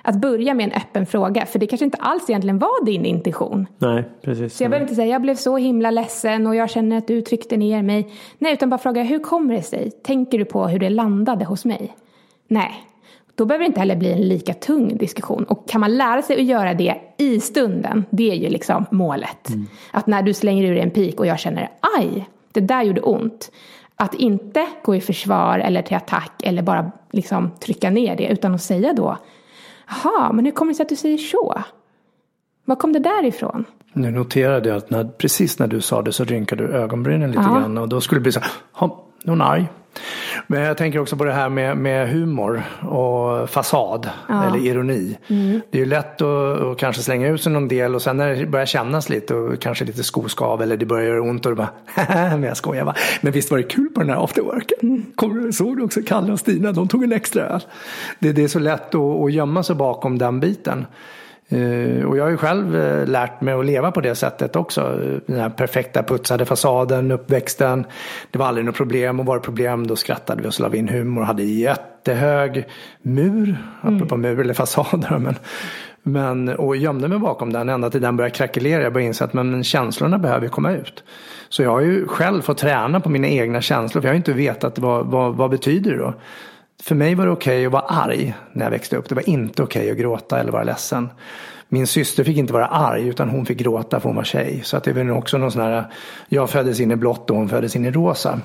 Att 0.09 0.17
börja 0.17 0.55
med 0.55 0.65
en 0.65 0.73
öppen 0.73 1.07
fråga, 1.07 1.47
för 1.47 1.59
det 1.59 1.67
kanske 1.67 1.85
inte 1.85 1.99
alls 1.99 2.31
egentligen 2.31 2.59
var 2.59 2.85
din 2.85 3.05
intention. 3.05 3.67
Nej, 3.79 4.05
precis. 4.23 4.57
Så 4.57 4.65
jag 4.65 4.71
behöver 4.71 4.85
inte 4.85 4.95
säga, 4.95 5.07
jag 5.07 5.23
blev 5.23 5.35
så 5.35 5.57
himla 5.57 5.91
ledsen 5.91 6.47
och 6.47 6.55
jag 6.55 6.71
känner 6.71 6.99
att 6.99 7.07
du 7.07 7.21
tryckte 7.21 7.57
ner 7.57 7.83
mig. 7.83 8.09
Nej, 8.39 8.53
utan 8.53 8.71
bara 8.71 8.79
fråga, 8.79 9.03
hur 9.03 9.19
kommer 9.19 9.55
det 9.55 9.63
sig? 9.63 9.91
Tänker 9.91 10.39
du 10.39 10.45
på 10.45 10.67
hur 10.67 10.79
det 10.79 10.91
landade 10.91 11.45
hos 11.45 11.65
mig? 11.65 11.97
Nej, 12.49 12.75
då 13.35 13.45
behöver 13.45 13.65
det 13.65 13.67
inte 13.67 13.81
heller 13.81 13.97
bli 13.97 14.13
en 14.13 14.21
lika 14.21 14.55
tung 14.55 14.97
diskussion. 14.97 15.45
Och 15.45 15.69
kan 15.69 15.81
man 15.81 15.97
lära 15.97 16.23
sig 16.23 16.37
att 16.37 16.45
göra 16.45 16.75
det 16.75 16.97
i 17.19 17.41
stunden, 17.41 18.05
det 18.11 18.31
är 18.31 18.37
ju 18.37 18.49
liksom 18.49 18.87
målet. 18.91 19.49
Mm. 19.49 19.67
Att 19.91 20.07
när 20.07 20.23
du 20.23 20.35
slänger 20.35 20.65
ur 20.65 20.77
en 20.77 20.91
pik 20.91 21.21
och 21.21 21.27
jag 21.27 21.39
känner, 21.39 21.71
aj, 21.99 22.29
det 22.53 22.61
där 22.61 22.83
gjorde 22.83 23.01
ont. 23.01 23.51
Att 23.97 24.15
inte 24.15 24.67
gå 24.83 24.97
i 24.97 25.01
försvar 25.01 25.59
eller 25.59 25.83
till 25.83 25.97
attack 25.97 26.43
eller 26.45 26.63
bara 26.63 26.93
liksom 27.11 27.51
trycka 27.61 27.91
ner 27.91 28.17
det, 28.17 28.27
utan 28.27 28.55
att 28.55 28.63
säga 28.63 28.93
då, 28.93 29.17
Jaha, 29.89 30.33
men 30.33 30.45
hur 30.45 30.53
kommer 30.53 30.73
det 30.73 30.77
sig 30.77 30.83
att 30.83 30.89
du 30.89 30.97
säger 30.97 31.19
så? 31.19 31.63
Var 32.65 32.77
kom 32.77 32.93
det 32.93 32.99
där 32.99 33.25
ifrån? 33.25 33.65
Nu 33.93 34.11
noterade 34.11 34.69
jag 34.69 34.77
att 34.77 34.91
när, 34.91 35.05
precis 35.05 35.59
när 35.59 35.67
du 35.67 35.81
sa 35.81 36.03
det 36.03 36.13
så 36.13 36.25
rynkade 36.25 36.67
du 36.67 36.73
ögonbrynen 36.73 37.31
lite 37.31 37.43
ja. 37.43 37.55
grann 37.55 37.79
och 37.79 37.89
då 37.89 38.01
skulle 38.01 38.19
det 38.19 38.23
bli 38.23 38.33
så 38.33 38.41
här, 38.41 38.51
hon 39.31 39.43
arg. 39.43 39.69
Men 40.47 40.63
jag 40.63 40.77
tänker 40.77 40.99
också 40.99 41.17
på 41.17 41.25
det 41.25 41.33
här 41.33 41.49
med, 41.49 41.77
med 41.77 42.09
humor 42.09 42.63
och 42.81 43.51
fasad 43.51 44.11
ja. 44.29 44.45
eller 44.45 44.67
ironi. 44.67 45.19
Mm. 45.27 45.61
Det 45.71 45.79
är 45.79 45.83
ju 45.83 45.89
lätt 45.89 46.23
att, 46.23 46.61
att, 46.61 46.79
kanske 46.79 47.03
slänga 47.03 47.29
ut 47.29 47.43
sig 47.43 47.53
någon 47.53 47.69
del 47.69 47.95
och 47.95 48.03
sen 48.03 48.17
när 48.17 48.35
det 48.35 48.47
börjar 48.47 48.67
kännas 48.67 49.09
lite 49.09 49.35
och 49.35 49.61
kanske 49.61 49.85
lite 49.85 50.03
skoskav 50.03 50.63
eller 50.63 50.77
det 50.77 50.87
börjar 50.87 51.07
göra 51.07 51.23
ont 51.23 51.47
och 51.47 51.53
du 51.53 51.57
bara 51.57 51.71
men 52.37 52.43
jag 52.43 52.57
skojar 52.57 52.85
bara. 52.85 52.97
Men 53.21 53.33
visst 53.33 53.51
var 53.51 53.59
det 53.59 53.65
kul 53.65 53.89
på 53.89 54.01
den 54.01 54.11
här 54.11 54.25
afterworken? 54.25 54.79
Mm. 54.83 55.05
Kommer, 55.15 55.51
såg 55.53 55.77
du 55.77 55.83
också 55.83 56.01
Kalle 56.07 56.33
och 56.33 56.41
Stina? 56.41 56.73
De 56.73 56.89
tog 56.89 57.05
en 57.05 57.13
extra 57.13 57.43
öl. 57.43 57.61
Det, 58.19 58.33
det 58.33 58.45
är 58.45 58.49
så 58.49 58.59
lätt 58.59 58.95
att, 58.95 59.21
att 59.25 59.33
gömma 59.33 59.63
sig 59.63 59.77
bakom 59.77 60.19
den 60.19 60.41
biten. 60.41 60.87
Uh, 61.53 62.05
och 62.05 62.17
jag 62.17 62.25
har 62.25 62.31
ju 62.31 62.37
själv 62.37 62.77
uh, 62.77 63.07
lärt 63.07 63.41
mig 63.41 63.55
att 63.55 63.67
leva 63.67 63.91
på 63.91 64.01
det 64.01 64.15
sättet 64.15 64.57
också. 64.57 65.01
Den 65.27 65.41
här 65.41 65.51
perfekta 65.51 66.03
putsade 66.03 66.45
fasaden, 66.45 67.11
uppväxten. 67.11 67.87
Det 68.31 68.39
var 68.39 68.47
aldrig 68.47 68.67
något 68.67 68.77
problem 68.77 69.21
och 69.21 69.27
var 69.27 69.37
det 69.37 69.43
problem 69.43 69.87
då 69.87 69.97
skrattade 69.97 70.43
vi 70.43 70.49
och 70.49 70.61
la 70.61 70.75
in 70.75 70.89
humor 70.89 71.21
och 71.21 71.27
hade 71.27 71.43
jättehög 71.43 72.69
mur. 73.03 73.57
Mm. 73.83 73.97
Apropå 73.97 74.17
mur 74.17 74.41
eller 74.41 74.55
fasader. 74.55 75.19
Men, 75.19 75.35
men, 76.03 76.49
och 76.49 76.77
gömde 76.77 77.09
mig 77.09 77.19
bakom 77.19 77.53
den 77.53 77.69
ända 77.69 77.91
till 77.91 78.01
den 78.01 78.17
började 78.17 78.35
krackelera. 78.35 78.83
Jag 78.83 78.93
började 78.93 79.07
inse 79.07 79.25
att 79.25 79.33
men, 79.33 79.65
känslorna 79.65 80.19
behöver 80.19 80.49
komma 80.49 80.73
ut. 80.73 81.05
Så 81.49 81.63
jag 81.63 81.71
har 81.71 81.81
ju 81.81 82.07
själv 82.07 82.43
fått 82.43 82.59
träna 82.59 83.01
på 83.01 83.09
mina 83.09 83.29
egna 83.29 83.61
känslor. 83.61 84.01
För 84.03 84.09
jag 84.09 84.13
har 84.13 84.17
inte 84.17 84.33
vetat 84.33 84.79
vad, 84.79 85.07
vad, 85.07 85.37
vad 85.37 85.51
betyder 85.51 85.91
det 85.91 85.99
då. 85.99 86.15
För 86.83 86.95
mig 86.95 87.15
var 87.15 87.27
det 87.27 87.33
okej 87.33 87.57
okay 87.57 87.67
att 87.67 87.73
vara 87.73 88.03
arg 88.03 88.35
när 88.53 88.65
jag 88.65 88.71
växte 88.71 88.97
upp. 88.97 89.09
Det 89.09 89.15
var 89.15 89.29
inte 89.29 89.63
okej 89.63 89.81
okay 89.81 89.91
att 89.91 89.99
gråta 89.99 90.41
eller 90.41 90.53
vara 90.53 90.65
ledsen. 90.65 91.09
Min 91.69 91.87
syster 91.87 92.25
fick 92.25 92.37
inte 92.37 92.53
vara 92.53 92.67
arg 92.67 93.09
utan 93.09 93.29
hon 93.29 93.47
fick 93.47 93.59
gråta 93.59 94.01
för 94.01 94.09
hon 94.09 94.17
var 94.17 94.25
tjej. 94.25 94.61
Så 94.65 94.77
att 94.77 94.85
det 94.85 94.91
är 94.91 94.95
väl 94.95 95.11
också 95.11 95.39
någon 95.39 95.53
sån 95.53 95.63
här, 95.63 95.85
jag 96.29 96.51
föddes 96.51 96.81
in 96.81 96.91
i 96.91 96.97
blått 96.97 97.31
och 97.31 97.37
hon 97.37 97.49
föddes 97.49 97.77
in 97.77 97.85
i 97.85 97.91
rosa. 97.91 98.41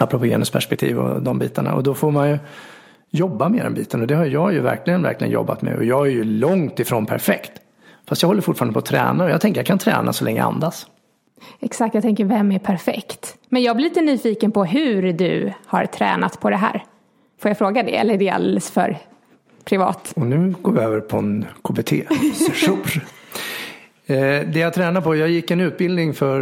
Apropå 0.00 0.24
genusperspektiv 0.24 0.98
och 0.98 1.22
de 1.22 1.38
bitarna. 1.38 1.74
Och 1.74 1.82
då 1.82 1.94
får 1.94 2.10
man 2.10 2.28
ju 2.28 2.38
jobba 3.10 3.48
med 3.48 3.64
den 3.64 3.74
biten. 3.74 4.00
Och 4.00 4.06
det 4.06 4.14
har 4.14 4.24
jag 4.24 4.52
ju 4.52 4.60
verkligen, 4.60 5.02
verkligen 5.02 5.32
jobbat 5.32 5.62
med. 5.62 5.76
Och 5.76 5.84
jag 5.84 6.06
är 6.06 6.10
ju 6.10 6.24
långt 6.24 6.80
ifrån 6.80 7.06
perfekt. 7.06 7.52
Fast 8.08 8.22
jag 8.22 8.28
håller 8.28 8.42
fortfarande 8.42 8.72
på 8.72 8.78
att 8.78 8.86
träna 8.86 9.24
och 9.24 9.30
jag 9.30 9.40
tänker 9.40 9.58
jag 9.58 9.66
kan 9.66 9.78
träna 9.78 10.12
så 10.12 10.24
länge 10.24 10.38
jag 10.38 10.46
andas. 10.46 10.86
Exakt, 11.60 11.94
jag 11.94 12.02
tänker 12.02 12.24
vem 12.24 12.52
är 12.52 12.58
perfekt? 12.58 13.36
Men 13.48 13.62
jag 13.62 13.76
blir 13.76 13.88
lite 13.88 14.00
nyfiken 14.00 14.52
på 14.52 14.64
hur 14.64 15.12
du 15.12 15.52
har 15.66 15.86
tränat 15.86 16.40
på 16.40 16.50
det 16.50 16.56
här. 16.56 16.84
Får 17.38 17.48
jag 17.48 17.58
fråga 17.58 17.82
det 17.82 17.96
eller 17.96 18.14
är 18.14 18.18
det 18.18 18.30
alldeles 18.30 18.70
för 18.70 18.98
privat? 19.64 20.12
Och 20.16 20.26
nu 20.26 20.54
går 20.62 20.72
vi 20.72 20.80
över 20.80 21.00
på 21.00 21.16
en 21.16 21.46
KBT-session. 21.62 22.78
Det 24.06 24.56
jag 24.56 24.74
tränar 24.74 25.00
på, 25.00 25.16
jag 25.16 25.28
gick 25.28 25.50
en 25.50 25.60
utbildning 25.60 26.14
för 26.14 26.40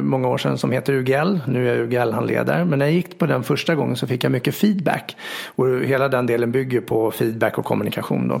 många 0.00 0.28
år 0.28 0.38
sedan 0.38 0.58
som 0.58 0.72
heter 0.72 0.92
UGL. 0.92 1.38
Nu 1.46 1.68
är 1.68 1.74
jag 1.74 1.86
UGL-handledare. 1.86 2.64
Men 2.64 2.78
när 2.78 2.86
jag 2.86 2.94
gick 2.94 3.18
på 3.18 3.26
den 3.26 3.42
första 3.42 3.74
gången 3.74 3.96
så 3.96 4.06
fick 4.06 4.24
jag 4.24 4.32
mycket 4.32 4.54
feedback. 4.54 5.16
Och 5.46 5.66
hela 5.66 6.08
den 6.08 6.26
delen 6.26 6.52
bygger 6.52 6.80
på 6.80 7.10
feedback 7.10 7.58
och 7.58 7.64
kommunikation 7.64 8.28
då. 8.28 8.40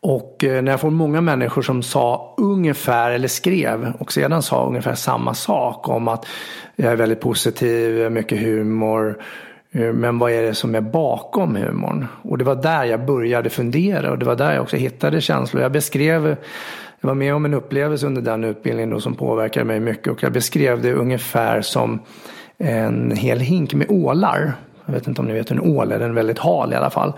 Och 0.00 0.36
när 0.40 0.70
jag 0.70 0.80
får 0.80 0.90
många 0.90 1.20
människor 1.20 1.62
som 1.62 1.82
sa 1.82 2.34
ungefär 2.38 3.10
eller 3.10 3.28
skrev 3.28 3.92
och 3.98 4.12
sedan 4.12 4.42
sa 4.42 4.66
ungefär 4.66 4.94
samma 4.94 5.34
sak 5.34 5.88
om 5.88 6.08
att 6.08 6.26
jag 6.76 6.92
är 6.92 6.96
väldigt 6.96 7.20
positiv, 7.20 8.12
mycket 8.12 8.40
humor, 8.40 9.22
Eh, 9.72 9.92
men 9.92 10.18
vad 10.18 10.32
är 10.32 10.42
det 10.42 10.54
som 10.54 10.74
är 10.74 10.80
bakom 10.80 11.56
humorn? 11.56 12.06
Och 12.22 12.38
det 12.38 12.44
var 12.44 12.54
där 12.54 12.84
jag 12.84 13.06
började 13.06 13.50
fundera 13.50 14.10
och 14.10 14.18
det 14.18 14.26
var 14.26 14.36
där 14.36 14.52
jag 14.52 14.62
också 14.62 14.76
hittade 14.76 15.20
känslor. 15.20 15.62
Jag 15.62 15.72
beskrev, 15.72 16.36
jag 17.00 17.08
var 17.08 17.14
med 17.14 17.34
om 17.34 17.44
en 17.44 17.54
upplevelse 17.54 18.06
under 18.06 18.22
den 18.22 18.44
utbildningen 18.44 18.90
då 18.90 19.00
som 19.00 19.14
påverkade 19.14 19.64
mig 19.64 19.80
mycket 19.80 20.08
och 20.08 20.22
jag 20.22 20.32
beskrev 20.32 20.82
det 20.82 20.92
ungefär 20.92 21.60
som 21.60 22.00
en 22.58 23.16
hel 23.16 23.40
hink 23.40 23.74
med 23.74 23.90
ålar. 23.90 24.52
Jag 24.86 24.92
vet 24.92 25.06
inte 25.06 25.20
om 25.20 25.26
ni 25.26 25.34
vet 25.34 25.50
hur 25.50 25.56
en 25.56 25.76
ål 25.76 25.92
är, 25.92 25.98
den 25.98 26.10
är 26.10 26.14
väldigt 26.14 26.38
hal 26.38 26.72
i 26.72 26.76
alla 26.76 26.90
fall. 26.90 27.12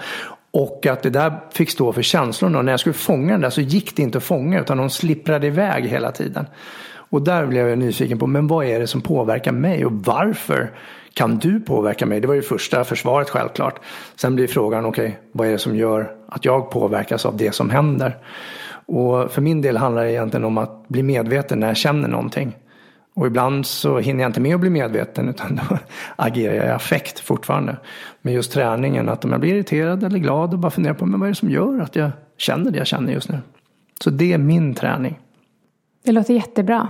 Och 0.51 0.87
att 0.87 1.03
det 1.03 1.11
där 1.11 1.33
fick 1.53 1.71
stå 1.71 1.93
för 1.93 2.03
känslorna 2.03 2.59
och 2.59 2.65
när 2.65 2.73
jag 2.73 2.81
skulle 2.81 2.93
fånga 2.93 3.33
den 3.33 3.41
där 3.41 3.51
så 3.51 3.61
gick 3.61 3.97
det 3.97 4.03
inte 4.03 4.19
att 4.19 4.25
fånga 4.25 4.61
utan 4.61 4.79
de 4.79 4.91
slipprade 4.91 5.47
iväg 5.47 5.85
hela 5.87 6.12
tiden. 6.12 6.47
Och 6.95 7.23
där 7.23 7.47
blev 7.47 7.69
jag 7.69 7.79
nyfiken 7.79 8.19
på, 8.19 8.27
men 8.27 8.47
vad 8.47 8.67
är 8.67 8.81
det 8.81 8.87
som 8.87 9.01
påverkar 9.01 9.53
mig 9.53 9.85
och 9.85 9.93
varför 9.93 10.71
kan 11.14 11.38
du 11.38 11.61
påverka 11.61 12.07
mig? 12.07 12.20
Det 12.20 12.27
var 12.27 12.35
ju 12.35 12.42
första 12.42 12.85
försvaret 12.85 13.31
självklart. 13.31 13.81
Sen 14.16 14.35
blir 14.35 14.46
frågan, 14.46 14.85
okej, 14.85 15.07
okay, 15.07 15.16
vad 15.33 15.48
är 15.48 15.53
det 15.53 15.59
som 15.59 15.77
gör 15.77 16.12
att 16.29 16.44
jag 16.44 16.70
påverkas 16.70 17.27
av 17.27 17.37
det 17.37 17.55
som 17.55 17.70
händer? 17.70 18.18
Och 18.87 19.33
för 19.33 19.42
min 19.42 19.62
del 19.62 19.77
handlar 19.77 20.05
det 20.05 20.12
egentligen 20.12 20.44
om 20.44 20.59
att 20.59 20.88
bli 20.88 21.03
medveten 21.03 21.61
när 21.61 21.66
jag 21.66 21.77
känner 21.77 22.09
någonting. 22.09 22.57
Och 23.14 23.27
ibland 23.27 23.66
så 23.66 23.98
hinner 23.98 24.22
jag 24.22 24.29
inte 24.29 24.40
med 24.40 24.55
att 24.55 24.61
bli 24.61 24.70
medveten 24.70 25.29
utan 25.29 25.61
då 25.68 25.79
agerar 26.16 26.55
jag 26.55 26.66
i 26.66 26.70
affekt 26.70 27.20
fortfarande. 27.20 27.77
Men 28.22 28.35
just 28.35 28.53
träningen, 28.53 29.09
att 29.09 29.25
om 29.25 29.31
jag 29.31 29.40
blir 29.40 29.55
irriterad 29.55 30.05
eller 30.05 30.18
glad 30.18 30.53
och 30.53 30.59
bara 30.59 30.70
funderar 30.70 30.94
på 30.94 31.07
men 31.07 31.20
vad 31.20 31.27
är 31.27 31.33
det 31.33 31.37
som 31.37 31.51
gör 31.51 31.81
att 31.81 31.96
jag 31.96 32.11
känner 32.37 32.70
det 32.70 32.79
jag 32.79 32.87
känner 32.87 33.12
just 33.12 33.29
nu. 33.29 33.38
Så 34.01 34.11
det 34.11 34.33
är 34.33 34.38
min 34.38 34.75
träning. 34.75 35.18
Det 36.05 36.12
låter 36.12 36.35
jättebra. 36.35 36.88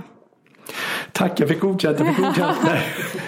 Tack, 1.13 1.39
jag 1.39 1.49
fick 1.49 1.59
godkänt. 1.59 1.99
Jag 1.99 2.07
fick 2.07 2.17
godkänt. 2.25 2.57
Nej, 2.63 2.81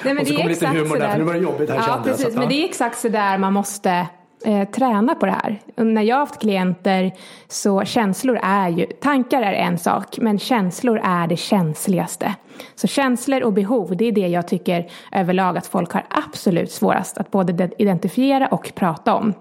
men 0.03 0.17
och 0.17 0.27
så 0.27 0.35
kom 0.35 0.47
lite 0.47 0.67
humor 0.67 0.97
där, 0.97 1.11
för 1.11 1.17
nu 1.17 1.23
var 1.23 1.33
det 1.33 1.39
jobbigt 1.39 1.69
här 1.69 1.75
ja, 1.77 1.83
kände 1.83 2.09
precis, 2.09 2.25
jag. 2.25 2.35
Men 2.35 2.49
det 2.49 2.55
är 2.55 2.65
exakt 2.65 2.99
så 2.99 3.09
där 3.09 3.37
man 3.37 3.53
måste 3.53 4.07
eh, 4.45 4.69
träna 4.69 5.15
på 5.15 5.25
det 5.25 5.31
här. 5.31 5.59
När 5.75 6.01
jag 6.01 6.15
har 6.15 6.19
haft 6.19 6.41
klienter 6.41 7.11
så 7.47 7.85
känslor 7.85 8.39
är 8.43 8.69
ju, 8.69 8.85
tankar 8.85 9.41
är 9.41 9.53
en 9.53 9.77
sak, 9.77 10.17
men 10.17 10.39
känslor 10.39 11.01
är 11.03 11.27
det 11.27 11.37
känsligaste. 11.37 12.35
Så 12.75 12.87
känslor 12.87 13.43
och 13.43 13.53
behov, 13.53 13.97
det 13.97 14.05
är 14.05 14.11
det 14.11 14.27
jag 14.27 14.47
tycker 14.47 14.87
överlag 15.11 15.57
att 15.57 15.67
folk 15.67 15.91
har 15.91 16.05
absolut 16.09 16.71
svårast 16.71 17.17
att 17.17 17.31
både 17.31 17.69
identifiera 17.77 18.47
och 18.47 18.71
prata 18.75 19.13
om. 19.13 19.33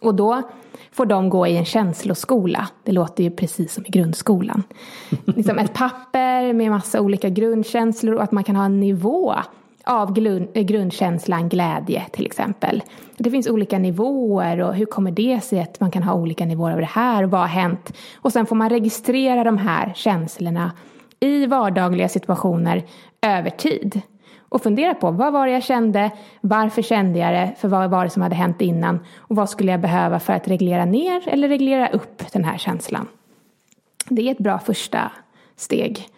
Och 0.00 0.14
då 0.14 0.42
får 0.92 1.06
de 1.06 1.28
gå 1.28 1.46
i 1.46 1.56
en 1.56 1.64
känsloskola. 1.64 2.68
Det 2.84 2.92
låter 2.92 3.24
ju 3.24 3.30
precis 3.30 3.74
som 3.74 3.86
i 3.86 3.88
grundskolan. 3.88 4.62
liksom 5.24 5.58
ett 5.58 5.74
papper 5.74 6.52
med 6.52 6.70
massa 6.70 7.00
olika 7.00 7.28
grundkänslor 7.28 8.14
och 8.14 8.22
att 8.22 8.32
man 8.32 8.44
kan 8.44 8.56
ha 8.56 8.64
en 8.64 8.80
nivå 8.80 9.34
av 9.84 10.12
grundkänslan 10.54 11.48
glädje 11.48 12.04
till 12.12 12.26
exempel. 12.26 12.82
Det 13.16 13.30
finns 13.30 13.48
olika 13.48 13.78
nivåer 13.78 14.60
och 14.60 14.74
hur 14.74 14.86
kommer 14.86 15.10
det 15.10 15.40
sig 15.44 15.60
att 15.60 15.80
man 15.80 15.90
kan 15.90 16.02
ha 16.02 16.14
olika 16.14 16.44
nivåer 16.44 16.72
av 16.72 16.78
det 16.78 16.84
här? 16.84 17.24
Vad 17.24 17.40
har 17.40 17.48
hänt? 17.48 17.92
Och 18.16 18.32
sen 18.32 18.46
får 18.46 18.56
man 18.56 18.70
registrera 18.70 19.44
de 19.44 19.58
här 19.58 19.92
känslorna 19.96 20.72
i 21.20 21.46
vardagliga 21.46 22.08
situationer 22.08 22.84
över 23.22 23.50
tid. 23.50 24.00
Och 24.50 24.62
fundera 24.62 24.94
på 24.94 25.10
vad 25.10 25.32
var 25.32 25.46
det 25.46 25.52
jag 25.52 25.62
kände, 25.62 26.10
varför 26.40 26.82
kände 26.82 27.18
jag 27.18 27.32
det, 27.32 27.52
för 27.58 27.68
vad 27.68 27.90
var 27.90 28.04
det 28.04 28.10
som 28.10 28.22
hade 28.22 28.34
hänt 28.34 28.60
innan 28.60 29.00
och 29.18 29.36
vad 29.36 29.50
skulle 29.50 29.70
jag 29.70 29.80
behöva 29.80 30.20
för 30.20 30.32
att 30.32 30.48
reglera 30.48 30.84
ner 30.84 31.28
eller 31.28 31.48
reglera 31.48 31.88
upp 31.88 32.32
den 32.32 32.44
här 32.44 32.58
känslan. 32.58 33.08
Det 34.08 34.28
är 34.28 34.32
ett 34.32 34.38
bra 34.38 34.58
första 34.58 35.12
steg. 35.56 36.08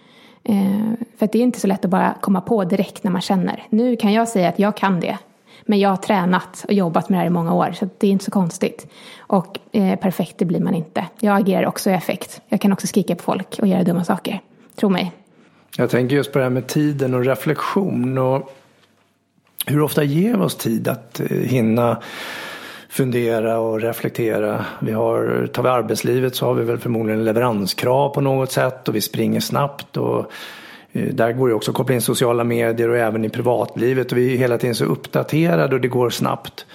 Eh, 0.44 0.92
för 1.18 1.28
det 1.32 1.38
är 1.38 1.42
inte 1.42 1.60
så 1.60 1.66
lätt 1.66 1.84
att 1.84 1.90
bara 1.90 2.14
komma 2.20 2.40
på 2.40 2.64
direkt 2.64 3.04
när 3.04 3.10
man 3.10 3.20
känner. 3.20 3.62
Nu 3.68 3.96
kan 3.96 4.12
jag 4.12 4.28
säga 4.28 4.48
att 4.48 4.58
jag 4.58 4.76
kan 4.76 5.00
det. 5.00 5.18
Men 5.62 5.78
jag 5.78 5.90
har 5.90 5.96
tränat 5.96 6.64
och 6.66 6.72
jobbat 6.72 7.08
med 7.08 7.16
det 7.16 7.20
här 7.20 7.26
i 7.26 7.30
många 7.30 7.54
år 7.54 7.72
så 7.72 7.88
det 7.98 8.06
är 8.06 8.10
inte 8.10 8.24
så 8.24 8.30
konstigt. 8.30 8.86
Och 9.18 9.58
eh, 9.72 9.98
perfekt 9.98 10.38
det 10.38 10.44
blir 10.44 10.60
man 10.60 10.74
inte. 10.74 11.06
Jag 11.20 11.40
agerar 11.40 11.66
också 11.66 11.90
i 11.90 11.92
effekt. 11.92 12.40
Jag 12.48 12.60
kan 12.60 12.72
också 12.72 12.86
skrika 12.86 13.14
på 13.14 13.22
folk 13.22 13.58
och 13.58 13.66
göra 13.66 13.84
dumma 13.84 14.04
saker. 14.04 14.40
Tro 14.76 14.88
mig. 14.88 15.12
Jag 15.76 15.90
tänker 15.90 16.16
just 16.16 16.32
på 16.32 16.38
det 16.38 16.44
här 16.44 16.50
med 16.50 16.66
tiden 16.66 17.14
och 17.14 17.24
reflektion. 17.24 18.18
Och 18.18 18.56
hur 19.66 19.82
ofta 19.82 20.04
ger 20.04 20.36
vi 20.36 20.42
oss 20.42 20.56
tid 20.56 20.88
att 20.88 21.20
eh, 21.20 21.26
hinna 21.26 22.02
fundera 22.88 23.58
och 23.58 23.80
reflektera. 23.80 24.64
Vi 24.80 24.92
har, 24.92 25.48
tar 25.52 25.62
vi 25.62 25.68
arbetslivet 25.68 26.36
så 26.36 26.46
har 26.46 26.54
vi 26.54 26.64
väl 26.64 26.78
förmodligen 26.78 27.24
leveranskrav 27.24 28.08
på 28.08 28.20
något 28.20 28.52
sätt 28.52 28.88
och 28.88 28.94
vi 28.94 29.00
springer 29.00 29.40
snabbt. 29.40 29.96
Och 29.96 30.32
eh, 30.92 31.14
där 31.14 31.32
går 31.32 31.48
det 31.48 31.54
också 31.54 31.70
att 31.70 31.76
koppla 31.76 31.94
in 31.94 32.02
sociala 32.02 32.44
medier 32.44 32.88
och 32.88 32.96
även 32.96 33.24
i 33.24 33.28
privatlivet 33.28 34.12
och 34.12 34.18
vi 34.18 34.34
är 34.34 34.38
hela 34.38 34.58
tiden 34.58 34.74
så 34.74 34.84
uppdaterade 34.84 35.74
och 35.74 35.80
det 35.80 35.88
går 35.88 36.10
snabbt. 36.10 36.66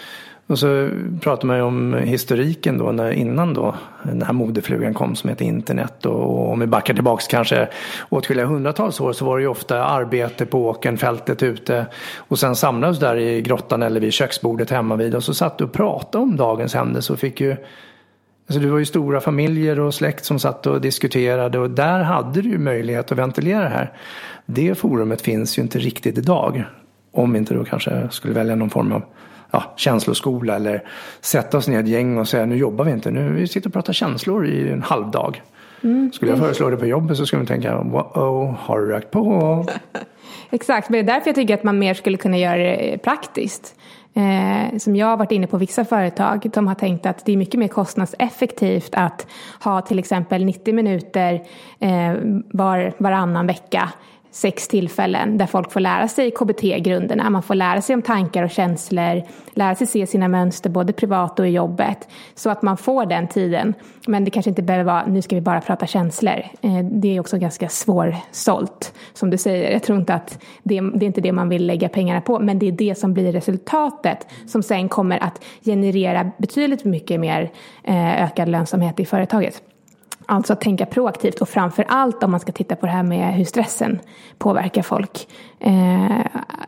Och 0.47 0.59
så 0.59 0.89
pratar 1.21 1.47
man 1.47 1.57
ju 1.57 1.63
om 1.63 1.93
historiken 1.93 2.77
då 2.77 2.91
när, 2.91 3.11
innan 3.11 3.53
då 3.53 3.75
den 4.03 4.21
här 4.21 4.33
modeflugan 4.33 4.93
kom 4.93 5.15
som 5.15 5.29
heter 5.29 5.45
internet 5.45 6.05
och 6.05 6.51
om 6.51 6.59
vi 6.59 6.67
backar 6.67 6.93
tillbaks 6.93 7.27
kanske 7.27 7.67
åtskilliga 8.09 8.45
hundratals 8.45 9.01
år 9.01 9.13
så 9.13 9.25
var 9.25 9.37
det 9.37 9.41
ju 9.41 9.47
ofta 9.47 9.85
arbete 9.85 10.45
på 10.45 10.67
åkern, 10.67 10.97
fältet 10.97 11.43
ute 11.43 11.85
och 12.17 12.39
sen 12.39 12.55
samlades 12.55 12.99
där 12.99 13.15
i 13.15 13.41
grottan 13.41 13.83
eller 13.83 13.99
vid 13.99 14.13
köksbordet 14.13 14.69
hemma 14.69 14.95
vid 14.95 15.15
och 15.15 15.23
så 15.23 15.33
satt 15.33 15.57
du 15.57 15.63
och 15.63 15.73
pratade 15.73 16.23
om 16.23 16.37
dagens 16.37 16.73
händelse 16.73 17.13
och 17.13 17.19
fick 17.19 17.41
ju 17.41 17.55
Alltså 18.49 18.59
det 18.59 18.71
var 18.71 18.79
ju 18.79 18.85
stora 18.85 19.21
familjer 19.21 19.79
och 19.79 19.93
släkt 19.93 20.25
som 20.25 20.39
satt 20.39 20.67
och 20.67 20.81
diskuterade 20.81 21.59
och 21.59 21.71
där 21.71 22.03
hade 22.03 22.41
du 22.41 22.49
ju 22.49 22.57
möjlighet 22.57 23.11
att 23.11 23.17
ventilera 23.17 23.63
det 23.63 23.69
här. 23.69 23.93
Det 24.45 24.77
forumet 24.77 25.21
finns 25.21 25.57
ju 25.57 25.61
inte 25.61 25.79
riktigt 25.79 26.17
idag. 26.17 26.63
Om 27.11 27.35
inte 27.35 27.53
då 27.53 27.63
kanske 27.63 28.07
skulle 28.11 28.33
välja 28.33 28.55
någon 28.55 28.69
form 28.69 28.91
av 28.91 29.03
ja, 29.51 29.73
känsloskola 29.75 30.55
eller 30.55 30.83
sätta 31.21 31.57
oss 31.57 31.67
ner 31.67 31.79
ett 31.79 31.87
gäng 31.87 32.17
och 32.17 32.27
säga 32.27 32.45
nu 32.45 32.55
jobbar 32.55 32.85
vi 32.85 32.91
inte, 32.91 33.11
nu 33.11 33.33
vi 33.33 33.47
sitter 33.47 33.69
och 33.69 33.73
pratar 33.73 33.93
känslor 33.93 34.47
i 34.47 34.71
en 34.71 34.81
halvdag. 34.81 35.41
Mm. 35.83 36.11
Skulle 36.13 36.31
jag 36.31 36.39
föreslå 36.39 36.69
det 36.69 36.77
på 36.77 36.85
jobbet 36.85 37.17
så 37.17 37.25
skulle 37.25 37.39
man 37.39 37.47
tänka, 37.47 37.77
wow, 37.77 38.55
har 38.59 38.79
du 38.79 38.87
rökt 38.87 39.11
på? 39.11 39.65
Exakt, 40.49 40.89
men 40.89 41.05
det 41.05 41.11
är 41.11 41.15
därför 41.15 41.27
jag 41.29 41.35
tycker 41.35 41.53
att 41.53 41.63
man 41.63 41.79
mer 41.79 41.93
skulle 41.93 42.17
kunna 42.17 42.37
göra 42.37 42.57
det 42.57 42.97
praktiskt. 43.03 43.75
Eh, 44.13 44.77
som 44.77 44.95
jag 44.95 45.07
har 45.07 45.17
varit 45.17 45.31
inne 45.31 45.47
på 45.47 45.57
vissa 45.57 45.85
företag, 45.85 46.49
de 46.53 46.67
har 46.67 46.75
tänkt 46.75 47.05
att 47.05 47.25
det 47.25 47.31
är 47.31 47.37
mycket 47.37 47.59
mer 47.59 47.67
kostnadseffektivt 47.67 48.89
att 48.91 49.27
ha 49.63 49.81
till 49.81 49.99
exempel 49.99 50.45
90 50.45 50.73
minuter 50.73 51.43
eh, 51.79 52.13
var, 52.51 52.93
varannan 52.97 53.47
vecka 53.47 53.89
sex 54.32 54.67
tillfällen 54.67 55.38
där 55.38 55.45
folk 55.45 55.71
får 55.71 55.80
lära 55.80 56.07
sig 56.07 56.32
KBT-grunderna. 56.32 57.30
Man 57.30 57.43
får 57.43 57.55
lära 57.55 57.82
sig 57.82 57.95
om 57.95 58.01
tankar 58.01 58.43
och 58.43 58.49
känslor, 58.49 59.23
lära 59.53 59.75
sig 59.75 59.88
se 59.88 60.07
sina 60.07 60.28
mönster 60.28 60.69
både 60.69 60.93
privat 60.93 61.39
och 61.39 61.47
i 61.47 61.49
jobbet 61.49 62.07
så 62.36 62.49
att 62.49 62.61
man 62.61 62.78
får 62.78 63.05
den 63.05 63.28
tiden. 63.28 63.73
Men 64.07 64.25
det 64.25 64.32
kanske 64.32 64.49
inte 64.49 64.61
behöver 64.61 64.84
vara 64.84 65.05
nu 65.05 65.21
ska 65.21 65.36
vi 65.36 65.41
bara 65.41 65.61
prata 65.61 65.88
känslor. 65.88 66.43
Eh, 66.61 66.80
det 66.91 67.15
är 67.15 67.19
också 67.19 67.38
ganska 67.38 67.69
svårsålt 67.69 68.93
som 69.13 69.30
du 69.30 69.38
säger. 69.38 69.71
Jag 69.71 69.84
tror 69.84 69.99
inte 69.99 70.13
att 70.13 70.43
det, 70.63 70.82
det 70.82 71.05
är 71.05 71.07
inte 71.07 71.21
det 71.21 71.32
man 71.32 71.49
vill 71.49 71.65
lägga 71.65 71.89
pengarna 71.89 72.21
på 72.21 72.39
men 72.39 72.59
det 72.59 72.67
är 72.67 72.71
det 72.71 72.97
som 72.97 73.13
blir 73.13 73.32
resultatet 73.32 74.28
som 74.47 74.63
sen 74.63 74.89
kommer 74.89 75.23
att 75.23 75.43
generera 75.65 76.32
betydligt 76.38 76.86
mycket 76.86 77.19
mer 77.19 77.51
eh, 77.84 78.23
ökad 78.23 78.49
lönsamhet 78.49 78.99
i 78.99 79.05
företaget. 79.05 79.61
Alltså 80.30 80.53
att 80.53 80.61
tänka 80.61 80.86
proaktivt 80.86 81.41
och 81.41 81.49
framför 81.49 81.86
allt 81.88 82.23
om 82.23 82.32
man 82.32 82.39
ska 82.39 82.51
titta 82.51 82.75
på 82.75 82.86
det 82.86 82.91
här 82.91 83.03
med 83.03 83.34
hur 83.34 83.45
stressen 83.45 83.99
påverkar 84.38 84.82
folk. 84.82 85.28
Eh, 85.59 86.25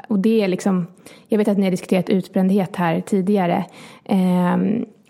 och 0.08 0.20
det 0.20 0.42
är 0.42 0.48
liksom, 0.48 0.88
jag 1.28 1.38
vet 1.38 1.48
att 1.48 1.58
ni 1.58 1.64
har 1.64 1.72
diskuterat 1.72 2.10
utbrändhet 2.10 2.76
här 2.76 3.02
tidigare. 3.02 3.66
Eh, 4.06 4.58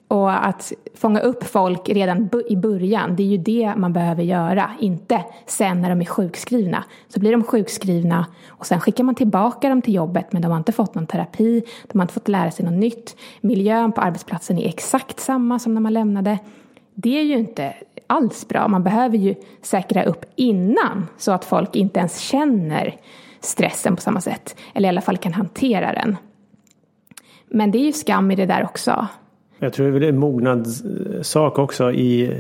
och 0.08 0.48
att 0.48 0.74
fånga 0.96 1.20
upp 1.20 1.44
folk 1.44 1.90
redan 1.90 2.30
i 2.50 2.56
början, 2.56 3.16
det 3.16 3.24
är 3.24 3.28
ju 3.28 3.38
det 3.38 3.74
man 3.78 3.94
behöver 3.94 4.24
göra. 4.24 4.72
Inte 4.80 5.24
sen 5.46 5.82
när 5.82 5.90
de 5.90 6.02
är 6.02 6.06
sjukskrivna. 6.06 6.84
Så 7.08 7.20
blir 7.20 7.32
de 7.32 7.44
sjukskrivna 7.44 8.26
och 8.48 8.66
sen 8.66 8.80
skickar 8.80 9.04
man 9.04 9.16
tillbaka 9.16 9.70
dem 9.70 9.82
till 9.82 9.94
jobbet 9.94 10.32
men 10.32 10.42
de 10.42 10.52
har 10.52 10.58
inte 10.58 10.72
fått 10.72 10.96
någon 10.96 11.08
terapi, 11.08 11.64
de 11.88 12.00
har 12.00 12.04
inte 12.04 12.14
fått 12.14 12.28
lära 12.28 12.52
sig 12.52 12.66
något 12.66 12.80
nytt. 12.80 13.16
Miljön 13.42 13.92
på 13.92 14.02
arbetsplatsen 14.02 14.58
är 14.58 14.68
exakt 14.68 15.20
samma 15.20 15.60
som 15.60 15.74
när 15.74 15.82
man 15.82 15.94
lämnade. 15.94 16.40
Det 17.02 17.20
är 17.20 17.24
ju 17.24 17.38
inte 17.38 17.74
alls 18.08 18.48
bra. 18.48 18.68
Man 18.68 18.84
behöver 18.84 19.18
ju 19.18 19.36
säkra 19.62 20.04
upp 20.04 20.26
innan 20.36 21.08
så 21.18 21.32
att 21.32 21.46
folk 21.46 21.76
inte 21.76 22.00
ens 22.00 22.20
känner 22.20 22.96
stressen 23.40 23.96
på 23.96 24.02
samma 24.02 24.22
sätt. 24.22 24.56
Eller 24.74 24.88
i 24.88 24.90
alla 24.90 25.02
fall 25.02 25.18
kan 25.18 25.34
hantera 25.34 25.94
den. 25.94 26.18
Men 27.48 27.72
det 27.72 27.78
är 27.78 27.86
ju 27.86 27.92
skam 27.92 28.32
i 28.32 28.36
det 28.36 28.46
där 28.46 28.64
också. 28.64 29.08
Jag 29.60 29.74
tror 29.74 30.00
det 30.00 30.06
är 30.06 30.10
en 30.10 30.18
mognadssak 30.18 31.60
också 31.60 31.92
i, 31.92 32.38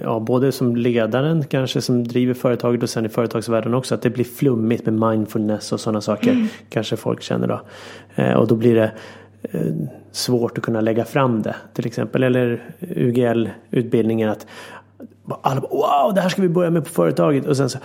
ja, 0.00 0.20
både 0.20 0.52
som 0.52 0.76
ledaren 0.76 1.44
kanske 1.44 1.80
som 1.80 2.08
driver 2.08 2.34
företaget 2.34 2.82
och 2.82 2.90
sen 2.90 3.06
i 3.06 3.08
företagsvärlden 3.08 3.74
också. 3.74 3.94
Att 3.94 4.02
det 4.02 4.10
blir 4.10 4.24
flummigt 4.24 4.86
med 4.86 5.10
mindfulness 5.10 5.72
och 5.72 5.80
sådana 5.80 6.00
saker. 6.00 6.32
Mm. 6.32 6.46
Kanske 6.68 6.96
folk 6.96 7.22
känner 7.22 7.48
då. 7.48 7.60
Eh, 8.14 8.32
och 8.32 8.48
då 8.48 8.56
blir 8.56 8.74
det 8.74 8.92
Eh, 9.42 9.72
svårt 10.10 10.58
att 10.58 10.64
kunna 10.64 10.80
lägga 10.80 11.04
fram 11.04 11.42
det 11.42 11.56
till 11.72 11.86
exempel. 11.86 12.22
Eller 12.22 12.74
UGL-utbildningen 12.80 14.28
att 14.28 14.46
alla 15.42 15.60
bara, 15.60 15.70
wow, 15.70 16.14
det 16.14 16.20
här 16.20 16.28
ska 16.28 16.42
vi 16.42 16.48
börja 16.48 16.70
med 16.70 16.84
på 16.84 16.90
företaget. 16.90 17.46
Och 17.46 17.56
sen 17.56 17.70
så 17.70 17.78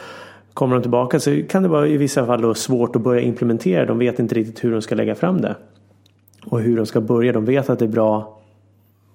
kommer 0.54 0.76
de 0.76 0.82
tillbaka 0.82 1.20
så 1.20 1.42
kan 1.50 1.64
det 1.64 1.70
vara 1.70 1.88
i 1.88 1.98
vissa 1.98 2.26
fall 2.26 2.42
då 2.42 2.54
svårt 2.54 2.96
att 2.96 3.02
börja 3.02 3.22
implementera. 3.22 3.86
De 3.86 4.00
vet 4.00 4.20
inte 4.20 4.36
riktigt 4.36 4.64
hur 4.64 4.72
de 4.72 4.82
ska 4.82 4.96
lägga 4.96 5.16
fram 5.16 5.42
det. 5.42 5.56
Och 6.46 6.62
hur 6.62 6.78
de 6.78 6.86
ska 6.86 7.02
börja. 7.02 7.34
De 7.34 7.46
vet 7.46 7.70
att 7.70 7.80
det 7.80 7.86
är 7.86 7.90
bra 7.90 8.40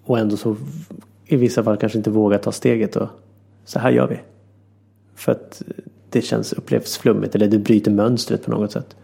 och 0.05 0.18
ändå 0.18 0.36
så 0.36 0.57
i 1.26 1.36
vissa 1.36 1.64
fall 1.64 1.76
kanske 1.76 1.99
inte 1.99 2.11
vågar 2.11 2.38
ta 2.38 2.53
steget 2.53 2.97
och 2.97 3.09
så 3.64 3.78
här 3.78 3.90
gör 3.90 4.07
vi. 4.07 4.20
För 5.14 5.32
att 5.32 5.62
det 6.11 6.22
känns, 6.22 6.53
upplevs 6.53 6.99
flummigt 6.99 7.34
eller 7.34 7.49
det 7.49 7.59
bryter 7.59 7.90
mönstret 7.90 8.45
på 8.45 8.51
något 8.51 8.72
sätt. 8.72 8.97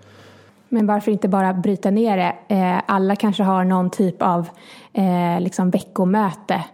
Men 0.68 0.86
varför 0.86 1.12
inte 1.12 1.28
bara 1.28 1.54
bryta 1.54 1.90
ner 1.90 2.16
det? 2.16 2.54
Eh, 2.54 2.80
alla 2.86 3.16
kanske 3.16 3.42
har 3.42 3.64
någon 3.64 3.90
typ 3.90 4.22
av 4.22 4.48
eh, 4.92 5.40
liksom 5.40 5.70
veckomöte 5.70 6.64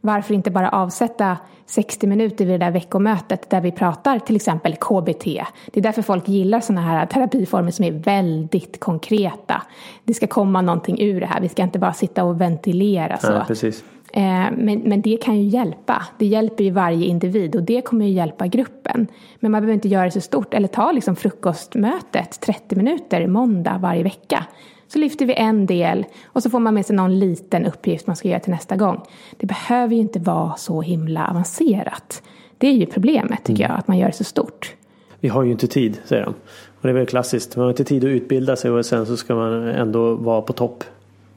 varför 0.00 0.34
inte 0.34 0.50
bara 0.50 0.68
avsätta 0.68 1.36
60 1.66 2.06
minuter 2.06 2.44
vid 2.44 2.60
det 2.60 2.66
där 2.66 2.70
veckomötet 2.70 3.50
där 3.50 3.60
vi 3.60 3.72
pratar 3.72 4.18
till 4.18 4.36
exempel 4.36 4.76
KBT. 4.76 5.24
Det 5.66 5.80
är 5.80 5.82
därför 5.82 6.02
folk 6.02 6.28
gillar 6.28 6.60
sådana 6.60 6.80
här 6.80 7.06
terapiformer 7.06 7.70
som 7.70 7.84
är 7.84 7.92
väldigt 7.92 8.80
konkreta. 8.80 9.62
Det 10.04 10.14
ska 10.14 10.26
komma 10.26 10.62
någonting 10.62 11.00
ur 11.00 11.20
det 11.20 11.26
här, 11.26 11.40
vi 11.40 11.48
ska 11.48 11.62
inte 11.62 11.78
bara 11.78 11.92
sitta 11.92 12.24
och 12.24 12.40
ventilera 12.40 13.18
så. 13.18 13.32
Ja, 13.32 13.44
precis. 13.46 13.84
Eh, 14.12 14.50
men, 14.56 14.78
men 14.84 15.02
det 15.02 15.16
kan 15.16 15.40
ju 15.40 15.48
hjälpa. 15.48 16.02
Det 16.18 16.26
hjälper 16.26 16.64
ju 16.64 16.70
varje 16.70 17.06
individ 17.06 17.56
och 17.56 17.62
det 17.62 17.80
kommer 17.80 18.06
ju 18.06 18.12
hjälpa 18.12 18.46
gruppen. 18.46 19.06
Men 19.40 19.52
man 19.52 19.60
behöver 19.60 19.74
inte 19.74 19.88
göra 19.88 20.04
det 20.04 20.10
så 20.10 20.20
stort. 20.20 20.54
Eller 20.54 20.68
ta 20.68 20.92
liksom 20.92 21.16
frukostmötet 21.16 22.40
30 22.40 22.76
minuter 22.76 23.26
måndag 23.26 23.78
varje 23.78 24.02
vecka. 24.02 24.46
Så 24.88 24.98
lyfter 24.98 25.26
vi 25.26 25.34
en 25.34 25.66
del 25.66 26.06
och 26.26 26.42
så 26.42 26.50
får 26.50 26.58
man 26.58 26.74
med 26.74 26.86
sig 26.86 26.96
någon 26.96 27.18
liten 27.18 27.66
uppgift 27.66 28.06
man 28.06 28.16
ska 28.16 28.28
göra 28.28 28.40
till 28.40 28.52
nästa 28.52 28.76
gång. 28.76 29.00
Det 29.36 29.46
behöver 29.46 29.94
ju 29.94 30.00
inte 30.00 30.18
vara 30.18 30.56
så 30.56 30.82
himla 30.82 31.26
avancerat. 31.26 32.22
Det 32.58 32.68
är 32.68 32.72
ju 32.72 32.86
problemet 32.86 33.44
tycker 33.44 33.62
jag, 33.62 33.72
att 33.72 33.88
man 33.88 33.98
gör 33.98 34.06
det 34.06 34.12
så 34.12 34.24
stort. 34.24 34.74
Vi 35.20 35.28
har 35.28 35.42
ju 35.42 35.50
inte 35.50 35.66
tid, 35.66 35.98
säger 36.04 36.24
de. 36.24 36.34
Och 36.80 36.82
det 36.82 36.88
är 36.88 36.92
väl 36.92 37.06
klassiskt. 37.06 37.56
Man 37.56 37.62
har 37.62 37.70
inte 37.70 37.84
tid 37.84 38.04
att 38.04 38.08
utbilda 38.08 38.56
sig 38.56 38.70
och 38.70 38.86
sen 38.86 39.06
så 39.06 39.16
ska 39.16 39.34
man 39.34 39.68
ändå 39.68 40.14
vara 40.14 40.42
på 40.42 40.52
topp 40.52 40.84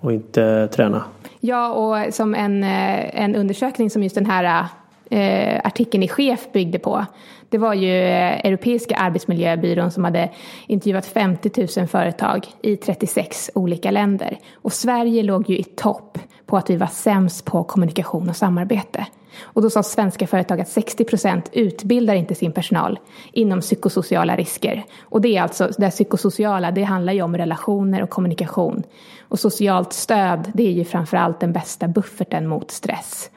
och 0.04 0.14
inte 0.14 0.68
träna. 0.68 1.04
Ja, 1.40 1.74
och 1.74 2.14
som 2.14 2.36
en, 2.36 2.64
eh, 2.64 3.22
en 3.24 3.36
undersökning 3.36 3.90
som 3.90 4.04
just 4.04 4.16
den 4.16 4.26
här 4.26 4.44
eh, 4.44 4.66
eh, 5.10 5.62
artikeln 5.64 6.04
i 6.04 6.08
Chef 6.08 6.52
byggde 6.54 6.80
på. 6.80 7.06
Det 7.50 7.58
var 7.58 7.74
ju 7.74 7.90
eh, 7.90 8.46
Europeiska 8.46 8.96
arbetsmiljöbyrån 8.96 9.92
som 9.92 10.04
hade 10.04 10.30
intervjuat 10.68 11.06
50 11.06 11.80
000 11.80 11.88
företag 11.88 12.48
i 12.62 12.76
36 12.76 13.52
olika 13.56 13.92
länder. 13.92 14.38
Och 14.54 14.74
Sverige 14.74 15.24
låg 15.24 15.50
ju 15.50 15.58
i 15.58 15.64
topp 15.64 16.18
på 16.46 16.58
att 16.58 16.70
vi 16.70 16.76
var 16.76 16.88
sämst 16.88 17.46
på 17.46 17.64
kommunikation 17.64 18.30
och 18.30 18.36
samarbete. 18.36 19.06
Och 19.42 19.62
då 19.62 19.70
sa 19.70 19.84
svenska 19.84 20.28
företag 20.28 20.62
att 20.62 20.70
60 20.70 21.04
procent 21.04 21.50
utbildar 21.54 22.16
inte 22.16 22.36
sin 22.36 22.52
personal 22.52 23.00
inom 23.32 23.62
psykosociala 23.62 24.36
risker. 24.36 24.86
Och 25.02 25.22
det 25.22 25.38
är 25.38 25.42
alltså, 25.42 25.70
det 25.78 25.90
psykosociala, 25.90 26.72
det 26.72 26.84
handlar 26.84 27.14
ju 27.14 27.22
om 27.22 27.38
relationer 27.38 28.04
och 28.04 28.10
kommunikation. 28.10 28.84
Och 29.22 29.40
socialt 29.40 29.94
stöd, 29.94 30.52
det 30.54 30.68
är 30.68 30.72
ju 30.72 30.86
framförallt 30.86 31.40
den 31.40 31.54
bästa 31.54 31.88
bufferten 31.88 32.48
mot 32.48 32.72
stress. 32.72 33.30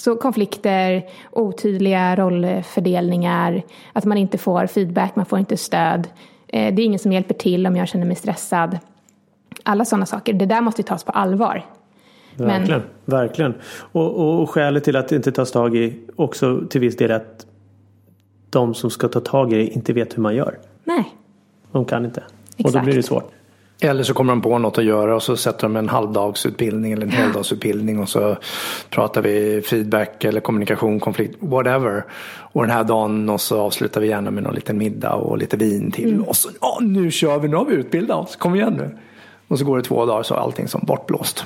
Så 0.00 0.16
konflikter, 0.16 1.04
otydliga 1.30 2.16
rollfördelningar, 2.16 3.62
att 3.92 4.04
man 4.04 4.18
inte 4.18 4.38
får 4.38 4.66
feedback, 4.66 5.16
man 5.16 5.26
får 5.26 5.38
inte 5.38 5.56
stöd. 5.56 6.08
Eh, 6.48 6.74
det 6.74 6.82
är 6.82 6.86
ingen 6.86 6.98
som 6.98 7.12
hjälper 7.12 7.34
till 7.34 7.66
om 7.66 7.76
jag 7.76 7.88
känner 7.88 8.06
mig 8.06 8.16
stressad. 8.16 8.78
Alla 9.62 9.84
sådana 9.84 10.06
saker. 10.06 10.32
Det 10.32 10.46
där 10.46 10.60
måste 10.60 10.82
tas 10.82 11.04
på 11.04 11.12
allvar. 11.12 11.64
Verkligen. 12.36 12.80
Men... 12.80 13.18
Verkligen. 13.18 13.54
Och, 13.92 14.14
och, 14.14 14.42
och 14.42 14.50
skälet 14.50 14.84
till 14.84 14.96
att 14.96 15.08
det 15.08 15.16
inte 15.16 15.32
tas 15.32 15.52
tag 15.52 15.76
i 15.76 16.00
också 16.16 16.62
till 16.70 16.80
viss 16.80 16.96
del 16.96 17.10
är 17.10 17.14
att 17.14 17.46
de 18.50 18.74
som 18.74 18.90
ska 18.90 19.08
ta 19.08 19.20
tag 19.20 19.52
i 19.52 19.56
det 19.56 19.66
inte 19.66 19.92
vet 19.92 20.16
hur 20.16 20.22
man 20.22 20.34
gör. 20.34 20.58
Nej. 20.84 21.14
De 21.72 21.84
kan 21.84 22.04
inte. 22.04 22.22
Exakt. 22.56 22.66
Och 22.66 22.72
då 22.72 22.84
blir 22.84 22.94
det 22.94 23.02
svårt. 23.02 23.32
Eller 23.82 24.02
så 24.02 24.14
kommer 24.14 24.32
de 24.32 24.42
på 24.42 24.58
något 24.58 24.78
att 24.78 24.84
göra 24.84 25.16
och 25.16 25.22
så 25.22 25.36
sätter 25.36 25.62
de 25.62 25.76
en 25.76 25.88
halvdagsutbildning 25.88 26.92
eller 26.92 27.02
en 27.02 27.12
heldagsutbildning 27.12 27.98
och 27.98 28.08
så 28.08 28.36
pratar 28.90 29.22
vi 29.22 29.62
feedback 29.62 30.24
eller 30.24 30.40
kommunikation, 30.40 31.00
konflikt, 31.00 31.36
whatever. 31.40 32.04
Och 32.52 32.62
den 32.62 32.70
här 32.70 32.84
dagen 32.84 33.28
och 33.28 33.40
så 33.40 33.60
avslutar 33.60 34.00
vi 34.00 34.08
gärna 34.08 34.30
med 34.30 34.42
någon 34.42 34.54
liten 34.54 34.78
middag 34.78 35.12
och 35.12 35.38
lite 35.38 35.56
vin 35.56 35.90
till. 35.90 36.12
Mm. 36.12 36.24
Och 36.24 36.36
så, 36.36 36.48
ja 36.60 36.78
nu 36.80 37.10
kör 37.10 37.38
vi, 37.38 37.48
nu 37.48 37.56
har 37.56 37.64
vi 37.64 37.74
utbildat 37.74 38.16
oss, 38.16 38.36
kom 38.36 38.54
igen 38.54 38.74
nu. 38.74 38.98
Och 39.48 39.58
så 39.58 39.64
går 39.64 39.76
det 39.76 39.82
två 39.82 40.06
dagar 40.06 40.22
så 40.22 40.34
är 40.34 40.38
allting 40.38 40.68
som 40.68 40.80
bortblåst. 40.84 41.44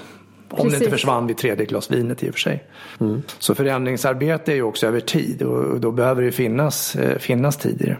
Om 0.50 0.56
Precis. 0.56 0.72
det 0.72 0.84
inte 0.84 0.90
försvann 0.90 1.26
vid 1.26 1.36
tredje 1.36 1.66
glas 1.66 1.90
vinet 1.90 2.22
i 2.22 2.30
och 2.30 2.34
för 2.34 2.40
sig. 2.40 2.64
Mm. 3.00 3.22
Så 3.38 3.54
förändringsarbete 3.54 4.52
är 4.52 4.56
ju 4.56 4.62
också 4.62 4.86
över 4.86 5.00
tid 5.00 5.42
och 5.42 5.80
då 5.80 5.90
behöver 5.90 6.22
det 6.22 6.32
finnas, 6.32 6.96
eh, 6.96 7.18
finnas 7.18 7.56
tid 7.56 7.82
i 7.82 7.84
det. 7.84 7.96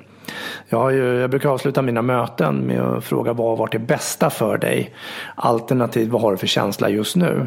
Jag, 0.69 0.93
ju, 0.93 1.21
jag 1.21 1.31
brukar 1.31 1.49
avsluta 1.49 1.83
mina 1.83 2.03
möten 2.03 2.59
med 2.59 2.81
att 2.81 3.05
fråga 3.05 3.33
vad 3.33 3.49
har 3.49 3.57
varit 3.57 3.73
det 3.73 3.79
bästa 3.79 4.31
för 4.31 4.59
dig? 4.59 4.95
Alternativt 5.35 6.09
vad 6.09 6.23
har 6.23 6.31
du 6.31 6.37
för 6.37 6.47
känsla 6.47 6.89
just 6.89 7.17
nu? 7.17 7.47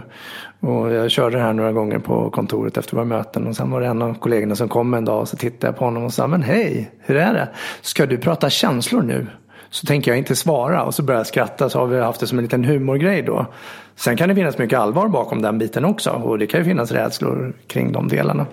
Och 0.59 0.93
jag 0.93 1.11
körde 1.11 1.37
det 1.37 1.43
här 1.43 1.53
några 1.53 1.71
gånger 1.71 1.99
på 1.99 2.29
kontoret 2.29 2.77
efter 2.77 2.95
våra 2.95 3.05
möten 3.05 3.47
och 3.47 3.55
sen 3.55 3.71
var 3.71 3.81
det 3.81 3.87
en 3.87 4.01
av 4.01 4.13
kollegorna 4.13 4.55
som 4.55 4.69
kom 4.69 4.93
en 4.93 5.05
dag 5.05 5.21
och 5.21 5.27
så 5.27 5.37
tittade 5.37 5.67
jag 5.67 5.77
på 5.77 5.85
honom 5.85 6.03
och 6.03 6.13
sa 6.13 6.27
men 6.27 6.43
hej, 6.43 6.91
hur 6.99 7.15
är 7.15 7.33
det? 7.33 7.49
Ska 7.81 8.05
du 8.05 8.17
prata 8.17 8.49
känslor 8.49 9.01
nu? 9.01 9.27
Så 9.69 9.85
tänker 9.85 10.11
jag 10.11 10.17
inte 10.17 10.35
svara 10.35 10.83
och 10.83 10.93
så 10.95 11.03
börjar 11.03 11.19
jag 11.19 11.27
skratta 11.27 11.69
så 11.69 11.79
har 11.79 11.87
vi 11.87 11.99
haft 11.99 12.19
det 12.19 12.27
som 12.27 12.37
en 12.37 12.43
liten 12.43 12.63
humorgrej 12.63 13.21
då. 13.21 13.45
Sen 13.95 14.17
kan 14.17 14.29
det 14.29 14.35
finnas 14.35 14.57
mycket 14.57 14.79
allvar 14.79 15.07
bakom 15.07 15.41
den 15.41 15.57
biten 15.57 15.85
också 15.85 16.09
och 16.09 16.39
det 16.39 16.47
kan 16.47 16.59
ju 16.59 16.63
finnas 16.63 16.91
rädslor 16.91 17.53
kring 17.67 17.91
de 17.91 18.07
delarna. 18.07 18.45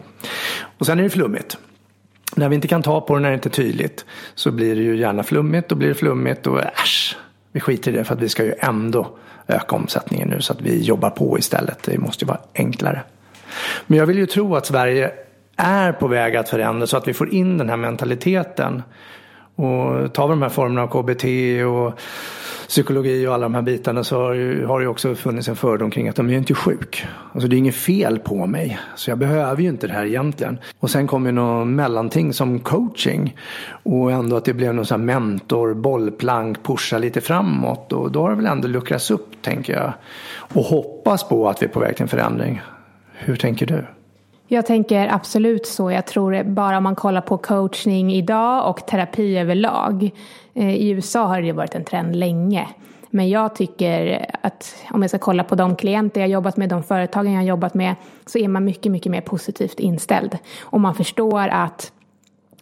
Och 0.78 0.86
sen 0.86 0.98
är 0.98 1.02
det 1.02 1.10
flummigt. 1.10 1.58
När 2.36 2.48
vi 2.48 2.54
inte 2.54 2.68
kan 2.68 2.82
ta 2.82 3.00
på 3.00 3.14
det 3.14 3.20
när 3.20 3.28
det 3.28 3.34
inte 3.34 3.48
är 3.48 3.50
tydligt 3.50 4.04
så 4.34 4.50
blir 4.50 4.76
det 4.76 4.82
ju 4.82 4.96
gärna 4.96 5.22
flummigt 5.22 5.72
och 5.72 5.78
blir 5.78 5.88
det 5.88 5.94
flummigt 5.94 6.46
och 6.46 6.60
äsch, 6.62 7.16
vi 7.52 7.60
skiter 7.60 7.92
i 7.92 7.96
det 7.96 8.04
för 8.04 8.14
att 8.14 8.20
vi 8.20 8.28
ska 8.28 8.44
ju 8.44 8.54
ändå 8.58 9.16
öka 9.46 9.76
omsättningen 9.76 10.28
nu 10.28 10.40
så 10.40 10.52
att 10.52 10.60
vi 10.60 10.82
jobbar 10.82 11.10
på 11.10 11.38
istället. 11.38 11.82
Det 11.82 11.98
måste 11.98 12.24
ju 12.24 12.28
vara 12.28 12.40
enklare. 12.54 13.02
Men 13.86 13.98
jag 13.98 14.06
vill 14.06 14.18
ju 14.18 14.26
tro 14.26 14.56
att 14.56 14.66
Sverige 14.66 15.12
är 15.56 15.92
på 15.92 16.08
väg 16.08 16.36
att 16.36 16.48
förändras 16.48 16.90
så 16.90 16.96
att 16.96 17.08
vi 17.08 17.14
får 17.14 17.34
in 17.34 17.58
den 17.58 17.68
här 17.68 17.76
mentaliteten. 17.76 18.82
Och 19.56 20.12
tar 20.12 20.26
vi 20.26 20.30
de 20.30 20.42
här 20.42 20.48
formerna 20.48 20.82
av 20.82 20.86
KBT 20.86 21.24
och 21.64 22.00
psykologi 22.68 23.26
och 23.26 23.34
alla 23.34 23.42
de 23.42 23.54
här 23.54 23.62
bitarna 23.62 24.04
så 24.04 24.20
har, 24.22 24.32
ju, 24.32 24.66
har 24.66 24.80
det 24.80 24.86
också 24.86 25.14
funnits 25.14 25.48
en 25.48 25.56
fördom 25.56 25.90
kring 25.90 26.08
att 26.08 26.16
de 26.16 26.30
är 26.30 26.36
inte 26.36 26.54
sjuk. 26.54 27.06
Alltså 27.32 27.48
det 27.48 27.56
är 27.56 27.58
inget 27.58 27.74
fel 27.74 28.18
på 28.18 28.46
mig. 28.46 28.78
Så 28.94 29.10
jag 29.10 29.18
behöver 29.18 29.62
ju 29.62 29.68
inte 29.68 29.86
det 29.86 29.92
här 29.92 30.06
egentligen. 30.06 30.58
Och 30.78 30.90
sen 30.90 31.06
kom 31.06 31.26
ju 31.26 31.32
något 31.32 31.66
mellanting 31.66 32.32
som 32.32 32.60
coaching. 32.60 33.36
Och 33.82 34.12
ändå 34.12 34.36
att 34.36 34.44
det 34.44 34.54
blev 34.54 34.74
någon 34.74 34.86
sån 34.86 35.00
här 35.00 35.06
mentor, 35.06 35.74
bollplank, 35.74 36.62
pusha 36.62 36.98
lite 36.98 37.20
framåt. 37.20 37.92
Och 37.92 38.12
då 38.12 38.22
har 38.22 38.30
det 38.30 38.36
väl 38.36 38.46
ändå 38.46 38.68
luckrats 38.68 39.10
upp 39.10 39.42
tänker 39.42 39.72
jag. 39.72 39.92
Och 40.36 40.64
hoppas 40.64 41.28
på 41.28 41.48
att 41.48 41.62
vi 41.62 41.66
är 41.66 41.70
på 41.70 41.80
väg 41.80 41.96
till 41.96 42.02
en 42.02 42.08
förändring. 42.08 42.60
Hur 43.12 43.36
tänker 43.36 43.66
du? 43.66 43.84
Jag 44.54 44.66
tänker 44.66 45.08
absolut 45.14 45.66
så. 45.66 45.90
Jag 45.90 46.06
tror 46.06 46.42
bara 46.42 46.76
om 46.76 46.82
man 46.82 46.94
kollar 46.94 47.20
på 47.20 47.38
coachning 47.38 48.12
idag 48.12 48.70
och 48.70 48.86
terapi 48.86 49.38
överlag. 49.38 50.10
Eh, 50.54 50.74
I 50.74 50.88
USA 50.88 51.26
har 51.26 51.42
det 51.42 51.52
varit 51.52 51.74
en 51.74 51.84
trend 51.84 52.16
länge. 52.16 52.68
Men 53.10 53.28
jag 53.28 53.54
tycker 53.54 54.26
att 54.40 54.74
om 54.90 55.02
jag 55.02 55.10
ska 55.10 55.18
kolla 55.18 55.44
på 55.44 55.54
de 55.54 55.76
klienter 55.76 56.20
jag 56.20 56.30
jobbat 56.30 56.56
med, 56.56 56.68
de 56.68 56.82
företagen 56.82 57.32
jag 57.32 57.44
jobbat 57.44 57.74
med, 57.74 57.94
så 58.26 58.38
är 58.38 58.48
man 58.48 58.64
mycket, 58.64 58.92
mycket 58.92 59.12
mer 59.12 59.20
positivt 59.20 59.80
inställd. 59.80 60.38
Och 60.62 60.80
man 60.80 60.94
förstår 60.94 61.48
att 61.48 61.92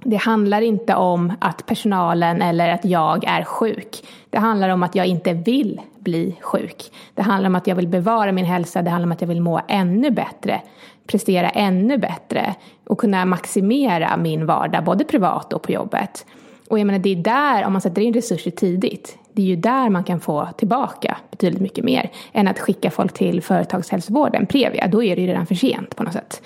det 0.05 0.17
handlar 0.17 0.61
inte 0.61 0.95
om 0.95 1.33
att 1.41 1.67
personalen 1.67 2.43
eller 2.43 2.69
att 2.69 2.85
jag 2.85 3.25
är 3.25 3.45
sjuk. 3.45 4.05
Det 4.31 4.39
handlar 4.39 4.69
om 4.69 4.83
att 4.83 4.95
jag 4.95 5.07
inte 5.07 5.33
vill 5.33 5.81
bli 5.99 6.37
sjuk. 6.41 6.93
Det 7.15 7.23
handlar 7.23 7.51
om 7.51 7.55
att 7.55 7.67
jag 7.67 7.77
vill 7.77 7.89
bevara 7.89 8.33
min 8.33 8.45
hälsa, 8.45 8.83
det 8.83 8.91
handlar 8.91 9.07
om 9.07 9.13
att 9.13 9.21
jag 9.21 9.29
vill 9.29 9.41
må 9.41 9.61
ännu 9.69 10.11
bättre 10.11 10.61
prestera 11.07 11.51
ännu 11.51 11.99
bättre 11.99 12.55
och 12.87 12.99
kunna 12.99 13.25
maximera 13.25 14.17
min 14.17 14.47
vardag, 14.47 14.85
både 14.85 15.05
privat 15.05 15.53
och 15.53 15.63
på 15.63 15.73
jobbet. 15.73 16.27
Och 16.69 16.79
jag 16.79 16.87
menar, 16.87 16.99
det 16.99 17.13
är 17.13 17.17
där, 17.17 17.67
om 17.67 17.73
man 17.73 17.83
sätter 17.83 18.03
in 18.03 18.15
resurser 18.15 18.51
tidigt, 18.51 19.19
det 19.33 19.43
är 19.43 19.47
ju 19.47 19.57
där 19.57 19.91
man 19.91 20.05
kan 20.05 20.21
få 20.21 20.49
tillbaka 20.57 21.17
betydligt 21.31 21.61
mycket 21.61 21.85
mer 21.85 22.11
än 22.33 22.49
att 22.49 22.59
skicka 22.59 22.91
folk 22.91 23.13
till 23.13 23.43
företagshälsovården, 23.43 24.47
Previa. 24.47 24.87
Då 24.87 25.03
är 25.03 25.17
det 25.17 25.23
ju 25.23 25.29
redan 25.29 25.47
för 25.47 25.55
sent 25.55 25.97
på 25.97 26.03
något 26.03 26.13
sätt. 26.13 26.43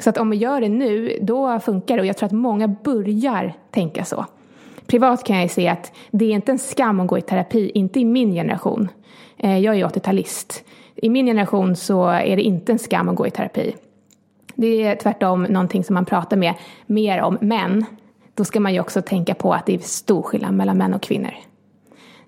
Så 0.00 0.10
att 0.10 0.18
om 0.18 0.30
vi 0.30 0.36
gör 0.36 0.60
det 0.60 0.68
nu, 0.68 1.18
då 1.22 1.60
funkar 1.60 1.96
det 1.96 2.00
och 2.00 2.06
jag 2.06 2.16
tror 2.16 2.26
att 2.26 2.32
många 2.32 2.68
börjar 2.68 3.54
tänka 3.70 4.04
så. 4.04 4.26
Privat 4.86 5.24
kan 5.24 5.40
jag 5.40 5.50
se 5.50 5.68
att 5.68 5.92
det 6.10 6.24
är 6.24 6.30
inte 6.30 6.52
en 6.52 6.58
skam 6.58 7.00
att 7.00 7.06
gå 7.06 7.18
i 7.18 7.22
terapi, 7.22 7.70
inte 7.74 8.00
i 8.00 8.04
min 8.04 8.32
generation. 8.32 8.88
Eh, 9.36 9.58
jag 9.58 9.78
är 9.78 9.84
80-talist. 9.84 10.64
I 10.94 11.08
min 11.08 11.26
generation 11.26 11.76
så 11.76 12.06
är 12.06 12.36
det 12.36 12.42
inte 12.42 12.72
en 12.72 12.78
skam 12.78 13.08
att 13.08 13.16
gå 13.16 13.26
i 13.26 13.30
terapi. 13.30 13.74
Det 14.60 14.84
är 14.84 14.96
tvärtom 14.96 15.42
någonting 15.42 15.84
som 15.84 15.94
man 15.94 16.04
pratar 16.04 16.36
med 16.36 16.54
mer 16.86 17.22
om. 17.22 17.38
Men 17.40 17.84
då 18.34 18.44
ska 18.44 18.60
man 18.60 18.74
ju 18.74 18.80
också 18.80 19.02
tänka 19.02 19.34
på 19.34 19.52
att 19.54 19.66
det 19.66 19.74
är 19.74 19.78
stor 19.78 20.22
skillnad 20.22 20.54
mellan 20.54 20.78
män 20.78 20.94
och 20.94 21.02
kvinnor. 21.02 21.34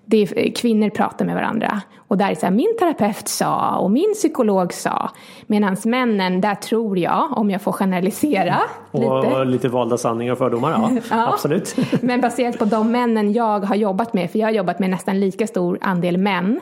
Det 0.05 0.17
är, 0.17 0.55
kvinnor 0.55 0.89
pratar 0.89 1.25
med 1.25 1.35
varandra 1.35 1.81
och 1.97 2.17
där 2.17 2.31
är 2.31 2.35
så 2.35 2.45
här, 2.45 2.53
min 2.53 2.77
terapeut 2.79 3.27
sa 3.27 3.77
och 3.77 3.91
min 3.91 4.13
psykolog 4.13 4.73
sa. 4.73 5.09
Medan 5.47 5.77
männen, 5.85 6.41
där 6.41 6.55
tror 6.55 6.97
jag, 6.97 7.37
om 7.37 7.49
jag 7.51 7.61
får 7.61 7.71
generalisera 7.71 8.59
och, 8.91 8.99
lite. 8.99 9.35
Och 9.35 9.45
lite 9.45 9.69
valda 9.69 9.97
sanningar 9.97 10.31
och 10.31 10.37
fördomar, 10.37 10.71
ja. 10.71 10.91
ja. 11.09 11.33
Absolut. 11.33 11.75
Men 12.01 12.21
baserat 12.21 12.59
på 12.59 12.65
de 12.65 12.91
männen 12.91 13.33
jag 13.33 13.59
har 13.59 13.75
jobbat 13.75 14.13
med, 14.13 14.31
för 14.31 14.39
jag 14.39 14.47
har 14.47 14.53
jobbat 14.53 14.79
med 14.79 14.89
nästan 14.89 15.19
lika 15.19 15.47
stor 15.47 15.77
andel 15.81 16.17
män 16.17 16.59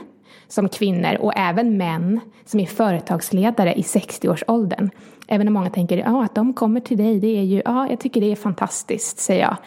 som 0.48 0.70
kvinnor 0.70 1.18
och 1.20 1.34
även 1.36 1.78
män 1.78 2.20
som 2.46 2.60
är 2.60 2.66
företagsledare 2.66 3.74
i 3.74 3.82
60-årsåldern. 3.82 4.90
Även 5.28 5.48
om 5.48 5.54
många 5.54 5.70
tänker 5.70 5.98
ja, 5.98 6.24
att 6.24 6.36
de 6.36 6.54
kommer 6.54 6.80
till 6.80 6.98
dig, 6.98 7.20
det 7.20 7.38
är 7.38 7.44
ju, 7.44 7.62
ja, 7.66 7.90
jag 7.90 8.00
tycker 8.00 8.22
det 8.22 8.32
är 8.32 8.36
fantastiskt, 8.36 9.20
säger 9.20 9.42
jag. 9.42 9.58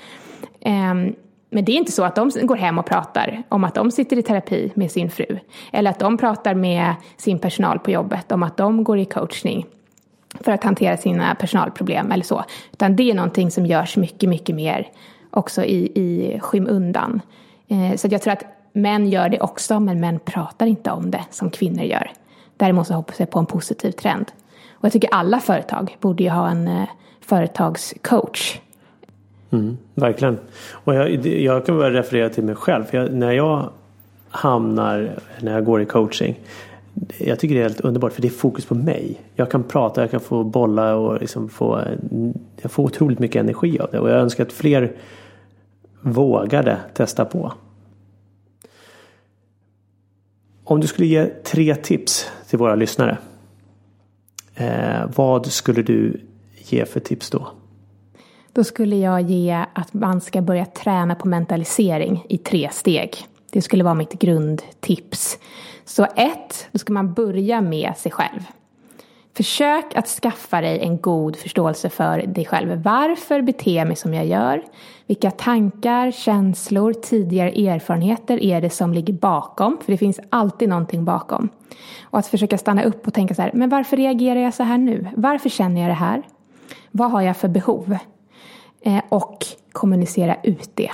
Um, 0.90 1.14
men 1.50 1.64
det 1.64 1.72
är 1.72 1.76
inte 1.76 1.92
så 1.92 2.04
att 2.04 2.14
de 2.14 2.30
går 2.42 2.56
hem 2.56 2.78
och 2.78 2.86
pratar 2.86 3.42
om 3.48 3.64
att 3.64 3.74
de 3.74 3.90
sitter 3.90 4.18
i 4.18 4.22
terapi 4.22 4.72
med 4.74 4.90
sin 4.90 5.10
fru. 5.10 5.38
Eller 5.72 5.90
att 5.90 5.98
de 5.98 6.18
pratar 6.18 6.54
med 6.54 6.94
sin 7.16 7.38
personal 7.38 7.78
på 7.78 7.90
jobbet 7.90 8.32
om 8.32 8.42
att 8.42 8.56
de 8.56 8.84
går 8.84 8.98
i 8.98 9.04
coachning 9.04 9.66
för 10.40 10.52
att 10.52 10.64
hantera 10.64 10.96
sina 10.96 11.34
personalproblem 11.34 12.12
eller 12.12 12.24
så. 12.24 12.44
Utan 12.72 12.96
det 12.96 13.10
är 13.10 13.14
någonting 13.14 13.50
som 13.50 13.66
görs 13.66 13.96
mycket, 13.96 14.28
mycket 14.28 14.54
mer 14.54 14.88
också 15.30 15.64
i, 15.64 15.92
i 15.94 16.38
skymundan. 16.40 17.20
Eh, 17.68 17.96
så 17.96 18.08
jag 18.10 18.22
tror 18.22 18.32
att 18.32 18.44
Män 18.72 19.08
gör 19.08 19.28
det 19.28 19.40
också, 19.40 19.80
men 19.80 20.00
män 20.00 20.18
pratar 20.24 20.66
inte 20.66 20.90
om 20.90 21.10
det 21.10 21.24
som 21.30 21.50
kvinnor 21.50 21.84
gör. 21.84 22.10
Däremot 22.56 22.86
så 22.86 22.94
hoppas 22.94 23.20
jag 23.20 23.30
på 23.30 23.38
en 23.38 23.46
positiv 23.46 23.90
trend. 23.90 24.26
Och 24.70 24.84
jag 24.84 24.92
tycker 24.92 25.08
alla 25.12 25.40
företag 25.40 25.96
borde 26.00 26.22
ju 26.22 26.30
ha 26.30 26.50
en 26.50 26.68
eh, 26.68 26.88
företagscoach. 27.20 28.58
Mm, 29.50 29.78
verkligen. 29.94 30.38
Och 30.72 30.94
jag, 30.94 31.26
jag 31.26 31.66
kan 31.66 31.78
bara 31.78 31.92
referera 31.92 32.28
till 32.28 32.44
mig 32.44 32.54
själv. 32.54 32.84
För 32.84 32.98
jag, 32.98 33.12
när 33.12 33.32
jag 33.32 33.70
hamnar, 34.30 35.18
när 35.40 35.52
jag 35.52 35.64
går 35.64 35.82
i 35.82 35.84
coaching. 35.84 36.40
Jag 37.18 37.38
tycker 37.38 37.54
det 37.54 37.60
är 37.60 37.62
helt 37.62 37.80
underbart 37.80 38.12
för 38.12 38.22
det 38.22 38.28
är 38.28 38.32
fokus 38.32 38.66
på 38.66 38.74
mig. 38.74 39.20
Jag 39.34 39.50
kan 39.50 39.62
prata, 39.62 40.00
jag 40.00 40.10
kan 40.10 40.20
få 40.20 40.44
bolla 40.44 40.94
och 40.94 41.20
liksom 41.20 41.48
få, 41.48 41.82
jag 42.62 42.70
får 42.70 42.84
otroligt 42.84 43.18
mycket 43.18 43.40
energi 43.40 43.78
av 43.78 43.88
det. 43.92 43.98
Och 43.98 44.10
jag 44.10 44.20
önskar 44.20 44.44
att 44.44 44.52
fler 44.52 44.92
vågade 46.00 46.78
testa 46.94 47.24
på. 47.24 47.52
Om 50.64 50.80
du 50.80 50.86
skulle 50.86 51.06
ge 51.06 51.26
tre 51.26 51.74
tips 51.74 52.30
till 52.48 52.58
våra 52.58 52.74
lyssnare. 52.74 53.18
Eh, 54.54 55.10
vad 55.16 55.46
skulle 55.46 55.82
du 55.82 56.20
ge 56.56 56.84
för 56.84 57.00
tips 57.00 57.30
då? 57.30 57.48
Då 58.52 58.64
skulle 58.64 58.96
jag 58.96 59.20
ge 59.20 59.64
att 59.72 59.92
man 59.92 60.20
ska 60.20 60.42
börja 60.42 60.66
träna 60.66 61.14
på 61.14 61.28
mentalisering 61.28 62.24
i 62.28 62.38
tre 62.38 62.68
steg. 62.72 63.16
Det 63.50 63.62
skulle 63.62 63.84
vara 63.84 63.94
mitt 63.94 64.12
grundtips. 64.12 65.38
Så 65.84 66.04
ett, 66.04 66.68
då 66.72 66.78
ska 66.78 66.92
man 66.92 67.14
börja 67.14 67.60
med 67.60 67.92
sig 67.96 68.12
själv. 68.12 68.40
Försök 69.36 69.94
att 69.94 70.08
skaffa 70.08 70.60
dig 70.60 70.80
en 70.80 71.00
god 71.00 71.36
förståelse 71.36 71.88
för 71.88 72.18
dig 72.18 72.44
själv. 72.44 72.82
Varför 72.82 73.42
beter 73.42 73.76
jag 73.76 73.86
mig 73.86 73.96
som 73.96 74.14
jag 74.14 74.26
gör? 74.26 74.62
Vilka 75.12 75.30
tankar, 75.30 76.10
känslor, 76.10 76.92
tidigare 76.92 77.50
erfarenheter 77.50 78.42
är 78.42 78.60
det 78.60 78.70
som 78.70 78.92
ligger 78.92 79.12
bakom? 79.12 79.78
För 79.84 79.92
det 79.92 79.98
finns 79.98 80.20
alltid 80.30 80.68
någonting 80.68 81.04
bakom. 81.04 81.48
Och 82.02 82.18
att 82.18 82.26
försöka 82.26 82.58
stanna 82.58 82.82
upp 82.82 83.06
och 83.06 83.14
tänka 83.14 83.34
så 83.34 83.42
här, 83.42 83.50
men 83.54 83.68
varför 83.68 83.96
reagerar 83.96 84.40
jag 84.40 84.54
så 84.54 84.62
här 84.62 84.78
nu? 84.78 85.08
Varför 85.16 85.48
känner 85.48 85.80
jag 85.80 85.90
det 85.90 85.94
här? 85.94 86.22
Vad 86.90 87.10
har 87.10 87.20
jag 87.20 87.36
för 87.36 87.48
behov? 87.48 87.96
Eh, 88.80 89.02
och 89.08 89.38
kommunicera 89.72 90.36
ut 90.42 90.70
det. 90.74 90.90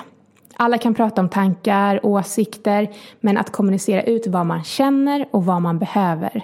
Alla 0.56 0.78
kan 0.78 0.94
prata 0.94 1.20
om 1.20 1.28
tankar, 1.28 2.06
åsikter, 2.06 2.88
men 3.20 3.36
att 3.38 3.52
kommunicera 3.52 4.02
ut 4.02 4.26
vad 4.26 4.46
man 4.46 4.64
känner 4.64 5.28
och 5.30 5.44
vad 5.44 5.62
man 5.62 5.78
behöver. 5.78 6.42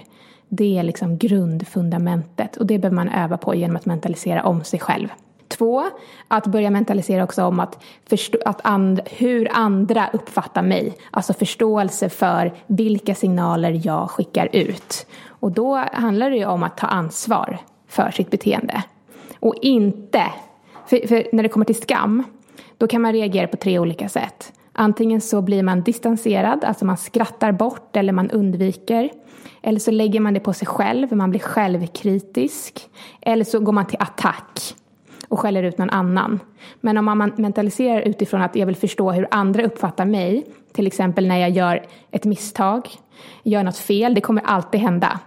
Det 0.49 0.77
är 0.77 0.83
liksom 0.83 1.17
grundfundamentet 1.17 2.57
och 2.57 2.65
det 2.65 2.79
behöver 2.79 2.95
man 2.95 3.09
öva 3.09 3.37
på 3.37 3.55
genom 3.55 3.75
att 3.75 3.85
mentalisera 3.85 4.43
om 4.43 4.63
sig 4.63 4.79
själv. 4.79 5.07
Två, 5.47 5.83
att 6.27 6.47
börja 6.47 6.69
mentalisera 6.69 7.23
också 7.23 7.43
om 7.43 7.59
att, 7.59 7.83
förstå, 8.09 8.37
att 8.45 8.61
and, 8.63 9.01
hur 9.05 9.47
andra 9.51 10.09
uppfattar 10.13 10.61
mig. 10.61 10.97
Alltså 11.11 11.33
förståelse 11.33 12.09
för 12.09 12.53
vilka 12.67 13.15
signaler 13.15 13.81
jag 13.83 14.11
skickar 14.11 14.49
ut. 14.51 15.07
Och 15.27 15.51
då 15.51 15.75
handlar 15.91 16.29
det 16.29 16.37
ju 16.37 16.45
om 16.45 16.63
att 16.63 16.77
ta 16.77 16.87
ansvar 16.87 17.57
för 17.87 18.11
sitt 18.11 18.31
beteende. 18.31 18.83
Och 19.39 19.55
inte, 19.61 20.23
för, 20.85 21.07
för 21.07 21.27
när 21.31 21.43
det 21.43 21.49
kommer 21.49 21.65
till 21.65 21.81
skam, 21.81 22.23
då 22.77 22.87
kan 22.87 23.01
man 23.01 23.13
reagera 23.13 23.47
på 23.47 23.57
tre 23.57 23.79
olika 23.79 24.09
sätt. 24.09 24.53
Antingen 24.73 25.21
så 25.21 25.41
blir 25.41 25.63
man 25.63 25.81
distanserad, 25.81 26.63
alltså 26.63 26.85
man 26.85 26.97
skrattar 26.97 27.51
bort 27.51 27.95
eller 27.95 28.13
man 28.13 28.31
undviker. 28.31 29.09
Eller 29.61 29.79
så 29.79 29.91
lägger 29.91 30.19
man 30.19 30.33
det 30.33 30.39
på 30.39 30.53
sig 30.53 30.67
själv, 30.67 31.15
man 31.15 31.29
blir 31.29 31.39
självkritisk. 31.39 32.89
Eller 33.21 33.43
så 33.43 33.59
går 33.59 33.71
man 33.71 33.87
till 33.87 34.01
attack 34.01 34.75
och 35.35 35.41
skäller 35.41 35.63
ut 35.63 35.77
någon 35.77 35.89
annan. 35.89 36.39
Men 36.81 36.97
om 36.97 37.05
man 37.05 37.31
mentaliserar 37.35 38.01
utifrån 38.01 38.41
att 38.41 38.55
jag 38.55 38.65
vill 38.65 38.75
förstå 38.75 39.11
hur 39.11 39.27
andra 39.31 39.63
uppfattar 39.63 40.05
mig, 40.05 40.45
till 40.73 40.87
exempel 40.87 41.27
när 41.27 41.37
jag 41.37 41.49
gör 41.49 41.85
ett 42.11 42.25
misstag, 42.25 42.89
gör 43.43 43.63
något 43.63 43.77
fel, 43.77 44.13
det 44.13 44.21
kommer 44.21 44.41
alltid 44.41 44.81
hända. 44.81 45.19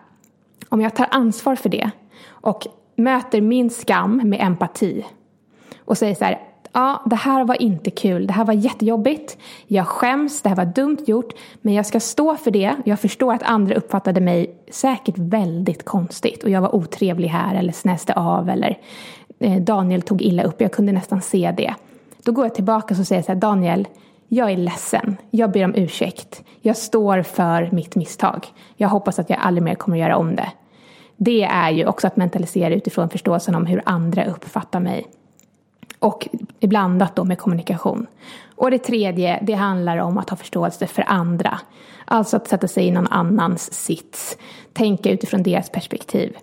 Om 0.68 0.80
jag 0.80 0.96
tar 0.96 1.06
ansvar 1.10 1.56
för 1.56 1.68
det 1.68 1.90
och 2.28 2.66
möter 2.96 3.40
min 3.40 3.70
skam 3.70 4.20
med 4.24 4.40
empati 4.40 5.06
och 5.84 5.98
säger 5.98 6.14
så 6.14 6.24
här, 6.24 6.38
ja, 6.72 7.02
det 7.06 7.16
här 7.16 7.44
var 7.44 7.62
inte 7.62 7.90
kul, 7.90 8.26
det 8.26 8.32
här 8.32 8.44
var 8.44 8.54
jättejobbigt, 8.54 9.38
jag 9.66 9.86
skäms, 9.86 10.42
det 10.42 10.48
här 10.48 10.56
var 10.56 10.64
dumt 10.64 10.98
gjort, 11.06 11.32
men 11.60 11.74
jag 11.74 11.86
ska 11.86 12.00
stå 12.00 12.36
för 12.36 12.50
det. 12.50 12.76
Jag 12.84 13.00
förstår 13.00 13.32
att 13.34 13.42
andra 13.42 13.74
uppfattade 13.74 14.20
mig 14.20 14.54
säkert 14.70 15.18
väldigt 15.18 15.84
konstigt 15.84 16.44
och 16.44 16.50
jag 16.50 16.60
var 16.60 16.74
otrevlig 16.74 17.28
här 17.28 17.54
eller 17.54 17.72
snäste 17.72 18.12
av 18.12 18.48
eller 18.48 18.78
Eh, 19.38 19.62
Daniel 19.62 20.02
tog 20.02 20.22
illa 20.22 20.42
upp, 20.42 20.60
jag 20.60 20.72
kunde 20.72 20.92
nästan 20.92 21.22
se 21.22 21.54
det. 21.56 21.74
Då 22.22 22.32
går 22.32 22.44
jag 22.44 22.54
tillbaka 22.54 22.94
och 23.00 23.06
säger 23.06 23.22
så 23.22 23.32
här, 23.32 23.40
Daniel, 23.40 23.88
jag 24.28 24.50
är 24.50 24.56
ledsen, 24.56 25.16
jag 25.30 25.52
ber 25.52 25.64
om 25.64 25.74
ursäkt, 25.74 26.42
jag 26.60 26.76
står 26.76 27.22
för 27.22 27.68
mitt 27.72 27.96
misstag. 27.96 28.46
Jag 28.76 28.88
hoppas 28.88 29.18
att 29.18 29.30
jag 29.30 29.38
aldrig 29.38 29.62
mer 29.62 29.74
kommer 29.74 29.96
att 29.96 30.02
göra 30.02 30.16
om 30.16 30.36
det. 30.36 30.52
Det 31.16 31.42
är 31.42 31.70
ju 31.70 31.86
också 31.86 32.06
att 32.06 32.16
mentalisera 32.16 32.74
utifrån 32.74 33.08
förståelsen 33.08 33.54
om 33.54 33.66
hur 33.66 33.82
andra 33.84 34.24
uppfattar 34.24 34.80
mig 34.80 35.06
och 35.98 36.28
blandat 36.60 37.16
då 37.16 37.24
med 37.24 37.38
kommunikation. 37.38 38.06
Och 38.56 38.70
det 38.70 38.78
tredje, 38.78 39.38
det 39.42 39.52
handlar 39.52 39.98
om 39.98 40.18
att 40.18 40.30
ha 40.30 40.36
förståelse 40.36 40.86
för 40.86 41.04
andra. 41.06 41.60
Alltså 42.04 42.36
att 42.36 42.48
sätta 42.48 42.68
sig 42.68 42.86
i 42.86 42.90
någon 42.90 43.06
annans 43.06 43.74
sits, 43.74 44.38
tänka 44.72 45.10
utifrån 45.10 45.42
deras 45.42 45.70
perspektiv. 45.70 46.36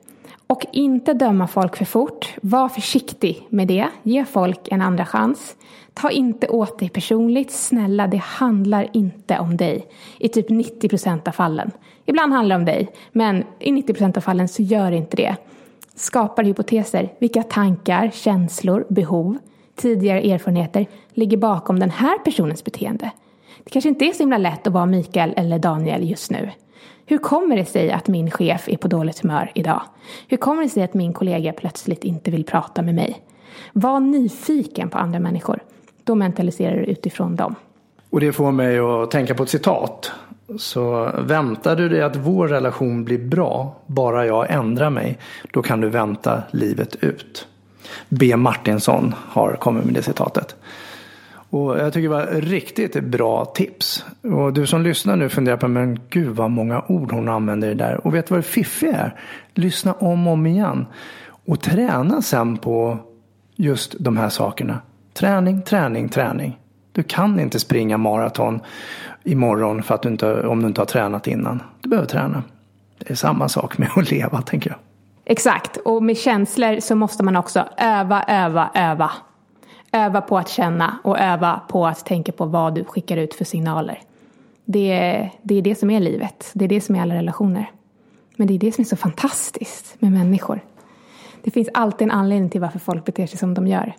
Och 0.47 0.65
inte 0.71 1.13
döma 1.13 1.47
folk 1.47 1.75
för 1.75 1.85
fort. 1.85 2.33
Var 2.41 2.69
försiktig 2.69 3.47
med 3.49 3.67
det. 3.67 3.87
Ge 4.03 4.25
folk 4.25 4.67
en 4.71 4.81
andra 4.81 5.05
chans. 5.05 5.55
Ta 5.93 6.11
inte 6.11 6.47
åt 6.47 6.79
dig 6.79 6.89
personligt. 6.89 7.51
Snälla, 7.51 8.07
det 8.07 8.21
handlar 8.21 8.89
inte 8.93 9.39
om 9.39 9.57
dig. 9.57 9.87
I 10.19 10.29
typ 10.29 10.49
90 10.49 10.89
procent 10.89 11.27
av 11.27 11.31
fallen. 11.31 11.71
Ibland 12.05 12.33
handlar 12.33 12.55
det 12.55 12.59
om 12.59 12.65
dig, 12.65 12.89
men 13.11 13.43
i 13.59 13.71
90 13.71 13.93
procent 13.93 14.17
av 14.17 14.21
fallen 14.21 14.47
så 14.47 14.61
gör 14.61 14.91
inte 14.91 15.17
det 15.17 15.35
skapar 15.95 16.43
hypoteser. 16.43 17.13
Vilka 17.19 17.43
tankar, 17.43 18.11
känslor, 18.13 18.85
behov, 18.89 19.37
tidigare 19.75 20.21
erfarenheter 20.21 20.85
ligger 21.13 21.37
bakom 21.37 21.79
den 21.79 21.89
här 21.89 22.17
personens 22.17 22.63
beteende? 22.63 23.11
Det 23.63 23.69
kanske 23.69 23.89
inte 23.89 24.05
är 24.05 24.11
så 24.13 24.19
himla 24.19 24.37
lätt 24.37 24.67
att 24.67 24.73
vara 24.73 24.85
Mikael 24.85 25.33
eller 25.37 25.59
Daniel 25.59 26.09
just 26.09 26.31
nu. 26.31 26.49
Hur 27.05 27.17
kommer 27.17 27.55
det 27.55 27.65
sig 27.65 27.91
att 27.91 28.07
min 28.07 28.31
chef 28.31 28.69
är 28.69 28.77
på 28.77 28.87
dåligt 28.87 29.19
humör 29.19 29.51
idag? 29.55 29.81
Hur 30.27 30.37
kommer 30.37 30.63
det 30.63 30.69
sig 30.69 30.83
att 30.83 30.93
min 30.93 31.13
kollega 31.13 31.53
plötsligt 31.53 32.03
inte 32.03 32.31
vill 32.31 32.43
prata 32.45 32.81
med 32.81 32.95
mig? 32.95 33.21
Var 33.73 33.99
nyfiken 33.99 34.89
på 34.89 34.97
andra 34.97 35.19
människor. 35.19 35.59
Då 36.03 36.15
mentaliserar 36.15 36.75
du 36.75 36.83
utifrån 36.83 37.35
dem. 37.35 37.55
Och 38.09 38.19
det 38.19 38.33
får 38.33 38.51
mig 38.51 38.79
att 38.79 39.11
tänka 39.11 39.35
på 39.35 39.43
ett 39.43 39.49
citat 39.49 40.11
så 40.57 41.11
väntar 41.17 41.75
du 41.75 41.89
dig 41.89 42.01
att 42.01 42.15
vår 42.15 42.47
relation 42.47 43.03
blir 43.03 43.17
bra 43.17 43.75
bara 43.85 44.25
jag 44.25 44.51
ändrar 44.51 44.89
mig, 44.89 45.17
då 45.51 45.61
kan 45.61 45.81
du 45.81 45.89
vänta 45.89 46.43
livet 46.51 46.95
ut. 46.95 47.47
B. 48.09 48.35
Martinsson 48.35 49.15
har 49.17 49.53
kommit 49.53 49.85
med 49.85 49.93
det 49.93 50.03
citatet. 50.03 50.55
Och 51.55 51.79
jag 51.79 51.93
tycker 51.93 52.09
det 52.09 52.15
var 52.15 52.41
riktigt 52.41 53.03
bra 53.03 53.45
tips. 53.45 54.05
Och 54.21 54.53
du 54.53 54.67
som 54.67 54.81
lyssnar 54.81 55.15
nu 55.15 55.29
funderar 55.29 55.57
på, 55.57 55.67
men 55.67 55.99
gud 56.09 56.35
vad 56.35 56.51
många 56.51 56.83
ord 56.87 57.11
hon 57.11 57.29
använder 57.29 57.67
det 57.67 57.73
där. 57.73 58.07
Och 58.07 58.15
vet 58.15 58.27
du 58.27 58.33
vad 58.33 58.39
det 58.39 58.47
fiffiga 58.47 58.97
är? 58.97 59.19
Lyssna 59.53 59.93
om 59.93 60.27
och 60.27 60.33
om 60.33 60.45
igen. 60.45 60.85
Och 61.45 61.61
träna 61.61 62.21
sen 62.21 62.57
på 62.57 62.97
just 63.55 63.95
de 63.99 64.17
här 64.17 64.29
sakerna. 64.29 64.79
Träning, 65.13 65.61
träning, 65.61 66.09
träning. 66.09 66.59
Du 66.91 67.03
kan 67.03 67.39
inte 67.39 67.59
springa 67.59 67.97
maraton 67.97 68.59
imorgon 69.23 69.83
för 69.83 69.95
att 69.95 70.01
du 70.01 70.09
inte, 70.09 70.47
om 70.47 70.61
du 70.61 70.67
inte 70.67 70.81
har 70.81 70.85
tränat 70.85 71.27
innan. 71.27 71.61
Du 71.81 71.89
behöver 71.89 72.07
träna. 72.07 72.43
Det 72.97 73.09
är 73.09 73.15
samma 73.15 73.49
sak 73.49 73.77
med 73.77 73.89
att 73.95 74.11
leva, 74.11 74.41
tänker 74.41 74.69
jag. 74.69 74.79
Exakt, 75.25 75.77
och 75.77 76.03
med 76.03 76.17
känslor 76.17 76.79
så 76.79 76.95
måste 76.95 77.23
man 77.23 77.35
också 77.35 77.65
öva, 77.77 78.23
öva, 78.23 78.69
öva. 78.73 79.11
Öva 79.95 80.21
på 80.21 80.37
att 80.37 80.49
känna 80.49 80.97
och 81.03 81.19
öva 81.19 81.61
på 81.67 81.87
att 81.87 82.05
tänka 82.05 82.31
på 82.31 82.45
vad 82.45 82.75
du 82.75 82.83
skickar 82.83 83.17
ut 83.17 83.33
för 83.33 83.45
signaler. 83.45 83.99
Det 84.65 84.91
är, 84.91 85.31
det 85.41 85.55
är 85.55 85.61
det 85.61 85.75
som 85.75 85.89
är 85.89 85.99
livet. 85.99 86.51
Det 86.53 86.65
är 86.65 86.69
det 86.69 86.81
som 86.81 86.95
är 86.95 87.01
alla 87.01 87.15
relationer. 87.15 87.71
Men 88.35 88.47
det 88.47 88.53
är 88.53 88.59
det 88.59 88.71
som 88.71 88.81
är 88.81 88.85
så 88.85 88.95
fantastiskt 88.95 89.95
med 90.01 90.11
människor. 90.11 90.61
Det 91.43 91.51
finns 91.51 91.69
alltid 91.73 92.05
en 92.07 92.11
anledning 92.11 92.49
till 92.49 92.61
varför 92.61 92.79
folk 92.79 93.05
beter 93.05 93.27
sig 93.27 93.39
som 93.39 93.53
de 93.53 93.67
gör. 93.67 93.93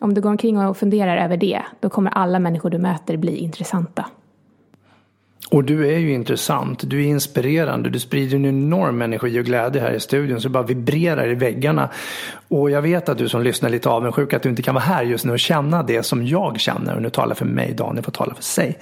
Om 0.00 0.14
du 0.14 0.20
går 0.20 0.30
omkring 0.30 0.58
och 0.58 0.76
funderar 0.76 1.16
över 1.16 1.36
det, 1.36 1.62
då 1.80 1.90
kommer 1.90 2.10
alla 2.10 2.38
människor 2.38 2.70
du 2.70 2.78
möter 2.78 3.16
bli 3.16 3.36
intressanta. 3.36 4.06
Och 5.50 5.64
du 5.64 5.94
är 5.94 5.98
ju 5.98 6.12
intressant, 6.12 6.90
du 6.90 7.04
är 7.04 7.06
inspirerande, 7.06 7.90
du 7.90 8.00
sprider 8.00 8.36
en 8.36 8.44
enorm 8.44 9.02
energi 9.02 9.40
och 9.40 9.44
glädje 9.44 9.80
här 9.80 9.92
i 9.92 10.00
studion 10.00 10.40
så 10.40 10.48
det 10.48 10.52
bara 10.52 10.62
vibrerar 10.62 11.30
i 11.30 11.34
väggarna. 11.34 11.88
Och 12.48 12.70
jag 12.70 12.82
vet 12.82 13.08
att 13.08 13.18
du 13.18 13.28
som 13.28 13.42
lyssnar 13.42 13.68
är 13.68 13.72
lite 13.72 13.88
avundsjuk 13.88 14.32
att 14.32 14.42
du 14.42 14.48
inte 14.48 14.62
kan 14.62 14.74
vara 14.74 14.84
här 14.84 15.02
just 15.02 15.24
nu 15.24 15.32
och 15.32 15.38
känna 15.38 15.82
det 15.82 16.02
som 16.02 16.26
jag 16.26 16.60
känner. 16.60 16.94
Och 16.96 17.02
nu 17.02 17.10
talar 17.10 17.34
för 17.34 17.44
mig, 17.44 17.72
Daniel 17.72 18.04
får 18.04 18.12
tala 18.12 18.34
för 18.34 18.42
sig. 18.42 18.78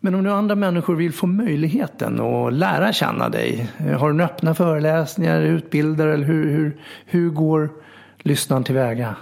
Men 0.00 0.14
om 0.14 0.22
nu 0.22 0.30
andra 0.30 0.54
människor 0.54 0.94
vill 0.94 1.12
få 1.12 1.26
möjligheten 1.26 2.20
att 2.20 2.52
lära 2.52 2.92
känna 2.92 3.28
dig, 3.28 3.68
eh, 3.78 3.98
har 4.00 4.12
du 4.12 4.24
öppna 4.24 4.54
föreläsningar, 4.54 5.40
utbildar 5.40 6.06
eller 6.06 6.24
hur, 6.24 6.50
hur, 6.50 6.76
hur 7.06 7.30
går 7.30 7.70
lyssnaren 8.18 8.64
tillväga? 8.64 9.14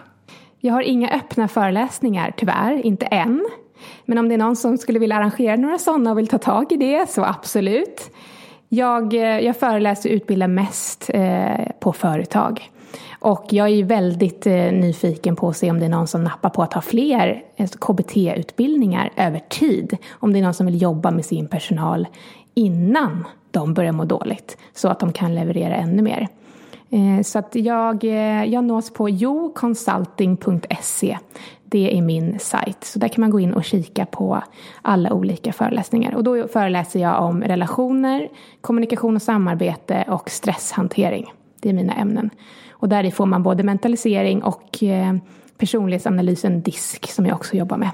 Jag 0.61 0.75
har 0.75 0.83
inga 0.83 1.11
öppna 1.11 1.49
föreläsningar 1.49 2.33
tyvärr, 2.37 2.87
inte 2.87 3.07
än. 3.07 3.49
Men 4.05 4.19
om 4.19 4.29
det 4.29 4.35
är 4.35 4.39
någon 4.39 4.57
som 4.57 4.79
skulle 4.79 4.99
vilja 4.99 5.17
arrangera 5.17 5.57
några 5.57 5.79
sådana 5.79 6.11
och 6.11 6.19
vill 6.19 6.29
ta 6.29 6.39
tag 6.39 6.73
i 6.73 6.77
det 6.77 7.11
så 7.11 7.25
absolut. 7.25 8.11
Jag, 8.73 9.15
eh, 9.15 9.21
jag 9.21 9.57
föreläser 9.57 10.11
och 10.11 10.15
utbildar 10.15 10.49
mest 10.49 11.11
eh, 11.15 11.67
på 11.81 11.93
företag. 11.93 12.71
Och 13.19 13.45
jag 13.51 13.69
är 13.69 13.85
väldigt 13.85 14.47
eh, 14.47 14.73
nyfiken 14.73 15.37
på 15.37 15.49
att 15.49 15.57
se 15.57 15.71
om 15.71 15.79
det 15.79 15.85
är 15.85 15.91
någon 15.91 16.07
som 16.07 16.25
nappar 16.25 16.51
på 16.51 16.63
att 16.63 16.73
ha 16.73 16.81
fler 16.81 17.43
KBT-utbildningar 17.81 19.11
över 19.17 19.41
tid. 19.49 19.97
Om 20.11 20.33
det 20.33 20.39
är 20.39 20.43
någon 20.43 20.55
som 20.55 20.67
vill 20.67 20.83
jobba 20.83 21.11
med 21.11 21.25
sin 21.25 21.49
personal 21.49 22.09
innan 22.55 23.25
de 23.51 23.75
börjar 23.75 23.93
må 23.93 24.05
dåligt. 24.05 24.57
Så 24.75 24.89
att 24.89 25.01
de 25.01 25.13
kan 25.13 25.35
leverera 25.35 25.75
ännu 25.75 26.03
mer. 26.03 26.29
Så 27.23 27.39
att 27.39 27.55
jag, 27.55 28.05
jag 28.47 28.65
nås 28.65 28.93
på 28.93 29.09
joconsulting.se. 29.09 31.19
Det 31.71 31.99
är 31.99 32.03
min 32.03 32.39
sajt. 32.39 32.85
Så 32.85 32.99
där 32.99 33.09
kan 33.09 33.21
man 33.21 33.31
gå 33.31 33.41
in 33.41 33.55
och 33.55 33.65
kika 33.65 34.07
på 34.07 34.43
alla 34.83 35.13
olika 35.13 35.53
föreläsningar. 35.53 36.15
Och 36.15 36.25
då 36.25 36.49
föreläser 36.49 37.01
jag 37.01 37.23
om 37.23 37.43
relationer, 37.43 38.29
kommunikation 38.61 39.17
och 39.17 39.23
samarbete 39.23 40.05
och 40.09 40.31
stresshantering. 40.31 41.33
Det 41.61 41.69
är 41.69 41.73
mina 41.73 41.95
ämnen. 41.95 42.31
Och 42.71 42.89
där 42.89 43.11
får 43.11 43.27
man 43.27 43.43
både 43.43 43.63
mentalisering 43.63 44.43
och 44.43 44.83
eh, 44.83 45.15
personlighetsanalysen 45.59 46.63
DISK 46.63 47.11
som 47.11 47.27
jag 47.27 47.37
också 47.37 47.57
jobbar 47.57 47.77
med. 47.77 47.91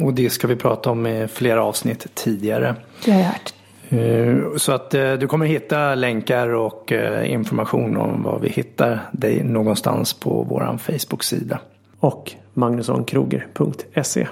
Och 0.00 0.14
det 0.14 0.30
ska 0.30 0.46
vi 0.46 0.56
prata 0.56 0.90
om 0.90 1.06
i 1.06 1.28
flera 1.28 1.64
avsnitt 1.64 2.14
tidigare. 2.14 2.74
Det 3.04 3.12
har 3.12 3.18
jag 3.18 3.26
hört. 3.26 3.54
Eh, 3.88 4.56
så 4.56 4.72
att 4.72 4.94
eh, 4.94 5.12
du 5.12 5.26
kommer 5.26 5.46
hitta 5.46 5.94
länkar 5.94 6.48
och 6.48 6.92
information 7.24 7.96
om 7.96 8.22
var 8.22 8.38
vi 8.38 8.48
hittar 8.48 9.00
dig 9.12 9.44
någonstans 9.44 10.12
på 10.12 10.46
vår 10.48 10.78
Facebook-sida 10.78 11.60
och 12.02 12.32
magnussonkroger.se. 12.54 14.28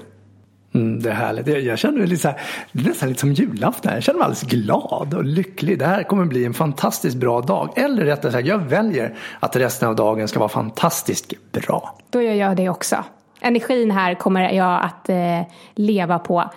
Mm, 0.73 1.01
det 1.01 1.09
är 1.09 1.13
härligt. 1.13 1.47
Jag, 1.47 1.61
jag 1.61 1.79
känner 1.79 1.97
mig 1.97 2.07
lite 2.07 2.21
så 2.21 2.27
här, 2.27 2.41
det 2.71 2.83
är 2.83 2.87
nästan 2.87 3.09
lite 3.09 3.21
som 3.21 3.33
julafton. 3.33 3.93
Jag 3.93 4.03
känner 4.03 4.19
mig 4.19 4.25
alldeles 4.25 4.43
glad 4.43 5.13
och 5.13 5.23
lycklig. 5.23 5.79
Det 5.79 5.85
här 5.85 6.03
kommer 6.03 6.25
bli 6.25 6.45
en 6.45 6.53
fantastiskt 6.53 7.17
bra 7.17 7.41
dag. 7.41 7.69
Eller 7.75 8.05
rättare 8.05 8.31
sagt, 8.31 8.47
jag 8.47 8.57
väljer 8.57 9.15
att 9.39 9.55
resten 9.55 9.89
av 9.89 9.95
dagen 9.95 10.27
ska 10.27 10.39
vara 10.39 10.49
fantastiskt 10.49 11.33
bra. 11.51 11.97
Då 12.09 12.21
gör 12.21 12.33
jag 12.33 12.57
det 12.57 12.69
också. 12.69 13.03
Energin 13.41 13.91
här 13.91 14.15
kommer 14.15 14.53
jag 14.53 14.83
att 14.83 15.09
eh, 15.09 15.41
leva 15.75 16.19
på 16.19 16.51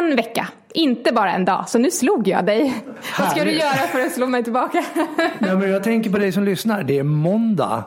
en 0.00 0.16
vecka. 0.16 0.48
Inte 0.74 1.12
bara 1.12 1.32
en 1.32 1.44
dag. 1.44 1.68
Så 1.68 1.78
nu 1.78 1.90
slog 1.90 2.28
jag 2.28 2.46
dig. 2.46 2.84
Vad 3.18 3.30
ska 3.30 3.44
du 3.44 3.52
göra 3.52 3.88
för 3.92 4.00
att 4.00 4.12
slå 4.12 4.26
mig 4.26 4.44
tillbaka? 4.44 4.84
Nej, 5.38 5.56
men 5.56 5.70
jag 5.70 5.84
tänker 5.84 6.10
på 6.10 6.18
dig 6.18 6.32
som 6.32 6.44
lyssnar. 6.44 6.82
Det 6.82 6.98
är 6.98 7.02
måndag. 7.02 7.84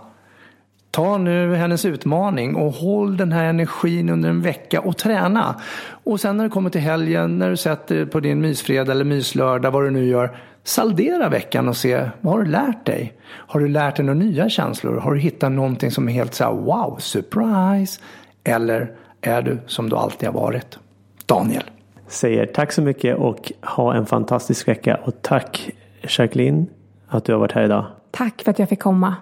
Ta 0.91 1.17
nu 1.17 1.55
hennes 1.55 1.85
utmaning 1.85 2.55
och 2.55 2.73
håll 2.73 3.17
den 3.17 3.31
här 3.31 3.45
energin 3.45 4.09
under 4.09 4.29
en 4.29 4.41
vecka 4.41 4.81
och 4.81 4.97
träna. 4.97 5.55
Och 6.03 6.19
sen 6.19 6.37
när 6.37 6.43
du 6.43 6.49
kommer 6.49 6.69
till 6.69 6.81
helgen, 6.81 7.39
när 7.39 7.49
du 7.49 7.57
sätter 7.57 8.05
på 8.05 8.19
din 8.19 8.41
mysfredag 8.41 8.91
eller 8.91 9.05
myslördag, 9.05 9.71
vad 9.71 9.83
du 9.83 9.91
nu 9.91 10.05
gör. 10.05 10.37
Saldera 10.63 11.29
veckan 11.29 11.67
och 11.67 11.77
se, 11.77 12.09
vad 12.21 12.33
har 12.33 12.43
du 12.43 12.51
lärt 12.51 12.85
dig? 12.85 13.13
Har 13.29 13.59
du 13.59 13.67
lärt 13.67 13.95
dig 13.95 14.05
några 14.05 14.19
nya 14.19 14.49
känslor? 14.49 14.97
Har 14.97 15.13
du 15.13 15.19
hittat 15.19 15.51
någonting 15.51 15.91
som 15.91 16.09
är 16.09 16.13
helt 16.13 16.33
så 16.33 16.43
här, 16.43 16.51
wow, 16.51 16.97
surprise? 16.99 18.01
Eller 18.43 18.91
är 19.21 19.41
du 19.41 19.57
som 19.67 19.89
du 19.89 19.95
alltid 19.95 20.29
har 20.29 20.33
varit? 20.33 20.79
Daniel. 21.25 21.63
Säger 22.07 22.45
tack 22.45 22.71
så 22.71 22.81
mycket 22.81 23.17
och 23.17 23.51
ha 23.61 23.93
en 23.93 24.05
fantastisk 24.05 24.67
vecka. 24.67 24.99
Och 25.03 25.21
tack 25.21 25.69
Jacqueline 26.01 26.67
att 27.07 27.25
du 27.25 27.31
har 27.31 27.39
varit 27.39 27.51
här 27.51 27.63
idag. 27.63 27.85
Tack 28.11 28.41
för 28.43 28.51
att 28.51 28.59
jag 28.59 28.69
fick 28.69 28.79
komma. 28.79 29.15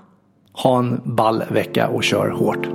Ha 0.64 0.80
en 0.80 1.02
ball 1.04 1.44
vecka 1.50 1.88
och 1.88 2.04
kör 2.04 2.30
hårt. 2.30 2.68